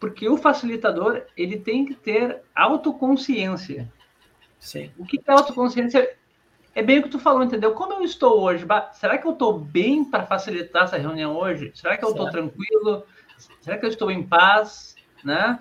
porque 0.00 0.28
o 0.28 0.36
facilitador 0.36 1.22
ele 1.36 1.58
tem 1.58 1.84
que 1.84 1.94
ter 1.94 2.42
autoconsciência. 2.54 3.90
Sim. 4.58 4.90
O 4.98 5.04
que 5.04 5.20
é 5.24 5.32
autoconsciência? 5.32 6.16
É 6.74 6.82
bem 6.82 6.98
o 6.98 7.02
que 7.04 7.08
tu 7.08 7.18
falou, 7.18 7.42
entendeu? 7.42 7.72
Como 7.74 7.92
eu 7.92 8.02
estou 8.02 8.40
hoje? 8.42 8.66
Será 8.92 9.18
que 9.18 9.26
eu 9.26 9.32
estou 9.32 9.58
bem 9.58 10.04
para 10.04 10.26
facilitar 10.26 10.84
essa 10.84 10.96
reunião 10.96 11.36
hoje? 11.36 11.70
Será 11.74 11.96
que 11.96 12.04
eu 12.04 12.10
estou 12.10 12.30
tranquilo? 12.30 13.04
Será 13.60 13.78
que 13.78 13.84
eu 13.84 13.90
estou 13.90 14.10
em 14.10 14.22
paz? 14.22 14.96
Né? 15.22 15.58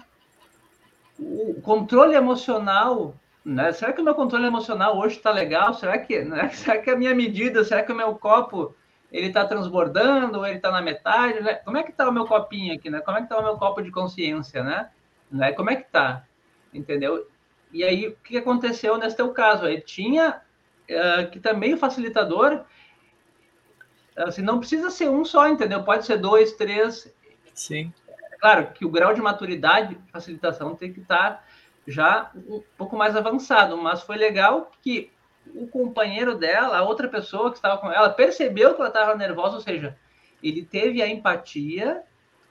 O 1.20 1.62
controle 1.62 2.16
emocional, 2.16 3.16
né? 3.44 3.72
Será 3.74 3.92
que 3.92 4.02
o 4.02 4.04
meu 4.04 4.16
controle 4.16 4.48
emocional 4.48 4.98
hoje 4.98 5.18
está 5.18 5.32
legal? 5.32 5.74
Será 5.74 5.98
que, 5.98 6.24
né? 6.24 6.50
será 6.54 6.78
que 6.78 6.90
a 6.90 6.96
minha 6.96 7.14
medida, 7.14 7.64
será 7.64 7.84
que 7.84 7.92
o 7.92 7.96
meu 7.96 8.16
copo 8.16 8.74
ele 9.12 9.28
está 9.28 9.46
transbordando 9.46 10.38
ou 10.38 10.46
ele 10.46 10.58
está 10.58 10.72
na 10.72 10.82
metade? 10.82 11.42
Né? 11.42 11.56
Como 11.56 11.78
é 11.78 11.84
que 11.84 11.92
está 11.92 12.08
o 12.08 12.14
meu 12.14 12.26
copinho 12.26 12.74
aqui, 12.76 12.90
né? 12.90 13.02
Como 13.02 13.18
é 13.18 13.22
que 13.22 13.26
está 13.26 13.40
o 13.40 13.44
meu 13.44 13.58
copo 13.58 13.82
de 13.82 13.92
consciência, 13.92 14.64
né? 14.64 14.90
né? 15.32 15.52
Como 15.52 15.70
é 15.70 15.76
que 15.76 15.88
está? 15.88 16.24
Entendeu? 16.74 17.28
E 17.72 17.84
aí, 17.84 18.08
o 18.08 18.16
que 18.16 18.38
aconteceu 18.38 18.98
nesse 18.98 19.16
teu 19.16 19.32
caso? 19.32 19.68
Ele 19.68 19.82
tinha 19.82 20.42
uh, 20.90 21.30
que 21.30 21.40
também 21.40 21.74
o 21.74 21.78
facilitador, 21.78 22.62
assim, 24.16 24.42
não 24.42 24.60
precisa 24.60 24.90
ser 24.90 25.10
um 25.10 25.24
só, 25.24 25.48
entendeu? 25.48 25.84
Pode 25.84 26.06
ser 26.06 26.18
dois, 26.18 26.54
três. 26.54 27.14
Sim. 27.54 27.94
Claro 28.40 28.68
que 28.74 28.86
o 28.86 28.90
grau 28.90 29.14
de 29.14 29.22
maturidade 29.22 29.96
de 29.96 30.12
facilitação 30.12 30.76
tem 30.76 30.94
que 30.94 31.02
estar 31.02 31.46
já 31.88 32.32
um 32.36 32.62
pouco 32.78 32.96
mais 32.96 33.16
avançado, 33.16 33.78
mas 33.78 34.02
foi 34.02 34.16
legal 34.16 34.72
que 34.82 35.12
o 35.54 35.68
companheiro 35.68 36.38
dela, 36.38 36.78
a 36.78 36.84
outra 36.84 37.08
pessoa 37.08 37.50
que 37.50 37.58
estava 37.58 37.78
com 37.80 37.92
ela, 37.92 38.10
percebeu 38.10 38.74
que 38.74 38.82
ela 38.82 38.90
estava 38.90 39.16
nervosa, 39.16 39.56
ou 39.56 39.62
seja, 39.62 39.98
ele 40.42 40.64
teve 40.64 41.02
a 41.02 41.08
empatia, 41.08 42.04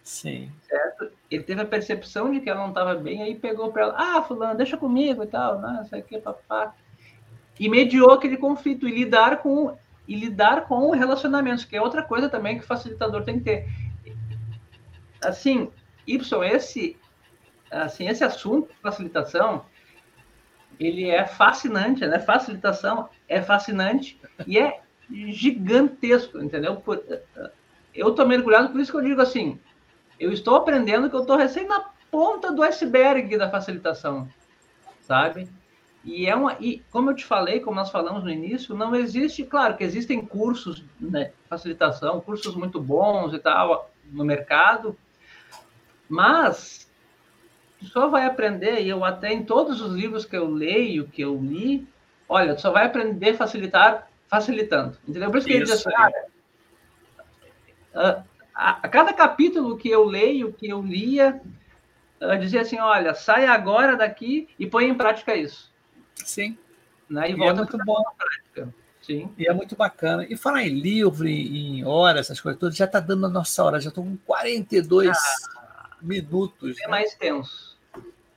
Sim. 0.02 0.50
Certo? 0.62 1.10
Ele 1.30 1.42
teve 1.42 1.60
a 1.60 1.66
percepção 1.66 2.32
de 2.32 2.40
que 2.40 2.48
ela 2.48 2.60
não 2.60 2.70
estava 2.70 2.94
bem, 2.94 3.22
aí 3.22 3.34
pegou 3.34 3.70
para 3.70 3.82
ela, 3.82 3.94
ah, 3.96 4.22
fulano, 4.22 4.56
deixa 4.56 4.76
comigo 4.76 5.22
e 5.22 5.26
tal, 5.26 5.60
não, 5.60 5.82
isso 5.82 5.94
aqui, 5.94 6.18
papá 6.18 6.74
e 7.58 7.68
mediou 7.68 8.12
aquele 8.12 8.36
conflito 8.36 8.88
e 8.88 8.92
lidar 8.92 9.38
com 9.38 9.76
e 10.06 10.14
lidar 10.14 10.66
com 10.66 10.90
relacionamentos, 10.90 11.66
que 11.66 11.76
é 11.76 11.82
outra 11.82 12.02
coisa 12.02 12.30
também 12.30 12.56
que 12.56 12.64
o 12.64 12.66
facilitador 12.66 13.24
tem 13.24 13.38
que 13.38 13.44
ter. 13.44 13.68
Assim, 15.22 15.70
Y, 16.08 16.44
esse 16.44 16.96
assim, 17.70 18.08
esse 18.08 18.24
assunto 18.24 18.72
facilitação, 18.82 19.64
ele 20.80 21.08
é 21.08 21.26
fascinante, 21.26 22.06
né? 22.06 22.18
Facilitação 22.18 23.08
é 23.28 23.42
fascinante 23.42 24.18
e 24.46 24.58
é 24.58 24.80
gigantesco, 25.10 26.38
entendeu? 26.38 26.76
Por, 26.76 27.02
eu 27.94 28.14
tô 28.14 28.24
mergulhado, 28.26 28.70
por 28.70 28.80
isso 28.80 28.90
que 28.90 28.98
eu 28.98 29.02
digo 29.02 29.20
assim, 29.20 29.58
eu 30.18 30.32
estou 30.32 30.56
aprendendo 30.56 31.10
que 31.10 31.16
eu 31.16 31.20
estou 31.20 31.36
recém 31.36 31.66
na 31.66 31.90
ponta 32.10 32.52
do 32.52 32.62
iceberg 32.62 33.36
da 33.36 33.50
facilitação, 33.50 34.28
sabe? 35.00 35.48
E 36.04 36.26
é 36.26 36.34
uma, 36.34 36.56
e 36.60 36.78
como 36.90 37.10
eu 37.10 37.14
te 37.14 37.24
falei, 37.24 37.60
como 37.60 37.76
nós 37.76 37.90
falamos 37.90 38.22
no 38.22 38.30
início, 38.30 38.74
não 38.74 38.94
existe, 38.94 39.44
claro 39.44 39.76
que 39.76 39.84
existem 39.84 40.24
cursos, 40.24 40.84
né, 40.98 41.32
facilitação, 41.48 42.20
cursos 42.20 42.54
muito 42.54 42.80
bons 42.80 43.34
e 43.34 43.38
tal 43.38 43.90
no 44.10 44.24
mercado, 44.24 44.96
mas 46.08 46.88
tu 47.78 47.86
só 47.86 48.08
vai 48.08 48.26
aprender, 48.26 48.80
e 48.80 48.88
eu 48.88 49.04
até 49.04 49.32
em 49.32 49.44
todos 49.44 49.80
os 49.80 49.92
livros 49.92 50.24
que 50.24 50.36
eu 50.36 50.48
leio, 50.48 51.08
que 51.08 51.22
eu 51.22 51.36
li, 51.36 51.86
olha, 52.28 52.54
tu 52.54 52.62
só 52.62 52.70
vai 52.70 52.86
aprender 52.86 53.34
facilitar 53.34 54.08
facilitando, 54.28 54.98
entendeu? 55.06 55.30
Por 55.30 55.38
isso 55.38 55.46
que 55.46 55.54
ele 55.54 55.64
diz 55.64 55.72
assim, 55.72 55.94
a, 55.94 56.10
a, 57.94 58.24
a, 58.54 58.88
cada 58.88 59.12
capítulo 59.12 59.76
que 59.78 59.88
eu 59.88 60.04
leio, 60.04 60.52
que 60.52 60.68
eu 60.68 60.82
lia, 60.82 61.40
dizia 62.40 62.60
assim, 62.60 62.78
olha, 62.78 63.14
sai 63.14 63.46
agora 63.46 63.96
daqui 63.96 64.48
e 64.58 64.66
põe 64.66 64.86
em 64.86 64.94
prática 64.94 65.34
isso. 65.34 65.72
Sim. 66.14 66.58
Né? 67.08 67.30
E, 67.30 67.36
e 67.36 67.42
é 67.42 67.52
muito 67.52 67.78
bom. 67.78 68.02
Prática. 68.16 68.74
Sim. 69.00 69.32
E 69.38 69.48
é 69.48 69.54
muito 69.54 69.74
bacana. 69.74 70.26
E 70.28 70.36
falar 70.36 70.64
em 70.64 70.80
livro, 70.80 71.26
em 71.26 71.82
hora, 71.84 72.20
essas 72.20 72.40
coisas 72.40 72.60
todas, 72.60 72.76
já 72.76 72.84
está 72.84 73.00
dando 73.00 73.24
a 73.24 73.30
nossa 73.30 73.64
hora, 73.64 73.80
já 73.80 73.88
estou 73.88 74.04
com 74.04 74.16
42 74.26 75.08
ah, 75.08 75.67
minutos. 76.00 76.78
É 76.78 76.82
né? 76.82 76.88
mais 76.88 77.14
tenso. 77.14 77.76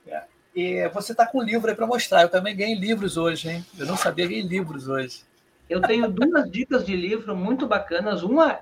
É. 0.06 0.22
E 0.54 0.88
você 0.90 1.12
está 1.12 1.26
com 1.26 1.38
um 1.38 1.42
livro 1.42 1.70
aí 1.70 1.76
para 1.76 1.86
mostrar. 1.86 2.22
Eu 2.22 2.28
também 2.28 2.56
ganhei 2.56 2.74
livros 2.74 3.16
hoje, 3.16 3.50
hein? 3.50 3.66
Eu 3.78 3.86
não 3.86 3.96
sabia 3.96 4.26
ganhei 4.26 4.42
livros 4.42 4.88
hoje. 4.88 5.22
Eu 5.68 5.80
tenho 5.80 6.10
duas 6.10 6.50
dicas 6.50 6.84
de 6.84 6.94
livro 6.94 7.34
muito 7.34 7.66
bacanas. 7.66 8.22
Uma, 8.22 8.60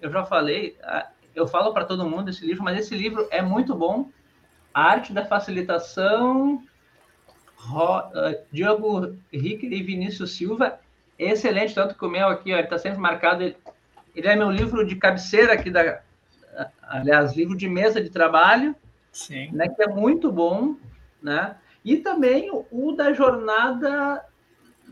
eu 0.00 0.10
já 0.10 0.24
falei, 0.24 0.76
eu 1.34 1.48
falo 1.48 1.72
para 1.72 1.84
todo 1.84 2.08
mundo 2.08 2.30
esse 2.30 2.46
livro, 2.46 2.62
mas 2.62 2.78
esse 2.78 2.94
livro 2.94 3.26
é 3.30 3.42
muito 3.42 3.74
bom. 3.74 4.08
A 4.72 4.82
Arte 4.82 5.12
da 5.12 5.24
Facilitação 5.24 6.62
uh, 7.72 8.44
Diogo 8.52 9.16
Henrique 9.32 9.66
e 9.66 9.82
Vinícius 9.82 10.36
Silva, 10.36 10.78
excelente, 11.18 11.74
tanto 11.74 11.94
que 11.94 12.04
o 12.04 12.10
meu 12.10 12.28
aqui, 12.28 12.52
ó, 12.52 12.56
ele 12.56 12.64
está 12.64 12.78
sempre 12.78 12.98
marcado. 12.98 13.42
Ele, 13.42 13.56
ele, 14.14 14.28
é 14.28 14.36
meu 14.36 14.50
livro 14.50 14.86
de 14.86 14.96
cabeceira 14.96 15.52
aqui 15.52 15.70
da. 15.70 16.02
Aliás, 16.82 17.34
livro 17.36 17.56
de 17.56 17.68
mesa 17.68 18.00
de 18.00 18.10
trabalho, 18.10 18.74
Sim. 19.12 19.50
Né, 19.52 19.68
que 19.68 19.82
é 19.82 19.86
muito 19.86 20.30
bom, 20.30 20.76
né? 21.22 21.56
E 21.84 21.98
também 21.98 22.50
o, 22.50 22.92
da 22.92 23.12
jornada 23.12 24.24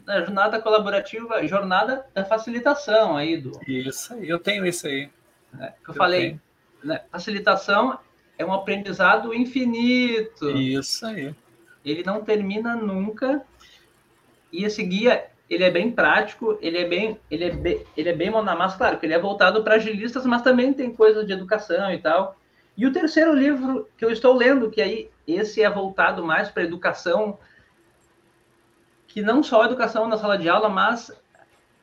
da 0.05 0.21
jornada 0.21 0.61
colaborativa, 0.61 1.47
jornada 1.47 2.07
da 2.15 2.25
facilitação 2.25 3.17
aí 3.17 3.37
do. 3.37 3.53
Isso, 3.67 4.15
eu 4.15 4.39
tenho 4.39 4.67
isso 4.67 4.87
aí. 4.87 5.11
Né, 5.53 5.75
que 5.85 5.91
eu, 5.91 5.95
eu 5.95 5.95
falei, 5.95 6.41
né, 6.83 7.03
facilitação 7.11 7.99
é 8.39 8.45
um 8.45 8.53
aprendizado 8.53 9.35
infinito. 9.35 10.51
Isso 10.51 11.07
aí 11.07 11.35
ele 11.85 12.03
não 12.03 12.25
termina 12.25 12.77
nunca. 12.77 13.45
E 14.53 14.65
esse 14.65 14.83
guia, 14.83 15.31
ele 15.53 15.65
é 15.65 15.71
bem 15.71 15.91
prático, 15.91 16.59
ele 16.63 16.79
é 16.79 16.89
bem, 16.89 17.21
ele 17.31 17.45
é 17.45 17.51
bem, 17.51 17.87
ele 17.95 18.09
é 18.09 18.15
bem 18.15 18.31
mão 18.31 18.43
na 18.43 18.57
massa, 18.57 18.79
claro, 18.79 18.99
que 18.99 19.05
ele 19.05 19.13
é 19.13 19.19
voltado 19.19 19.63
para 19.63 19.75
agilistas, 19.75 20.25
mas 20.25 20.41
também 20.41 20.73
tem 20.73 20.95
coisas 20.95 21.27
de 21.27 21.33
educação 21.35 21.93
e 21.93 21.99
tal. 21.99 22.37
E 22.75 22.87
o 22.87 22.93
terceiro 22.93 23.35
livro 23.35 23.87
que 23.99 24.05
eu 24.05 24.11
estou 24.11 24.35
lendo, 24.35 24.71
que 24.71 24.81
aí 24.81 25.11
esse 25.27 25.63
é 25.63 25.69
voltado 25.69 26.25
mais 26.25 26.49
para 26.49 26.63
educação, 26.63 27.39
que 29.07 29.21
não 29.21 29.43
só 29.43 29.61
a 29.61 29.67
educação 29.67 30.09
na 30.09 30.17
sala 30.17 30.39
de 30.39 30.49
aula, 30.49 30.71
mas 30.71 31.13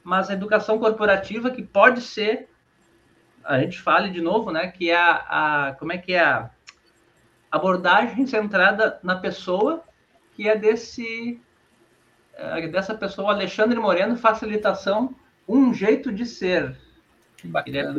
mas 0.03 0.29
a 0.29 0.33
educação 0.33 0.79
corporativa 0.79 1.51
que 1.51 1.61
pode 1.61 2.01
ser 2.01 2.49
a 3.43 3.59
gente 3.59 3.79
fale 3.79 4.09
de 4.09 4.21
novo, 4.21 4.51
né, 4.51 4.67
que 4.67 4.89
é 4.89 4.95
a, 4.95 5.67
a 5.67 5.73
como 5.73 5.93
é 5.93 5.97
que 5.97 6.13
é 6.13 6.21
a 6.21 6.49
abordagem 7.51 8.25
centrada 8.25 8.99
na 9.03 9.15
pessoa 9.15 9.83
que 10.35 10.47
é 10.47 10.55
desse 10.55 11.39
dessa 12.71 12.93
pessoa, 12.93 13.33
Alexandre 13.33 13.77
Moreno, 13.79 14.17
facilitação, 14.17 15.15
um 15.47 15.73
jeito 15.73 16.11
de 16.11 16.25
ser. 16.25 16.75
Ele 17.65 17.77
é, 17.77 17.95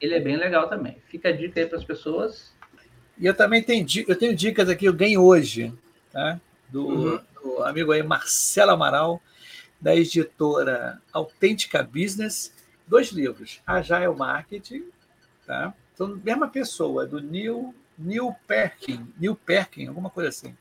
ele 0.00 0.14
é 0.14 0.20
bem 0.20 0.36
legal 0.36 0.68
também. 0.68 0.96
Fica 1.08 1.28
a 1.28 1.32
dica 1.32 1.60
aí 1.60 1.66
para 1.66 1.78
as 1.78 1.84
pessoas. 1.84 2.52
E 3.18 3.26
eu 3.26 3.34
também 3.34 3.62
tenho, 3.62 3.86
eu 4.08 4.16
tenho 4.16 4.34
dicas 4.34 4.68
aqui, 4.68 4.86
eu 4.86 4.92
ganho 4.92 5.22
hoje, 5.22 5.72
tá? 6.10 6.40
do, 6.72 6.86
uhum. 6.86 7.20
do 7.42 7.62
amigo 7.62 7.92
aí 7.92 8.02
Marcelo 8.02 8.72
Amaral, 8.72 9.22
da 9.78 9.94
editora 9.94 11.00
Autêntica 11.12 11.82
Business, 11.82 12.52
dois 12.86 13.10
livros, 13.10 13.60
Agile 13.66 14.14
Marketing, 14.16 14.84
tá? 15.46 15.74
A 16.00 16.06
mesma 16.06 16.48
pessoa, 16.48 17.06
do 17.06 17.20
Neil, 17.20 17.74
Neil 17.96 18.34
Perkin, 18.46 19.06
Neil 19.18 19.36
Perkin, 19.36 19.86
alguma 19.86 20.10
coisa 20.10 20.30
assim. 20.30 20.56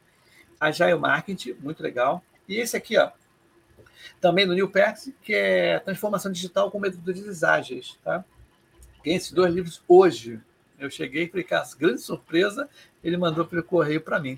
Agile 0.60 0.96
Marketing, 0.96 1.56
muito 1.60 1.82
legal. 1.82 2.24
E 2.52 2.60
esse 2.60 2.76
aqui, 2.76 2.98
ó, 2.98 3.10
também 4.20 4.46
do 4.46 4.54
Neil 4.54 4.70
Perks, 4.70 5.14
que 5.22 5.34
é 5.34 5.80
Transformação 5.80 6.30
Digital 6.30 6.70
com 6.70 6.82
Metodologias 6.82 7.46
Ágeis. 7.46 7.98
Tá? 8.04 8.26
Tem 9.02 9.16
esses 9.16 9.32
dois 9.32 9.54
livros 9.54 9.82
hoje. 9.88 10.38
Eu 10.78 10.92
cheguei 10.92 11.24
e 11.24 11.30
falei, 11.30 11.46
cara, 11.46 11.66
grande 11.80 12.02
surpresa, 12.02 12.68
ele 13.02 13.16
mandou 13.16 13.46
pelo 13.46 13.64
correio 13.64 14.02
para 14.02 14.20
mim. 14.20 14.38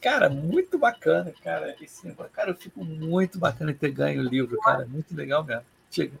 Cara, 0.00 0.28
muito 0.28 0.76
bacana, 0.76 1.32
cara. 1.44 1.76
Esse, 1.80 2.12
cara, 2.32 2.50
eu 2.50 2.56
fico 2.56 2.84
muito 2.84 3.38
bacana 3.38 3.72
ter 3.72 3.92
ganho 3.92 4.22
o 4.22 4.28
livro, 4.28 4.58
cara. 4.58 4.84
Muito 4.84 5.14
legal 5.14 5.44
mesmo. 5.44 5.64
Chega. 5.88 6.18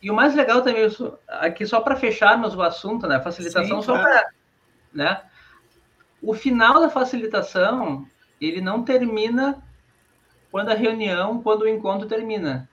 E 0.00 0.12
o 0.12 0.14
mais 0.14 0.32
legal 0.36 0.62
também, 0.62 0.86
aqui 1.26 1.66
só 1.66 1.80
para 1.80 1.96
fecharmos 1.96 2.54
o 2.54 2.62
assunto, 2.62 3.08
né? 3.08 3.18
Facilitação, 3.20 3.80
Sim, 3.80 3.86
só 3.86 3.98
para. 3.98 4.30
Né? 4.92 5.20
O 6.22 6.34
final 6.34 6.80
da 6.80 6.88
facilitação 6.88 8.06
ele 8.40 8.60
não 8.60 8.84
termina 8.84 9.60
quando 10.54 10.68
a 10.68 10.74
reunião, 10.74 11.42
quando 11.42 11.62
o 11.62 11.68
encontro 11.68 12.06
termina. 12.06 12.68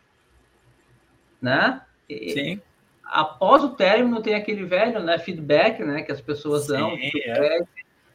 Né? 1.41 1.81
Sim. 2.07 2.61
Após 3.03 3.63
o 3.63 3.69
término 3.69 4.21
tem 4.21 4.35
aquele 4.35 4.63
velho, 4.63 4.99
né, 4.99 5.17
feedback, 5.17 5.83
né, 5.83 6.03
que 6.03 6.11
as 6.11 6.21
pessoas 6.21 6.67
Sim, 6.67 6.73
dão, 6.73 6.91
é. 6.95 7.63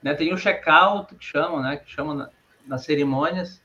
né, 0.00 0.14
tem 0.14 0.32
o 0.32 0.38
check-out 0.38 1.12
que 1.16 1.24
chamam, 1.24 1.60
né, 1.60 1.78
que 1.78 1.90
chamam 1.90 2.14
na, 2.14 2.30
nas 2.64 2.84
cerimônias. 2.84 3.60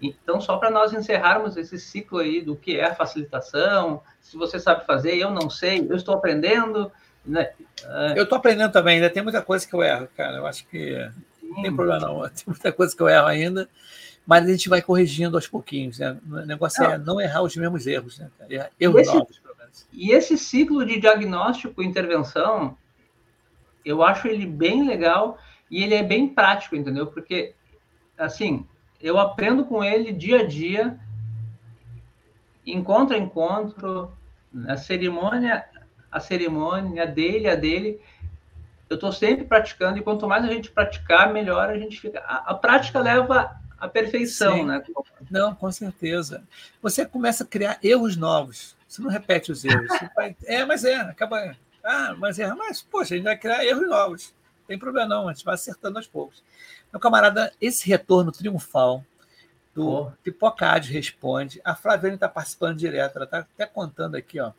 Então, 0.00 0.40
só 0.40 0.56
para 0.56 0.70
nós 0.70 0.94
encerrarmos 0.94 1.54
esse 1.58 1.78
ciclo 1.78 2.20
aí 2.20 2.40
do 2.40 2.56
que 2.56 2.78
é 2.78 2.86
a 2.86 2.94
facilitação, 2.94 4.02
se 4.22 4.38
você 4.38 4.58
sabe 4.58 4.86
fazer, 4.86 5.18
eu 5.18 5.30
não 5.30 5.50
sei, 5.50 5.86
eu 5.86 5.96
estou 5.96 6.14
aprendendo, 6.14 6.90
Né? 7.26 7.50
É. 7.84 8.14
Eu 8.18 8.22
estou 8.22 8.38
aprendendo 8.38 8.72
também, 8.72 8.94
ainda 8.94 9.10
tem 9.10 9.22
muita 9.22 9.42
coisa 9.42 9.68
que 9.68 9.74
eu 9.74 9.82
erro, 9.82 10.08
cara. 10.16 10.38
Eu 10.38 10.46
acho 10.46 10.66
que 10.66 10.96
não 11.42 11.60
tem 11.60 11.76
problema 11.76 12.00
não. 12.00 12.20
Tem 12.30 12.44
muita 12.46 12.72
coisa 12.72 12.96
que 12.96 13.02
eu 13.02 13.08
erro 13.10 13.26
ainda, 13.26 13.68
mas 14.26 14.44
a 14.44 14.48
gente 14.48 14.68
vai 14.68 14.80
corrigindo 14.80 15.36
aos 15.36 15.46
pouquinhos. 15.46 15.98
Né? 15.98 16.16
O 16.30 16.46
negócio 16.46 16.82
é 16.84 16.98
não 16.98 17.20
errar 17.20 17.42
os 17.42 17.56
mesmos 17.56 17.86
erros, 17.86 18.18
né? 18.18 18.30
Erros 18.78 19.00
esse, 19.00 19.14
novos, 19.14 19.38
pelo 19.38 19.56
menos. 19.56 19.86
E 19.92 20.12
esse 20.12 20.38
ciclo 20.38 20.84
de 20.86 21.00
diagnóstico 21.00 21.82
e 21.82 21.86
intervenção, 21.86 22.76
eu 23.84 24.02
acho 24.02 24.28
ele 24.28 24.46
bem 24.46 24.86
legal 24.86 25.38
e 25.70 25.82
ele 25.82 25.94
é 25.94 26.02
bem 26.02 26.28
prático, 26.28 26.76
entendeu? 26.76 27.06
Porque, 27.08 27.54
assim, 28.16 28.66
eu 29.00 29.18
aprendo 29.18 29.64
com 29.64 29.82
ele 29.82 30.12
dia 30.12 30.40
a 30.40 30.46
dia, 30.46 30.98
encontro 32.64 33.16
a 33.16 33.18
encontro, 33.18 34.12
a 34.68 34.76
cerimônia, 34.76 35.64
a 36.10 36.20
cerimônia 36.20 37.06
dele, 37.06 37.48
a 37.48 37.56
dele, 37.56 38.00
eu 38.88 38.96
estou 38.96 39.10
sempre 39.10 39.44
praticando 39.44 39.98
e 39.98 40.02
quanto 40.02 40.28
mais 40.28 40.44
a 40.44 40.48
gente 40.48 40.70
praticar, 40.70 41.32
melhor 41.32 41.70
a 41.70 41.78
gente 41.78 41.98
fica. 41.98 42.20
A, 42.20 42.50
a 42.50 42.54
prática 42.54 43.00
leva 43.00 43.61
à 43.82 43.88
perfeição, 43.88 44.58
Sim. 44.58 44.64
né? 44.66 44.80
Não, 45.28 45.56
com 45.56 45.70
certeza. 45.72 46.44
Você 46.80 47.04
começa 47.04 47.42
a 47.42 47.46
criar 47.46 47.80
erros 47.82 48.16
novos. 48.16 48.76
Você 48.86 49.02
não 49.02 49.10
repete 49.10 49.50
os 49.50 49.64
erros. 49.64 49.88
Vai... 50.14 50.36
é, 50.44 50.64
mas 50.64 50.84
é, 50.84 50.94
acaba. 50.94 51.56
Ah, 51.82 52.14
mas 52.16 52.38
é, 52.38 52.46
mas 52.54 52.80
poxa, 52.80 53.14
a 53.14 53.16
gente 53.16 53.24
vai 53.24 53.36
criar 53.36 53.64
erros 53.64 53.88
novos. 53.88 54.32
Não 54.60 54.66
tem 54.68 54.78
problema 54.78 55.08
não, 55.08 55.28
a 55.28 55.32
gente 55.32 55.44
vai 55.44 55.54
acertando 55.54 55.98
aos 55.98 56.06
poucos. 56.06 56.44
Meu 56.92 57.00
camarada, 57.00 57.52
esse 57.60 57.88
retorno 57.88 58.30
triunfal 58.30 59.04
do 59.74 59.88
oh. 59.88 60.12
Pipocade 60.22 60.92
responde. 60.92 61.60
A 61.64 61.74
Flaviane 61.74 62.14
está 62.14 62.28
participando 62.28 62.76
direto, 62.76 63.16
ela 63.16 63.24
está 63.24 63.38
até 63.38 63.66
contando 63.66 64.14
aqui, 64.14 64.38
ó. 64.38 64.52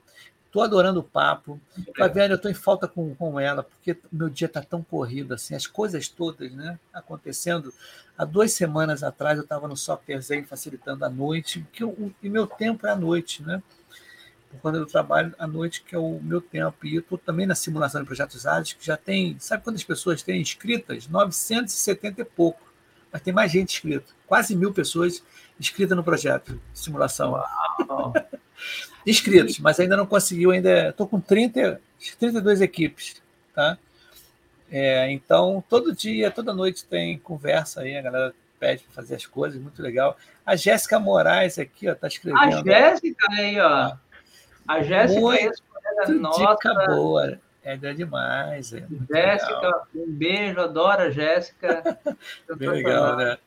Estou 0.53 0.61
adorando 0.61 0.99
o 0.99 1.03
papo. 1.03 1.59
Fabiana, 1.97 2.33
eu 2.33 2.35
estou 2.35 2.51
em 2.51 2.53
falta 2.53 2.87
com, 2.87 3.15
com 3.15 3.39
ela, 3.39 3.63
porque 3.63 3.97
meu 4.11 4.29
dia 4.29 4.45
está 4.45 4.61
tão 4.61 4.83
corrido, 4.83 5.33
assim, 5.33 5.55
as 5.55 5.65
coisas 5.65 6.07
todas 6.07 6.51
né, 6.51 6.77
acontecendo. 6.93 7.73
Há 8.15 8.23
duas 8.23 8.53
semanas 8.53 9.01
atrás 9.01 9.39
eu 9.39 9.43
estava 9.45 9.67
no 9.67 9.75
Software 9.75 10.21
Zen 10.21 10.43
facilitando 10.43 11.03
a 11.03 11.09
noite, 11.09 11.65
que 11.73 11.83
eu, 11.83 12.13
e 12.21 12.29
meu 12.29 12.45
tempo 12.45 12.85
é 12.85 12.91
à 12.91 12.95
noite, 12.95 13.41
né? 13.41 13.63
Quando 14.61 14.77
eu 14.77 14.85
trabalho 14.85 15.33
à 15.39 15.47
noite, 15.47 15.81
que 15.81 15.95
é 15.95 15.97
o 15.97 16.19
meu 16.21 16.39
tempo. 16.39 16.85
E 16.85 16.97
eu 16.97 17.01
estou 17.01 17.17
também 17.17 17.47
na 17.47 17.55
simulação 17.55 18.01
de 18.01 18.05
projetos 18.05 18.45
ágeis, 18.45 18.73
que 18.73 18.85
já 18.85 18.95
tem, 18.95 19.35
sabe 19.39 19.63
quantas 19.63 19.83
pessoas 19.83 20.21
têm 20.21 20.39
inscritas? 20.39 21.07
970 21.07 22.21
e 22.21 22.25
pouco. 22.25 22.61
Mas 23.11 23.23
tem 23.23 23.33
mais 23.33 23.51
gente 23.51 23.73
inscrita. 23.73 24.13
Quase 24.27 24.55
mil 24.55 24.71
pessoas 24.71 25.23
inscritas 25.59 25.97
no 25.97 26.03
projeto 26.03 26.53
de 26.53 26.79
simulação. 26.79 27.31
Uau. 27.31 28.13
Inscritos, 29.05 29.59
mas 29.59 29.79
ainda 29.79 29.97
não 29.97 30.05
conseguiu, 30.05 30.51
ainda 30.51 30.89
estou 30.89 31.07
com 31.07 31.19
30, 31.19 31.81
32 32.19 32.61
equipes, 32.61 33.21
tá? 33.53 33.77
É, 34.71 35.11
então, 35.11 35.63
todo 35.69 35.95
dia, 35.95 36.31
toda 36.31 36.53
noite 36.53 36.85
tem 36.85 37.19
conversa 37.19 37.81
aí, 37.81 37.95
a 37.95 38.01
galera 38.01 38.33
pede 38.59 38.83
para 38.83 38.93
fazer 38.93 39.15
as 39.15 39.25
coisas, 39.25 39.61
muito 39.61 39.81
legal. 39.81 40.17
A 40.45 40.55
Jéssica 40.55 40.99
Moraes 40.99 41.59
aqui, 41.59 41.89
ó, 41.89 41.95
tá 41.95 42.07
escrevendo. 42.07 42.41
A 42.41 42.63
Jéssica 42.63 43.27
aí, 43.31 43.59
ó. 43.59 43.93
A 44.67 44.81
Jéssica 44.81 45.19
muito 45.19 45.61
é 45.99 46.07
nossa. 46.13 46.39
Dica 46.39 46.73
boa. 46.87 47.39
É 47.63 47.77
demais. 47.77 48.73
É 48.73 48.85
Jéssica, 49.09 49.55
legal. 49.55 49.87
um 49.95 50.11
beijo, 50.11 50.59
adoro 50.59 51.03
a 51.03 51.09
Jéssica. 51.09 51.97
Bem 52.57 52.69
legal, 52.69 53.15
né? 53.15 53.37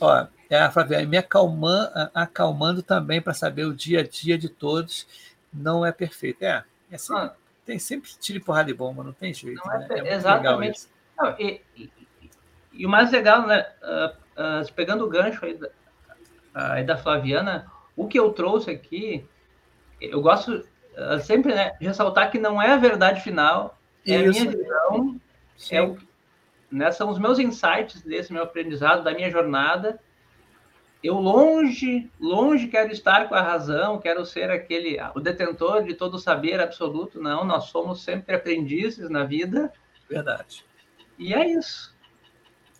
Ó, 0.00 0.26
é 0.48 0.58
a 0.58 0.70
Flaviane, 0.70 1.06
me 1.06 1.16
acalmando, 1.16 1.90
acalmando 2.14 2.82
também 2.82 3.20
para 3.20 3.34
saber 3.34 3.64
o 3.64 3.74
dia 3.74 4.00
a 4.00 4.02
dia 4.02 4.36
de 4.36 4.48
todos 4.48 5.06
não 5.52 5.84
é 5.84 5.92
perfeito. 5.92 6.42
É, 6.42 6.64
é 6.90 6.98
sempre, 6.98 7.22
ah. 7.22 7.34
tem 7.64 7.78
sempre 7.78 8.10
tiro 8.18 8.44
porrada 8.44 8.70
e 8.70 8.74
bomba, 8.74 9.02
não 9.02 9.12
tem 9.12 9.34
jeito. 9.34 9.60
Não 9.64 9.72
é, 9.72 9.78
né? 9.78 9.86
é 10.08 10.14
exatamente. 10.14 10.86
Não, 11.18 11.34
e, 11.38 11.60
e, 11.76 11.90
e, 12.72 12.86
o 12.86 12.88
mais 12.88 13.10
legal, 13.10 13.46
né, 13.46 13.66
uh, 13.82 14.62
uh, 14.62 14.72
pegando 14.74 15.04
o 15.04 15.08
gancho 15.08 15.44
aí 15.44 15.54
da, 15.54 15.68
aí 16.54 16.84
da 16.84 16.96
Flaviana, 16.96 17.70
o 17.96 18.06
que 18.08 18.18
eu 18.18 18.32
trouxe 18.32 18.70
aqui, 18.70 19.26
eu 20.00 20.20
gosto 20.22 20.52
uh, 20.54 21.20
sempre 21.22 21.54
né, 21.54 21.76
de 21.80 21.86
ressaltar 21.86 22.30
que 22.30 22.38
não 22.38 22.60
é 22.60 22.72
a 22.72 22.76
verdade 22.76 23.20
final, 23.20 23.78
é 24.06 24.16
Isso. 24.16 24.40
a 24.40 24.42
minha 24.42 24.56
visão, 24.56 25.20
é 25.70 25.82
o, 25.82 25.98
né, 26.70 26.90
são 26.92 27.10
os 27.10 27.18
meus 27.18 27.38
insights 27.38 28.02
desse 28.02 28.32
meu 28.32 28.42
aprendizado, 28.42 29.02
da 29.02 29.12
minha 29.12 29.30
jornada. 29.30 29.98
Eu 31.02 31.14
longe, 31.14 32.10
longe 32.20 32.68
quero 32.68 32.92
estar 32.92 33.28
com 33.28 33.34
a 33.34 33.40
razão, 33.40 33.98
quero 33.98 34.24
ser 34.26 34.50
aquele, 34.50 34.98
o 35.14 35.20
detentor 35.20 35.82
de 35.82 35.94
todo 35.94 36.14
o 36.14 36.18
saber 36.18 36.60
absoluto. 36.60 37.20
Não, 37.20 37.44
nós 37.44 37.64
somos 37.64 38.02
sempre 38.02 38.36
aprendizes 38.36 39.08
na 39.08 39.24
vida. 39.24 39.72
Verdade. 40.08 40.64
E 41.18 41.32
é 41.32 41.48
isso. 41.48 41.94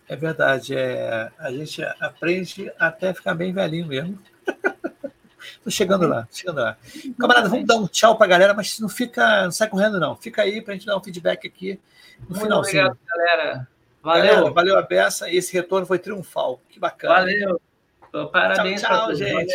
É 0.07 0.15
verdade. 0.17 0.77
É, 0.77 1.31
a 1.39 1.51
gente 1.51 1.83
aprende 1.99 2.71
até 2.79 3.15
ficar 3.15 3.35
bem 3.35 3.53
velhinho 3.53 3.87
mesmo. 3.87 4.19
Tô 5.65 5.71
chegando 5.71 6.07
lá, 6.07 6.29
chegando 6.31 6.61
lá. 6.61 6.77
Camarada, 7.19 7.49
vamos 7.49 7.67
dar 7.67 7.77
um 7.77 7.87
tchau 7.87 8.17
para 8.17 8.27
a 8.27 8.29
galera, 8.29 8.55
mas 8.55 8.79
não 8.81 8.89
fica, 8.89 9.45
não 9.45 9.53
sai 9.53 9.69
correndo 9.69 9.99
não. 9.99 10.15
Fica 10.15 10.43
aí 10.43 10.61
para 10.61 10.75
a 10.75 10.77
gente 10.77 10.87
dar 10.87 10.97
um 10.97 11.03
feedback 11.03 11.47
aqui 11.47 11.81
no 12.21 12.31
Muito 12.31 12.43
finalzinho. 12.43 12.87
Obrigado, 12.87 12.99
galera. 13.07 13.69
Valeu. 14.03 14.35
Galera, 14.35 14.51
valeu 14.51 14.79
a 14.79 14.83
peça. 14.83 15.31
Esse 15.31 15.53
retorno 15.53 15.87
foi 15.87 15.99
triunfal. 15.99 16.61
Que 16.69 16.79
bacana. 16.81 17.15
Valeu. 17.15 17.61
Parabéns 18.33 18.81
tchau, 18.81 19.07
tchau 19.07 19.15
gente. 19.15 19.47